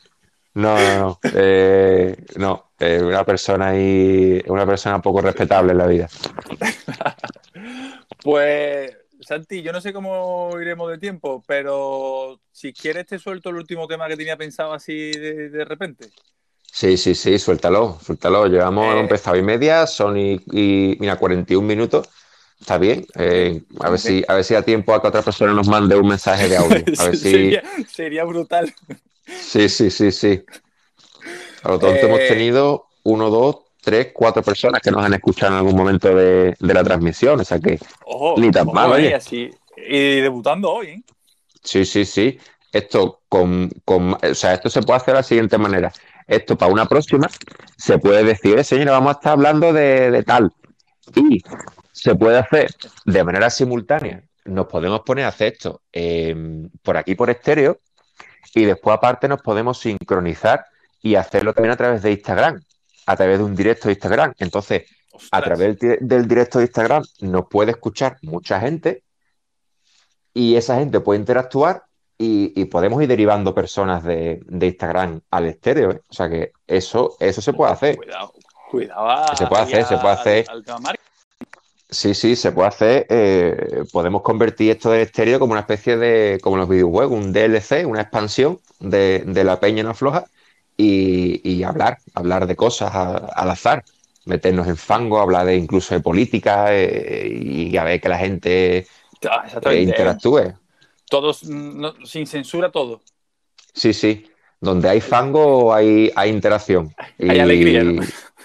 No, 0.58 0.76
no, 0.76 0.98
no. 0.98 1.20
Eh, 1.36 2.16
no, 2.36 2.72
eh, 2.80 3.00
una 3.00 3.24
persona 3.24 3.68
ahí, 3.68 4.42
una 4.48 4.66
persona 4.66 5.00
poco 5.00 5.20
respetable 5.20 5.70
en 5.70 5.78
la 5.78 5.86
vida. 5.86 6.08
pues, 8.24 8.96
Santi, 9.20 9.62
yo 9.62 9.72
no 9.72 9.80
sé 9.80 9.92
cómo 9.92 10.50
iremos 10.60 10.90
de 10.90 10.98
tiempo, 10.98 11.44
pero 11.46 12.40
si 12.50 12.72
quieres 12.72 13.06
te 13.06 13.20
suelto 13.20 13.50
el 13.50 13.56
último 13.56 13.86
tema 13.86 14.08
que 14.08 14.16
tenía 14.16 14.36
pensado 14.36 14.72
así 14.72 15.12
de, 15.12 15.64
repente. 15.64 16.08
Sí, 16.64 16.96
sí, 16.96 17.14
sí, 17.14 17.38
suéltalo, 17.38 17.96
suéltalo. 18.02 18.48
Llevamos, 18.48 18.96
eh, 18.96 18.98
empezado 18.98 19.36
y 19.36 19.42
media, 19.42 19.86
son 19.86 20.16
y, 20.18 20.40
mira, 20.98 21.14
41 21.14 21.64
minutos. 21.64 22.08
Está 22.60 22.78
bien. 22.78 23.06
Eh, 23.16 23.62
a 23.80 23.90
ver 23.90 23.98
si, 23.98 24.24
a 24.26 24.34
ver 24.34 24.44
si 24.44 24.54
da 24.54 24.62
tiempo 24.62 24.92
a 24.92 25.00
que 25.00 25.08
otra 25.08 25.22
persona 25.22 25.52
nos 25.52 25.68
mande 25.68 25.96
un 25.96 26.08
mensaje 26.08 26.48
de 26.48 26.56
audio. 26.56 26.84
A 26.98 27.04
ver 27.04 27.16
si... 27.16 27.30
sería, 27.30 27.62
sería 27.90 28.24
brutal. 28.24 28.74
Sí, 29.26 29.68
sí, 29.68 29.90
sí, 29.90 30.10
sí. 30.10 30.44
A 31.62 31.70
lo 31.70 31.78
tonto 31.78 32.06
hemos 32.06 32.20
eh, 32.20 32.28
tenido 32.28 32.86
uno, 33.04 33.30
dos, 33.30 33.56
tres, 33.82 34.08
cuatro 34.12 34.42
personas 34.42 34.80
que 34.82 34.90
nos 34.90 35.04
han 35.04 35.14
escuchado 35.14 35.52
en 35.52 35.58
algún 35.58 35.76
momento 35.76 36.14
de, 36.14 36.54
la 36.60 36.84
transmisión. 36.84 37.40
O 37.40 37.44
sea 37.44 37.58
que 37.58 37.78
ni 38.36 38.50
tan 38.50 38.66
mal, 38.66 38.98
eh, 38.98 39.18
Y 39.76 40.20
debutando 40.20 40.70
hoy, 40.70 40.86
¿eh? 40.88 41.02
Sí, 41.62 41.84
sí, 41.84 42.04
sí. 42.04 42.38
Esto 42.72 43.22
con, 43.28 43.70
o 43.86 44.34
sea, 44.34 44.54
esto 44.54 44.68
se 44.68 44.82
puede 44.82 44.98
hacer 44.98 45.14
de 45.14 45.20
la 45.20 45.22
siguiente 45.22 45.58
manera. 45.58 45.92
Esto 46.26 46.56
para 46.56 46.72
una 46.72 46.86
próxima 46.86 47.28
se 47.76 47.98
puede 47.98 48.22
decir, 48.22 48.62
señora, 48.62 48.92
vamos 48.92 49.14
a 49.14 49.18
estar 49.18 49.32
hablando 49.32 49.72
de, 49.72 50.22
tal. 50.24 50.52
Y 51.14 51.42
se 51.98 52.14
puede 52.14 52.38
hacer 52.38 52.70
de 53.04 53.24
manera 53.24 53.50
simultánea. 53.50 54.22
Nos 54.44 54.66
podemos 54.66 55.00
poner 55.00 55.24
a 55.24 55.28
hacer 55.28 55.54
esto 55.54 55.82
por 56.82 56.96
aquí 56.96 57.14
por 57.14 57.28
estéreo 57.28 57.80
y 58.54 58.64
después 58.64 58.96
aparte 58.96 59.28
nos 59.28 59.42
podemos 59.42 59.78
sincronizar 59.78 60.64
y 61.02 61.16
hacerlo 61.16 61.52
también 61.52 61.72
a 61.72 61.76
través 61.76 62.02
de 62.02 62.12
Instagram, 62.12 62.60
a 63.06 63.16
través 63.16 63.38
de 63.38 63.44
un 63.44 63.54
directo 63.54 63.88
de 63.88 63.94
Instagram. 63.94 64.32
Entonces, 64.38 64.84
a 65.32 65.42
través 65.42 65.76
del 65.78 66.28
directo 66.28 66.58
de 66.58 66.66
Instagram 66.66 67.02
nos 67.20 67.46
puede 67.48 67.72
escuchar 67.72 68.16
mucha 68.22 68.60
gente 68.60 69.02
y 70.32 70.54
esa 70.54 70.76
gente 70.76 71.00
puede 71.00 71.18
interactuar 71.18 71.84
y, 72.16 72.64
podemos 72.66 73.00
ir 73.02 73.08
derivando 73.08 73.54
personas 73.54 74.02
de, 74.02 74.40
Instagram 74.48 75.20
al 75.30 75.46
estéreo. 75.46 75.92
¿eh? 75.92 76.00
O 76.08 76.12
sea 76.12 76.28
que 76.28 76.52
eso, 76.66 77.16
eso 77.20 77.40
se 77.40 77.52
puede 77.52 77.72
hacer. 77.72 77.96
Cuidado, 77.96 78.32
cuidado. 78.70 79.36
Se 79.36 79.46
puede 79.46 79.62
hacer, 79.62 79.84
se 79.84 79.98
puede 79.98 80.14
hacer. 80.14 80.46
Sí, 81.90 82.14
sí, 82.14 82.36
se 82.36 82.52
puede 82.52 82.68
hacer. 82.68 83.06
Eh, 83.08 83.84
podemos 83.92 84.20
convertir 84.22 84.72
esto 84.72 84.90
del 84.90 85.02
estéreo 85.02 85.38
como 85.38 85.52
una 85.52 85.62
especie 85.62 85.96
de, 85.96 86.38
como 86.42 86.58
los 86.58 86.68
videojuegos, 86.68 87.18
un 87.18 87.32
DLC, 87.32 87.86
una 87.86 88.02
expansión 88.02 88.60
de, 88.78 89.24
la 89.44 89.58
peña 89.58 89.82
no 89.82 89.94
floja 89.94 90.26
y, 90.76 91.62
hablar, 91.62 91.98
hablar 92.14 92.46
de 92.46 92.56
cosas 92.56 92.94
al 92.94 93.50
azar, 93.50 93.84
meternos 94.26 94.68
en 94.68 94.76
fango, 94.76 95.18
hablar 95.18 95.46
de 95.46 95.56
incluso 95.56 95.94
de 95.94 96.00
política 96.00 96.66
eh, 96.70 97.28
y 97.32 97.76
a 97.76 97.84
ver 97.84 98.00
que 98.00 98.08
la 98.08 98.18
gente 98.18 98.86
ah, 99.28 99.46
eh, 99.70 99.82
interactúe. 99.82 100.54
Todos, 101.08 101.42
sin 102.04 102.26
censura, 102.26 102.70
todo. 102.70 103.00
Sí, 103.72 103.94
sí. 103.94 104.26
Donde 104.60 104.90
hay 104.90 105.00
fango 105.00 105.72
hay, 105.72 106.12
hay 106.14 106.30
interacción. 106.30 106.94
Hay 107.18 107.38
alegría. 107.38 107.84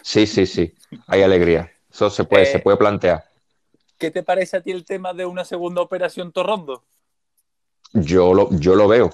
Sí, 0.01 0.27
sí, 0.27 0.45
sí. 0.45 0.73
Hay 1.07 1.23
alegría. 1.23 1.71
Eso 1.91 2.09
se 2.09 2.23
puede, 2.23 2.45
se 2.45 2.59
puede 2.59 2.77
plantear. 2.77 3.32
¿Qué 4.03 4.11
te 4.11 4.21
parece 4.21 4.57
a 4.57 4.61
ti 4.61 4.71
el 4.71 4.83
tema 4.83 5.13
de 5.13 5.25
una 5.25 5.45
segunda 5.45 5.81
operación 5.81 6.33
Torrondo? 6.33 6.83
Yo 7.93 8.33
lo, 8.33 8.49
yo 8.51 8.75
lo 8.75 8.89
veo. 8.89 9.05
O 9.05 9.13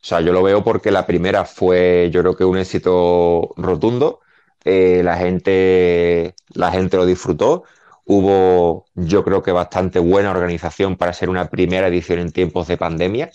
sea, 0.00 0.20
yo 0.20 0.32
lo 0.32 0.42
veo 0.42 0.64
porque 0.64 0.90
la 0.90 1.06
primera 1.06 1.44
fue, 1.44 2.10
yo 2.12 2.20
creo 2.22 2.34
que 2.34 2.44
un 2.44 2.58
éxito 2.58 3.54
rotundo. 3.56 4.18
Eh, 4.64 5.02
la 5.04 5.16
gente, 5.18 6.34
la 6.48 6.72
gente 6.72 6.96
lo 6.96 7.06
disfrutó. 7.06 7.62
Hubo, 8.04 8.86
yo 8.96 9.22
creo 9.22 9.40
que 9.40 9.52
bastante 9.52 10.00
buena 10.00 10.32
organización 10.32 10.96
para 10.96 11.12
ser 11.12 11.30
una 11.30 11.48
primera 11.48 11.86
edición 11.86 12.18
en 12.18 12.32
tiempos 12.32 12.66
de 12.66 12.78
pandemia. 12.78 13.30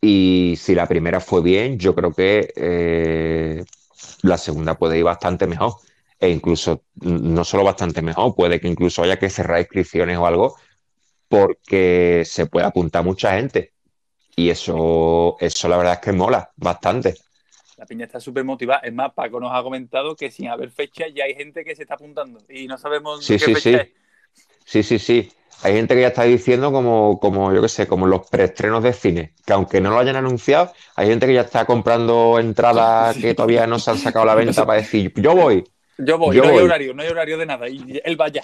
Y 0.00 0.56
si 0.58 0.74
la 0.74 0.88
primera 0.88 1.20
fue 1.20 1.40
bien, 1.40 1.78
yo 1.78 1.94
creo 1.94 2.12
que 2.12 2.52
eh, 2.56 3.64
la 4.22 4.38
segunda 4.38 4.74
puede 4.74 4.98
ir 4.98 5.04
bastante 5.04 5.46
mejor 5.46 5.74
e 6.20 6.28
incluso 6.28 6.84
no 7.00 7.44
solo 7.44 7.64
bastante 7.64 8.02
mejor, 8.02 8.34
puede 8.34 8.60
que 8.60 8.68
incluso 8.68 9.02
haya 9.02 9.18
que 9.18 9.30
cerrar 9.30 9.60
inscripciones 9.60 10.18
o 10.18 10.26
algo 10.26 10.56
porque 11.28 12.22
se 12.26 12.46
puede 12.46 12.66
apuntar 12.66 13.04
mucha 13.04 13.36
gente. 13.36 13.72
Y 14.36 14.50
eso, 14.50 15.36
eso 15.40 15.68
la 15.68 15.76
verdad 15.76 15.94
es 15.94 16.00
que 16.00 16.12
mola 16.12 16.50
bastante. 16.56 17.14
La 17.76 17.86
piña 17.86 18.04
está 18.04 18.20
súper 18.20 18.44
motivada. 18.44 18.80
Es 18.80 18.92
más, 18.92 19.12
Paco 19.14 19.40
nos 19.40 19.52
ha 19.54 19.62
comentado 19.62 20.14
que 20.14 20.30
sin 20.30 20.48
haber 20.48 20.70
fecha 20.70 21.06
ya 21.08 21.24
hay 21.24 21.34
gente 21.34 21.64
que 21.64 21.74
se 21.74 21.82
está 21.82 21.94
apuntando 21.94 22.40
y 22.48 22.66
no 22.66 22.76
sabemos 22.76 23.24
sí, 23.24 23.34
qué 23.34 23.38
sí, 23.38 23.54
fecha 23.54 23.84
sí. 23.84 23.94
Sí, 24.64 24.82
sí, 24.82 24.98
sí. 24.98 25.32
Hay 25.62 25.74
gente 25.74 25.94
que 25.94 26.00
ya 26.00 26.08
está 26.08 26.24
diciendo 26.24 26.72
como, 26.72 27.18
como 27.20 27.52
yo 27.52 27.60
qué 27.60 27.68
sé, 27.68 27.86
como 27.86 28.06
los 28.06 28.28
preestrenos 28.28 28.82
de 28.82 28.92
cine, 28.92 29.34
que 29.44 29.52
aunque 29.52 29.80
no 29.80 29.90
lo 29.90 29.98
hayan 29.98 30.16
anunciado, 30.16 30.72
hay 30.96 31.08
gente 31.08 31.26
que 31.26 31.34
ya 31.34 31.42
está 31.42 31.64
comprando 31.64 32.38
entradas 32.38 33.16
que 33.20 33.34
todavía 33.34 33.66
no 33.66 33.78
se 33.78 33.90
han 33.90 33.98
sacado 33.98 34.24
a 34.24 34.26
la 34.26 34.34
venta 34.34 34.64
para 34.66 34.80
decir, 34.80 35.12
yo 35.16 35.34
voy. 35.34 35.64
Yo 36.04 36.18
voy, 36.18 36.36
no 36.36 36.44
hay 36.44 36.58
horario, 36.58 36.94
no 36.94 37.02
hay 37.02 37.08
horario 37.08 37.38
de 37.38 37.46
nada. 37.46 37.68
Y 37.68 38.00
él 38.04 38.16
vaya. 38.16 38.42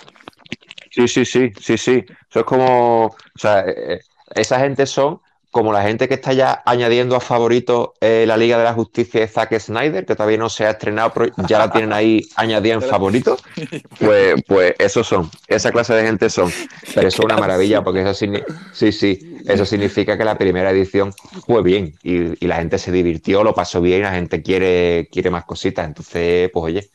Sí, 0.90 1.08
sí, 1.08 1.24
sí, 1.24 1.52
sí, 1.60 1.78
sí. 1.78 2.04
Eso 2.30 2.40
es 2.40 2.44
como. 2.44 3.06
O 3.06 3.38
sea, 3.38 3.60
eh, 3.60 3.94
eh, 3.94 4.00
esa 4.34 4.58
gente 4.60 4.86
son 4.86 5.20
como 5.56 5.72
la 5.72 5.82
gente 5.82 6.06
que 6.06 6.12
está 6.12 6.34
ya 6.34 6.62
añadiendo 6.66 7.16
a 7.16 7.20
favorito 7.20 7.94
eh, 8.02 8.24
la 8.26 8.36
Liga 8.36 8.58
de 8.58 8.64
la 8.64 8.74
Justicia 8.74 9.20
de 9.20 9.26
Zack 9.26 9.58
Snyder, 9.58 10.04
que 10.04 10.14
todavía 10.14 10.36
no 10.36 10.50
se 10.50 10.66
ha 10.66 10.70
estrenado, 10.72 11.14
pero 11.14 11.32
ya 11.48 11.58
la 11.58 11.70
tienen 11.70 11.94
ahí 11.94 12.20
añadida 12.36 12.74
en 12.74 12.82
favorito. 12.82 13.38
Pues, 13.98 14.34
pues 14.46 14.74
esos 14.78 15.06
son, 15.06 15.30
esa 15.48 15.72
clase 15.72 15.94
de 15.94 16.04
gente 16.04 16.28
son. 16.28 16.52
Pero 16.94 17.08
eso 17.08 17.22
es 17.22 17.24
una 17.24 17.38
maravilla, 17.38 17.82
porque 17.82 18.02
eso, 18.02 18.12
sí, 18.12 18.92
sí, 18.92 19.38
eso 19.46 19.64
significa 19.64 20.18
que 20.18 20.24
la 20.24 20.36
primera 20.36 20.70
edición 20.70 21.14
fue 21.46 21.62
bien 21.62 21.94
y, 22.02 22.44
y, 22.44 22.46
la 22.46 22.56
gente 22.56 22.78
se 22.78 22.92
divirtió, 22.92 23.42
lo 23.42 23.54
pasó 23.54 23.80
bien, 23.80 24.02
la 24.02 24.12
gente 24.12 24.42
quiere, 24.42 25.08
quiere 25.10 25.30
más 25.30 25.44
cositas. 25.44 25.86
Entonces, 25.86 26.50
pues 26.52 26.64
oye, 26.64 26.90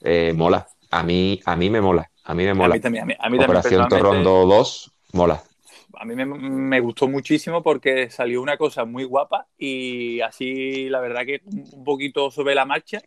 eh, 0.00 0.32
mola. 0.34 0.66
A 0.90 1.02
mí, 1.02 1.40
a 1.44 1.56
mí 1.56 1.70
me 1.70 1.80
mola. 1.80 2.10
A 2.24 2.34
mí 2.34 2.44
me 2.44 2.54
mola. 2.54 2.74
A 2.74 2.76
mí 2.76 2.80
también. 2.80 3.16
A 3.18 3.28
mí, 3.28 3.38
Operación 3.38 3.88
Torrondo 3.88 4.46
2, 4.46 4.92
mola. 5.12 5.42
A 5.98 6.04
mí 6.04 6.14
me, 6.14 6.26
me, 6.26 6.80
gustó 6.80 7.08
muchísimo 7.08 7.62
porque 7.62 8.10
salió 8.10 8.42
una 8.42 8.56
cosa 8.56 8.84
muy 8.84 9.04
guapa 9.04 9.46
y 9.56 10.20
así 10.20 10.88
la 10.90 11.00
verdad 11.00 11.24
que 11.24 11.40
un 11.44 11.84
poquito 11.84 12.30
sobre 12.30 12.54
la 12.54 12.64
marcha. 12.64 13.00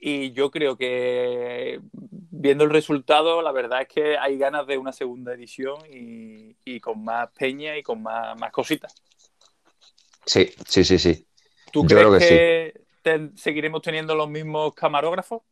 Y 0.00 0.30
yo 0.30 0.52
creo 0.52 0.76
que 0.76 1.80
viendo 1.92 2.62
el 2.62 2.70
resultado, 2.70 3.42
la 3.42 3.50
verdad 3.50 3.82
es 3.82 3.88
que 3.88 4.16
hay 4.16 4.38
ganas 4.38 4.66
de 4.66 4.78
una 4.78 4.92
segunda 4.92 5.34
edición 5.34 5.76
y, 5.90 6.56
y 6.64 6.78
con 6.78 7.02
más 7.02 7.30
peña 7.32 7.76
y 7.76 7.82
con 7.82 8.02
más, 8.02 8.38
más, 8.38 8.52
cositas. 8.52 8.94
Sí, 10.24 10.50
sí, 10.66 10.84
sí, 10.84 10.98
sí. 10.98 11.26
¿Tú 11.72 11.84
crees 11.84 12.06
que, 12.28 12.74
que 13.02 13.18
te, 13.18 13.30
seguiremos 13.36 13.82
teniendo 13.82 14.14
los 14.14 14.28
mismos 14.28 14.72
camarógrafos? 14.74 15.42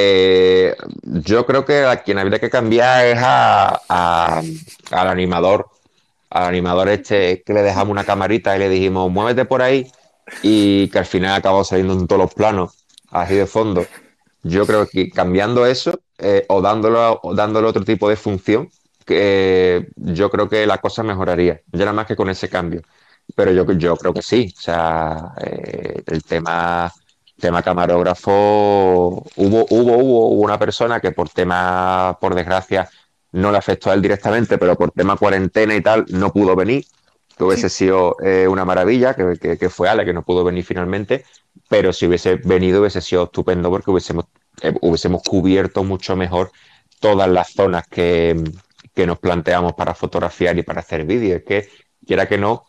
Eh, 0.00 0.76
yo 1.02 1.44
creo 1.46 1.64
que 1.64 1.84
a 1.84 2.02
quien 2.02 2.18
habría 2.18 2.38
que 2.38 2.50
cambiar 2.50 3.06
es 3.06 3.18
a, 3.20 4.40
al 4.90 5.08
animador. 5.08 5.68
Al 6.30 6.44
animador 6.44 6.88
este 6.88 7.42
que 7.42 7.54
le 7.54 7.62
dejamos 7.62 7.90
una 7.90 8.04
camarita 8.04 8.54
y 8.56 8.58
le 8.60 8.68
dijimos, 8.68 9.10
muévete 9.10 9.44
por 9.44 9.62
ahí. 9.62 9.90
Y 10.42 10.88
que 10.90 10.98
al 10.98 11.06
final 11.06 11.34
acabó 11.34 11.64
saliendo 11.64 11.94
en 11.94 12.06
todos 12.06 12.20
los 12.20 12.34
planos, 12.34 12.84
así 13.10 13.34
de 13.34 13.46
fondo. 13.46 13.86
Yo 14.42 14.66
creo 14.66 14.86
que 14.86 15.10
cambiando 15.10 15.66
eso 15.66 16.00
eh, 16.18 16.44
o, 16.48 16.60
dándolo, 16.60 17.20
o 17.22 17.34
dándole 17.34 17.66
otro 17.68 17.84
tipo 17.84 18.08
de 18.08 18.16
función, 18.16 18.68
que 19.06 19.88
yo 19.96 20.30
creo 20.30 20.48
que 20.48 20.66
la 20.66 20.78
cosa 20.78 21.02
mejoraría. 21.02 21.60
Ya 21.72 21.80
nada 21.80 21.92
más 21.94 22.06
que 22.06 22.16
con 22.16 22.28
ese 22.30 22.48
cambio. 22.48 22.82
Pero 23.34 23.52
yo, 23.52 23.70
yo 23.72 23.96
creo 23.96 24.14
que 24.14 24.22
sí. 24.22 24.52
O 24.56 24.60
sea, 24.60 25.32
eh, 25.44 26.02
el 26.06 26.22
tema 26.24 26.92
tema 27.38 27.62
camarógrafo, 27.62 29.24
hubo, 29.36 29.66
hubo, 29.70 29.96
hubo 29.98 30.28
una 30.30 30.58
persona 30.58 31.00
que 31.00 31.12
por 31.12 31.30
tema, 31.30 32.18
por 32.20 32.34
desgracia, 32.34 32.90
no 33.32 33.52
le 33.52 33.58
afectó 33.58 33.90
a 33.90 33.94
él 33.94 34.02
directamente, 34.02 34.58
pero 34.58 34.76
por 34.76 34.90
tema 34.90 35.16
cuarentena 35.16 35.74
y 35.74 35.80
tal, 35.80 36.06
no 36.08 36.32
pudo 36.32 36.56
venir. 36.56 36.84
Que 37.36 37.44
hubiese 37.44 37.68
sido 37.68 38.16
eh, 38.20 38.48
una 38.48 38.64
maravilla, 38.64 39.14
que, 39.14 39.56
que, 39.56 39.68
fue 39.68 39.88
Ale, 39.88 40.04
que 40.04 40.12
no 40.12 40.24
pudo 40.24 40.42
venir 40.42 40.64
finalmente, 40.64 41.24
pero 41.68 41.92
si 41.92 42.06
hubiese 42.06 42.34
venido 42.36 42.80
hubiese 42.80 43.00
sido 43.00 43.24
estupendo 43.24 43.70
porque 43.70 43.92
hubiésemos, 43.92 44.24
eh, 44.60 44.74
hubiésemos 44.80 45.22
cubierto 45.22 45.84
mucho 45.84 46.16
mejor 46.16 46.50
todas 46.98 47.28
las 47.28 47.52
zonas 47.52 47.86
que, 47.86 48.42
que 48.92 49.06
nos 49.06 49.20
planteamos 49.20 49.74
para 49.74 49.94
fotografiar 49.94 50.58
y 50.58 50.64
para 50.64 50.80
hacer 50.80 51.04
vídeos. 51.04 51.38
Es 51.38 51.44
que, 51.44 51.68
quiera 52.04 52.26
que 52.26 52.38
no, 52.38 52.64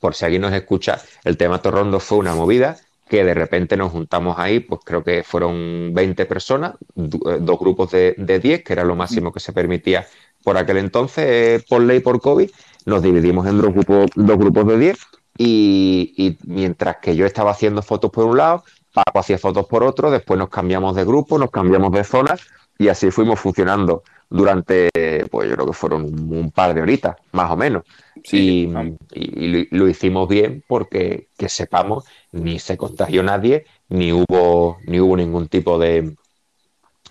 por 0.00 0.14
si 0.14 0.26
alguien 0.26 0.42
nos 0.42 0.52
escucha, 0.52 1.00
el 1.24 1.38
tema 1.38 1.62
Torrondo 1.62 1.98
fue 1.98 2.18
una 2.18 2.34
movida 2.34 2.76
que 3.08 3.24
de 3.24 3.34
repente 3.34 3.76
nos 3.76 3.92
juntamos 3.92 4.38
ahí, 4.38 4.60
pues 4.60 4.80
creo 4.84 5.02
que 5.02 5.22
fueron 5.22 5.92
20 5.94 6.26
personas, 6.26 6.74
eh, 6.96 7.38
dos 7.40 7.58
grupos 7.58 7.90
de, 7.90 8.14
de 8.16 8.38
10, 8.38 8.62
que 8.62 8.72
era 8.72 8.84
lo 8.84 8.94
máximo 8.94 9.32
que 9.32 9.40
se 9.40 9.52
permitía 9.52 10.06
por 10.44 10.56
aquel 10.56 10.78
entonces, 10.78 11.24
eh, 11.26 11.64
por 11.68 11.82
ley, 11.82 12.00
por 12.00 12.20
COVID, 12.20 12.50
nos 12.86 13.02
dividimos 13.02 13.46
en 13.46 13.60
dos 13.60 13.72
grupos, 13.72 14.10
dos 14.14 14.38
grupos 14.38 14.66
de 14.66 14.78
10 14.78 14.98
y, 15.36 16.14
y, 16.16 16.38
mientras 16.44 16.96
que 16.98 17.16
yo 17.16 17.26
estaba 17.26 17.50
haciendo 17.50 17.82
fotos 17.82 18.10
por 18.10 18.24
un 18.24 18.36
lado, 18.36 18.64
Paco 18.92 19.18
hacía 19.18 19.38
fotos 19.38 19.66
por 19.66 19.82
otro, 19.82 20.10
después 20.10 20.38
nos 20.38 20.48
cambiamos 20.48 20.96
de 20.96 21.04
grupo, 21.04 21.38
nos 21.38 21.50
cambiamos 21.50 21.92
de 21.92 22.04
zona 22.04 22.36
y 22.78 22.88
así 22.88 23.10
fuimos 23.10 23.40
funcionando 23.40 24.02
durante, 24.30 24.90
pues 25.30 25.48
yo 25.48 25.54
creo 25.54 25.66
que 25.66 25.72
fueron 25.72 26.04
un, 26.04 26.50
par 26.50 26.74
de 26.74 26.82
horitas, 26.82 27.16
más 27.32 27.50
o 27.50 27.56
menos. 27.56 27.84
Sí, 28.24 28.72
y, 29.12 29.46
y, 29.46 29.68
lo 29.70 29.88
hicimos 29.88 30.28
bien 30.28 30.64
porque 30.66 31.28
que 31.36 31.48
sepamos, 31.48 32.04
ni 32.32 32.58
se 32.58 32.76
contagió 32.76 33.22
nadie, 33.22 33.64
ni 33.88 34.12
hubo, 34.12 34.78
ni 34.84 35.00
hubo 35.00 35.16
ningún 35.16 35.48
tipo 35.48 35.78
de, 35.78 36.14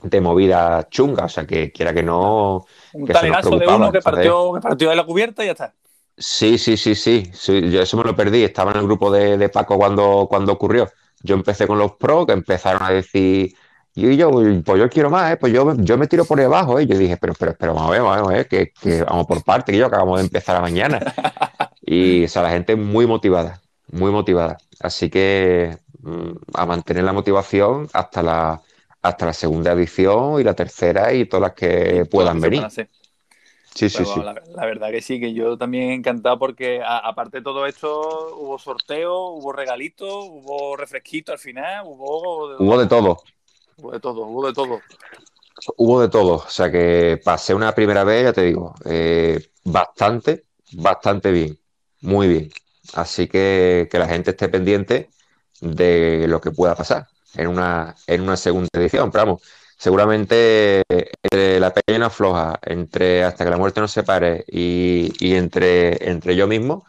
de 0.03 0.21
movida 0.21 0.87
chunga. 0.89 1.25
O 1.25 1.29
sea, 1.29 1.45
que 1.45 1.71
quiera 1.71 1.93
que 1.93 2.03
no. 2.03 2.65
Un 2.93 3.05
que 3.05 3.13
talegazo 3.13 3.57
de 3.57 3.67
uno 3.67 3.91
que 3.91 4.01
partió, 4.01 4.53
que 4.53 4.61
partió 4.61 4.89
de 4.89 4.95
la 4.95 5.05
cubierta 5.05 5.43
y 5.43 5.47
ya 5.47 5.51
está. 5.53 5.73
Sí, 6.17 6.57
sí, 6.57 6.77
sí, 6.77 6.95
sí, 6.95 7.29
sí. 7.33 7.69
Yo 7.69 7.81
eso 7.81 7.97
me 7.97 8.03
lo 8.03 8.15
perdí. 8.15 8.43
Estaba 8.43 8.71
en 8.71 8.77
el 8.77 8.85
grupo 8.85 9.11
de, 9.11 9.37
de 9.37 9.49
Paco 9.49 9.77
cuando, 9.77 10.27
cuando 10.29 10.53
ocurrió. 10.53 10.89
Yo 11.21 11.35
empecé 11.35 11.67
con 11.67 11.77
los 11.77 11.93
pros 11.93 12.25
que 12.25 12.33
empezaron 12.33 12.83
a 12.83 12.91
decir 12.91 13.53
y 13.97 14.15
yo, 14.15 14.29
pues 14.63 14.79
yo 14.79 14.89
quiero 14.89 15.09
más, 15.09 15.33
¿eh? 15.33 15.37
pues 15.37 15.51
yo, 15.51 15.73
yo 15.77 15.97
me 15.97 16.05
tiro 16.05 16.23
por 16.23 16.37
debajo. 16.37 16.79
¿eh? 16.79 16.85
Yo 16.85 16.95
dije, 16.95 17.17
pero, 17.17 17.33
pero, 17.33 17.55
pero 17.57 17.73
vamos 17.73 17.89
a 17.89 17.91
ver, 17.91 18.01
vamos 18.03 18.29
a 18.29 18.31
ver, 18.31 18.47
que, 18.47 18.71
que 18.71 19.01
vamos 19.01 19.25
por 19.25 19.43
parte, 19.43 19.71
que 19.71 19.77
yo 19.79 19.87
acabamos 19.87 20.19
de 20.19 20.25
empezar 20.25 20.55
a 20.55 20.61
mañana. 20.61 20.99
Y 21.89 22.25
o 22.25 22.27
sea, 22.27 22.41
la 22.41 22.49
gente 22.49 22.75
muy 22.75 23.07
motivada, 23.07 23.61
muy 23.93 24.11
motivada. 24.11 24.57
Así 24.81 25.09
que 25.09 25.77
mm, 26.01 26.31
a 26.53 26.65
mantener 26.65 27.05
la 27.05 27.13
motivación 27.13 27.87
hasta 27.93 28.21
la, 28.21 28.61
hasta 29.01 29.27
la 29.27 29.31
segunda 29.31 29.71
edición 29.71 30.41
y 30.41 30.43
la 30.43 30.53
tercera 30.53 31.13
y 31.13 31.25
todas 31.25 31.43
las 31.43 31.53
que 31.53 32.05
puedan 32.11 32.41
venir. 32.41 32.67
Sí, 32.69 33.89
sí, 33.89 34.03
sí. 34.03 34.19
La, 34.19 34.33
la, 34.33 34.65
verdad 34.65 34.89
que 34.91 35.01
sí, 35.01 35.17
que 35.17 35.33
yo 35.33 35.57
también 35.57 35.91
encantado 35.91 36.37
porque 36.37 36.81
a, 36.83 36.97
aparte 36.97 37.37
de 37.37 37.43
todo 37.43 37.65
esto 37.65 38.35
hubo 38.35 38.59
sorteo, 38.59 39.29
hubo 39.29 39.53
regalitos, 39.53 40.25
hubo 40.29 40.75
refresquito 40.75 41.31
al 41.31 41.39
final, 41.39 41.83
hubo... 41.85 42.57
Hubo 42.57 42.77
de 42.79 42.87
todo. 42.87 43.21
Hubo 43.77 43.91
de 43.91 43.99
todo, 43.99 44.21
hubo 44.25 44.47
de 44.47 44.53
todo. 44.53 44.81
Hubo 45.77 46.01
de 46.01 46.09
todo, 46.09 46.35
o 46.35 46.49
sea 46.49 46.71
que 46.71 47.19
pasé 47.23 47.53
una 47.53 47.73
primera 47.73 48.03
vez, 48.03 48.25
ya 48.25 48.33
te 48.33 48.43
digo, 48.43 48.75
eh, 48.85 49.49
bastante, 49.63 50.45
bastante 50.73 51.31
bien, 51.31 51.57
muy 52.01 52.27
bien. 52.27 52.51
Así 52.93 53.27
que 53.27 53.87
que 53.91 53.99
la 53.99 54.07
gente 54.07 54.31
esté 54.31 54.49
pendiente 54.49 55.09
de 55.61 56.25
lo 56.27 56.39
que 56.39 56.51
pueda 56.51 56.75
pasar 56.75 57.07
en 57.35 57.47
una, 57.47 57.95
en 58.07 58.21
una 58.21 58.37
segunda 58.37 58.69
edición. 58.73 59.11
Pero 59.11 59.25
vamos, 59.25 59.41
seguramente 59.77 60.83
entre 60.89 61.59
la 61.59 61.73
peña 61.73 62.09
floja, 62.09 62.59
entre 62.63 63.23
hasta 63.23 63.43
que 63.43 63.51
la 63.51 63.57
muerte 63.57 63.81
nos 63.81 63.91
separe 63.91 64.45
y, 64.47 65.11
y 65.19 65.35
entre, 65.35 66.09
entre 66.09 66.35
yo 66.35 66.47
mismo, 66.47 66.85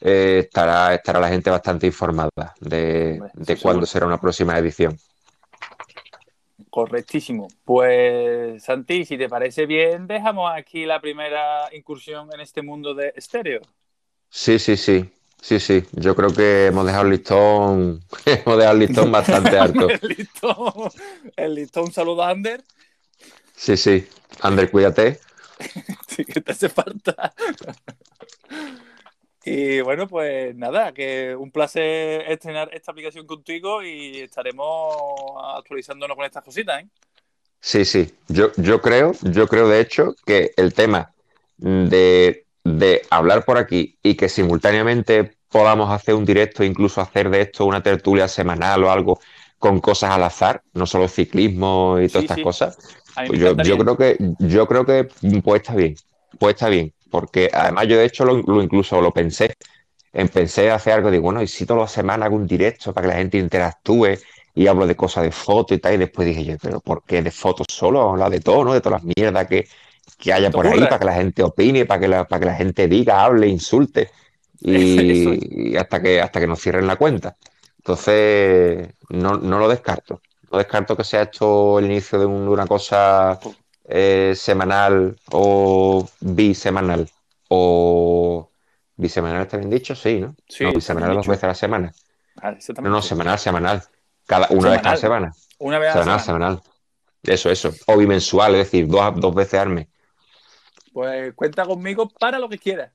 eh, 0.00 0.40
estará, 0.44 0.94
estará 0.94 1.20
la 1.20 1.28
gente 1.28 1.50
bastante 1.50 1.86
informada 1.86 2.30
de, 2.60 3.20
de 3.34 3.56
cuándo 3.58 3.86
será 3.86 4.06
una 4.06 4.20
próxima 4.20 4.58
edición. 4.58 4.98
Correctísimo. 6.76 7.48
Pues 7.64 8.62
Santi, 8.62 9.06
si 9.06 9.16
te 9.16 9.30
parece 9.30 9.64
bien, 9.64 10.06
dejamos 10.06 10.52
aquí 10.54 10.84
la 10.84 11.00
primera 11.00 11.74
incursión 11.74 12.28
en 12.34 12.40
este 12.40 12.60
mundo 12.60 12.92
de 12.92 13.14
estéreo. 13.16 13.62
Sí, 14.28 14.58
sí, 14.58 14.76
sí. 14.76 15.10
Sí, 15.40 15.58
sí. 15.58 15.82
Yo 15.92 16.14
creo 16.14 16.28
que 16.34 16.66
hemos 16.66 16.84
dejado 16.84 17.04
el 17.04 17.12
listón, 17.12 18.04
hemos 18.26 18.58
dejado 18.58 18.72
el 18.72 18.78
listón 18.78 19.10
bastante 19.10 19.58
alto. 19.58 19.88
el, 19.88 20.00
listón, 20.02 20.90
el 21.34 21.54
listón, 21.54 21.90
saludo 21.92 22.22
a 22.22 22.28
Ander. 22.28 22.62
Sí, 23.54 23.78
sí. 23.78 24.06
Ander, 24.42 24.70
cuídate. 24.70 25.18
sí, 26.08 26.26
que 26.26 26.42
te 26.42 26.52
hace 26.52 26.68
falta. 26.68 27.32
Y 29.48 29.80
bueno, 29.80 30.08
pues 30.08 30.56
nada, 30.56 30.92
que 30.92 31.36
un 31.36 31.52
placer 31.52 32.24
estrenar 32.28 32.68
esta 32.72 32.90
aplicación 32.90 33.28
contigo 33.28 33.80
y 33.80 34.22
estaremos 34.22 34.96
actualizándonos 35.54 36.16
con 36.16 36.26
estas 36.26 36.42
cositas, 36.42 36.82
¿eh? 36.82 36.88
Sí, 37.60 37.84
sí. 37.84 38.12
Yo, 38.26 38.50
yo 38.56 38.82
creo, 38.82 39.12
yo 39.22 39.46
creo 39.46 39.68
de 39.68 39.78
hecho 39.78 40.16
que 40.26 40.50
el 40.56 40.74
tema 40.74 41.12
de, 41.58 42.44
de 42.64 43.02
hablar 43.08 43.44
por 43.44 43.56
aquí 43.56 43.96
y 44.02 44.16
que 44.16 44.28
simultáneamente 44.28 45.36
podamos 45.48 45.92
hacer 45.92 46.16
un 46.16 46.24
directo, 46.24 46.64
incluso 46.64 47.00
hacer 47.00 47.30
de 47.30 47.42
esto 47.42 47.66
una 47.66 47.84
tertulia 47.84 48.26
semanal 48.26 48.82
o 48.82 48.90
algo 48.90 49.20
con 49.60 49.80
cosas 49.80 50.10
al 50.10 50.24
azar, 50.24 50.60
no 50.74 50.86
solo 50.86 51.06
ciclismo 51.06 52.00
y 52.00 52.08
todas 52.08 52.22
sí, 52.22 52.24
estas 52.24 52.36
sí. 52.36 52.42
cosas. 52.42 52.78
Pues 53.28 53.38
yo, 53.38 53.56
yo, 53.58 53.78
creo 53.78 53.96
que 53.96 54.16
yo 54.40 54.66
creo 54.66 54.84
que 54.84 55.08
pues 55.44 55.62
está 55.62 55.76
bien, 55.76 55.94
pues 56.40 56.54
está 56.56 56.68
bien 56.68 56.92
porque 57.10 57.50
además 57.52 57.86
yo 57.88 57.98
de 57.98 58.04
hecho 58.04 58.24
lo, 58.24 58.38
lo 58.38 58.62
incluso 58.62 59.00
lo 59.00 59.12
pensé. 59.12 59.54
Empecé 60.12 60.70
a 60.70 60.76
hacer 60.76 60.94
algo, 60.94 61.10
digo, 61.10 61.24
bueno, 61.24 61.42
y 61.42 61.46
si 61.46 61.66
todas 61.66 61.82
las 61.82 61.92
semanas 61.92 62.26
hago 62.26 62.36
un 62.36 62.46
directo 62.46 62.92
para 62.92 63.06
que 63.06 63.12
la 63.14 63.18
gente 63.18 63.38
interactúe 63.38 64.18
y 64.54 64.66
hablo 64.66 64.86
de 64.86 64.96
cosas 64.96 65.24
de 65.24 65.30
fotos 65.30 65.76
y 65.76 65.80
tal, 65.80 65.94
y 65.94 65.98
después 65.98 66.26
dije 66.26 66.44
yo, 66.44 66.56
pero 66.60 66.80
¿por 66.80 67.04
qué 67.04 67.22
de 67.22 67.30
fotos 67.30 67.66
solo? 67.70 68.10
Habla 68.10 68.30
de 68.30 68.40
todo, 68.40 68.64
¿no? 68.64 68.72
De 68.72 68.80
todas 68.80 69.02
las 69.02 69.14
mierdas 69.14 69.46
que, 69.46 69.66
que 70.18 70.32
haya 70.32 70.50
por 70.50 70.66
ahí, 70.66 70.80
para 70.80 70.98
que 70.98 71.04
la 71.04 71.14
gente 71.14 71.42
opine, 71.42 71.84
para 71.84 72.00
que 72.00 72.08
la, 72.08 72.24
para 72.26 72.40
que 72.40 72.46
la 72.46 72.54
gente 72.54 72.88
diga, 72.88 73.22
hable, 73.22 73.48
insulte, 73.48 74.10
y, 74.60 75.72
y 75.72 75.76
hasta, 75.76 76.00
que, 76.00 76.20
hasta 76.20 76.40
que 76.40 76.46
nos 76.46 76.60
cierren 76.60 76.86
la 76.86 76.96
cuenta. 76.96 77.36
Entonces, 77.78 78.88
no, 79.10 79.36
no 79.36 79.58
lo 79.58 79.68
descarto. 79.68 80.22
No 80.50 80.58
descarto 80.58 80.96
que 80.96 81.04
sea 81.04 81.22
esto 81.22 81.78
el 81.78 81.86
inicio 81.86 82.18
de, 82.18 82.26
un, 82.26 82.44
de 82.44 82.50
una 82.50 82.66
cosa 82.66 83.38
eh, 83.88 84.32
semanal 84.36 85.16
o 85.30 86.08
bisemanal 86.20 87.08
o 87.48 88.50
bisemanal 88.96 89.42
está 89.42 89.56
bien 89.56 89.70
dicho, 89.70 89.94
sí, 89.94 90.20
¿no? 90.20 90.34
Sí, 90.48 90.64
no, 90.64 90.72
bisemanal 90.72 91.14
dos 91.14 91.28
veces 91.28 91.44
a 91.44 91.48
la 91.48 91.54
semana. 91.54 91.92
Ah, 92.42 92.54
no, 92.82 92.90
no, 92.90 93.02
semanal, 93.02 93.38
semanal. 93.38 93.82
Cada, 94.26 94.48
una 94.50 94.60
semanal. 94.60 94.72
vez 94.72 94.82
cada 94.82 94.96
semana. 94.96 95.32
Una 95.58 95.78
vez 95.78 95.92
semanal, 95.92 96.14
a 96.14 96.18
semana. 96.18 96.46
semanal. 96.48 96.62
Eso, 97.22 97.50
eso. 97.50 97.72
O 97.86 97.96
bimensual, 97.96 98.54
es 98.54 98.70
decir, 98.70 98.86
dos, 98.86 99.20
dos 99.20 99.34
veces 99.34 99.60
al 99.60 99.70
mes. 99.70 99.86
Pues 100.92 101.34
cuenta 101.34 101.64
conmigo 101.64 102.08
para 102.08 102.38
lo 102.38 102.48
que 102.48 102.58
quieras. 102.58 102.90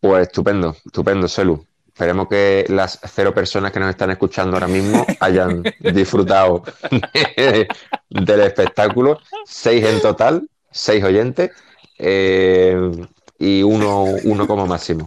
Pues 0.00 0.22
estupendo, 0.22 0.74
estupendo, 0.84 1.28
Selu. 1.28 1.64
Esperemos 1.92 2.26
que 2.28 2.64
las 2.68 2.98
cero 3.04 3.34
personas 3.34 3.70
que 3.70 3.78
nos 3.78 3.90
están 3.90 4.10
escuchando 4.10 4.56
ahora 4.56 4.66
mismo 4.66 5.04
hayan 5.20 5.62
disfrutado 5.80 6.62
del 8.08 8.40
espectáculo. 8.40 9.20
Seis 9.44 9.84
en 9.84 10.00
total, 10.00 10.48
seis 10.70 11.04
oyentes. 11.04 11.50
eh, 11.98 12.90
y 13.38 13.62
uno, 13.62 14.04
uno 14.24 14.46
como 14.46 14.66
máximo. 14.66 15.06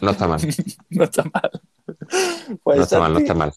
No 0.00 0.12
está 0.12 0.28
mal. 0.28 0.40
no 0.90 1.04
está 1.04 1.24
mal. 1.24 1.50
Pues, 2.62 2.76
no 2.78 2.82
está 2.84 3.00
mal, 3.00 3.12
no 3.12 3.18
está 3.18 3.34
mal. 3.34 3.52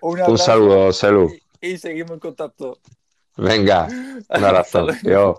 Un, 0.00 0.20
un 0.22 0.38
saludo, 0.38 0.92
salud. 0.92 1.30
Y, 1.60 1.68
y 1.72 1.78
seguimos 1.78 2.12
en 2.12 2.18
contacto. 2.20 2.78
Venga, 3.36 3.86
un 4.28 4.44
abrazo. 4.44 4.86
Dios. 5.02 5.36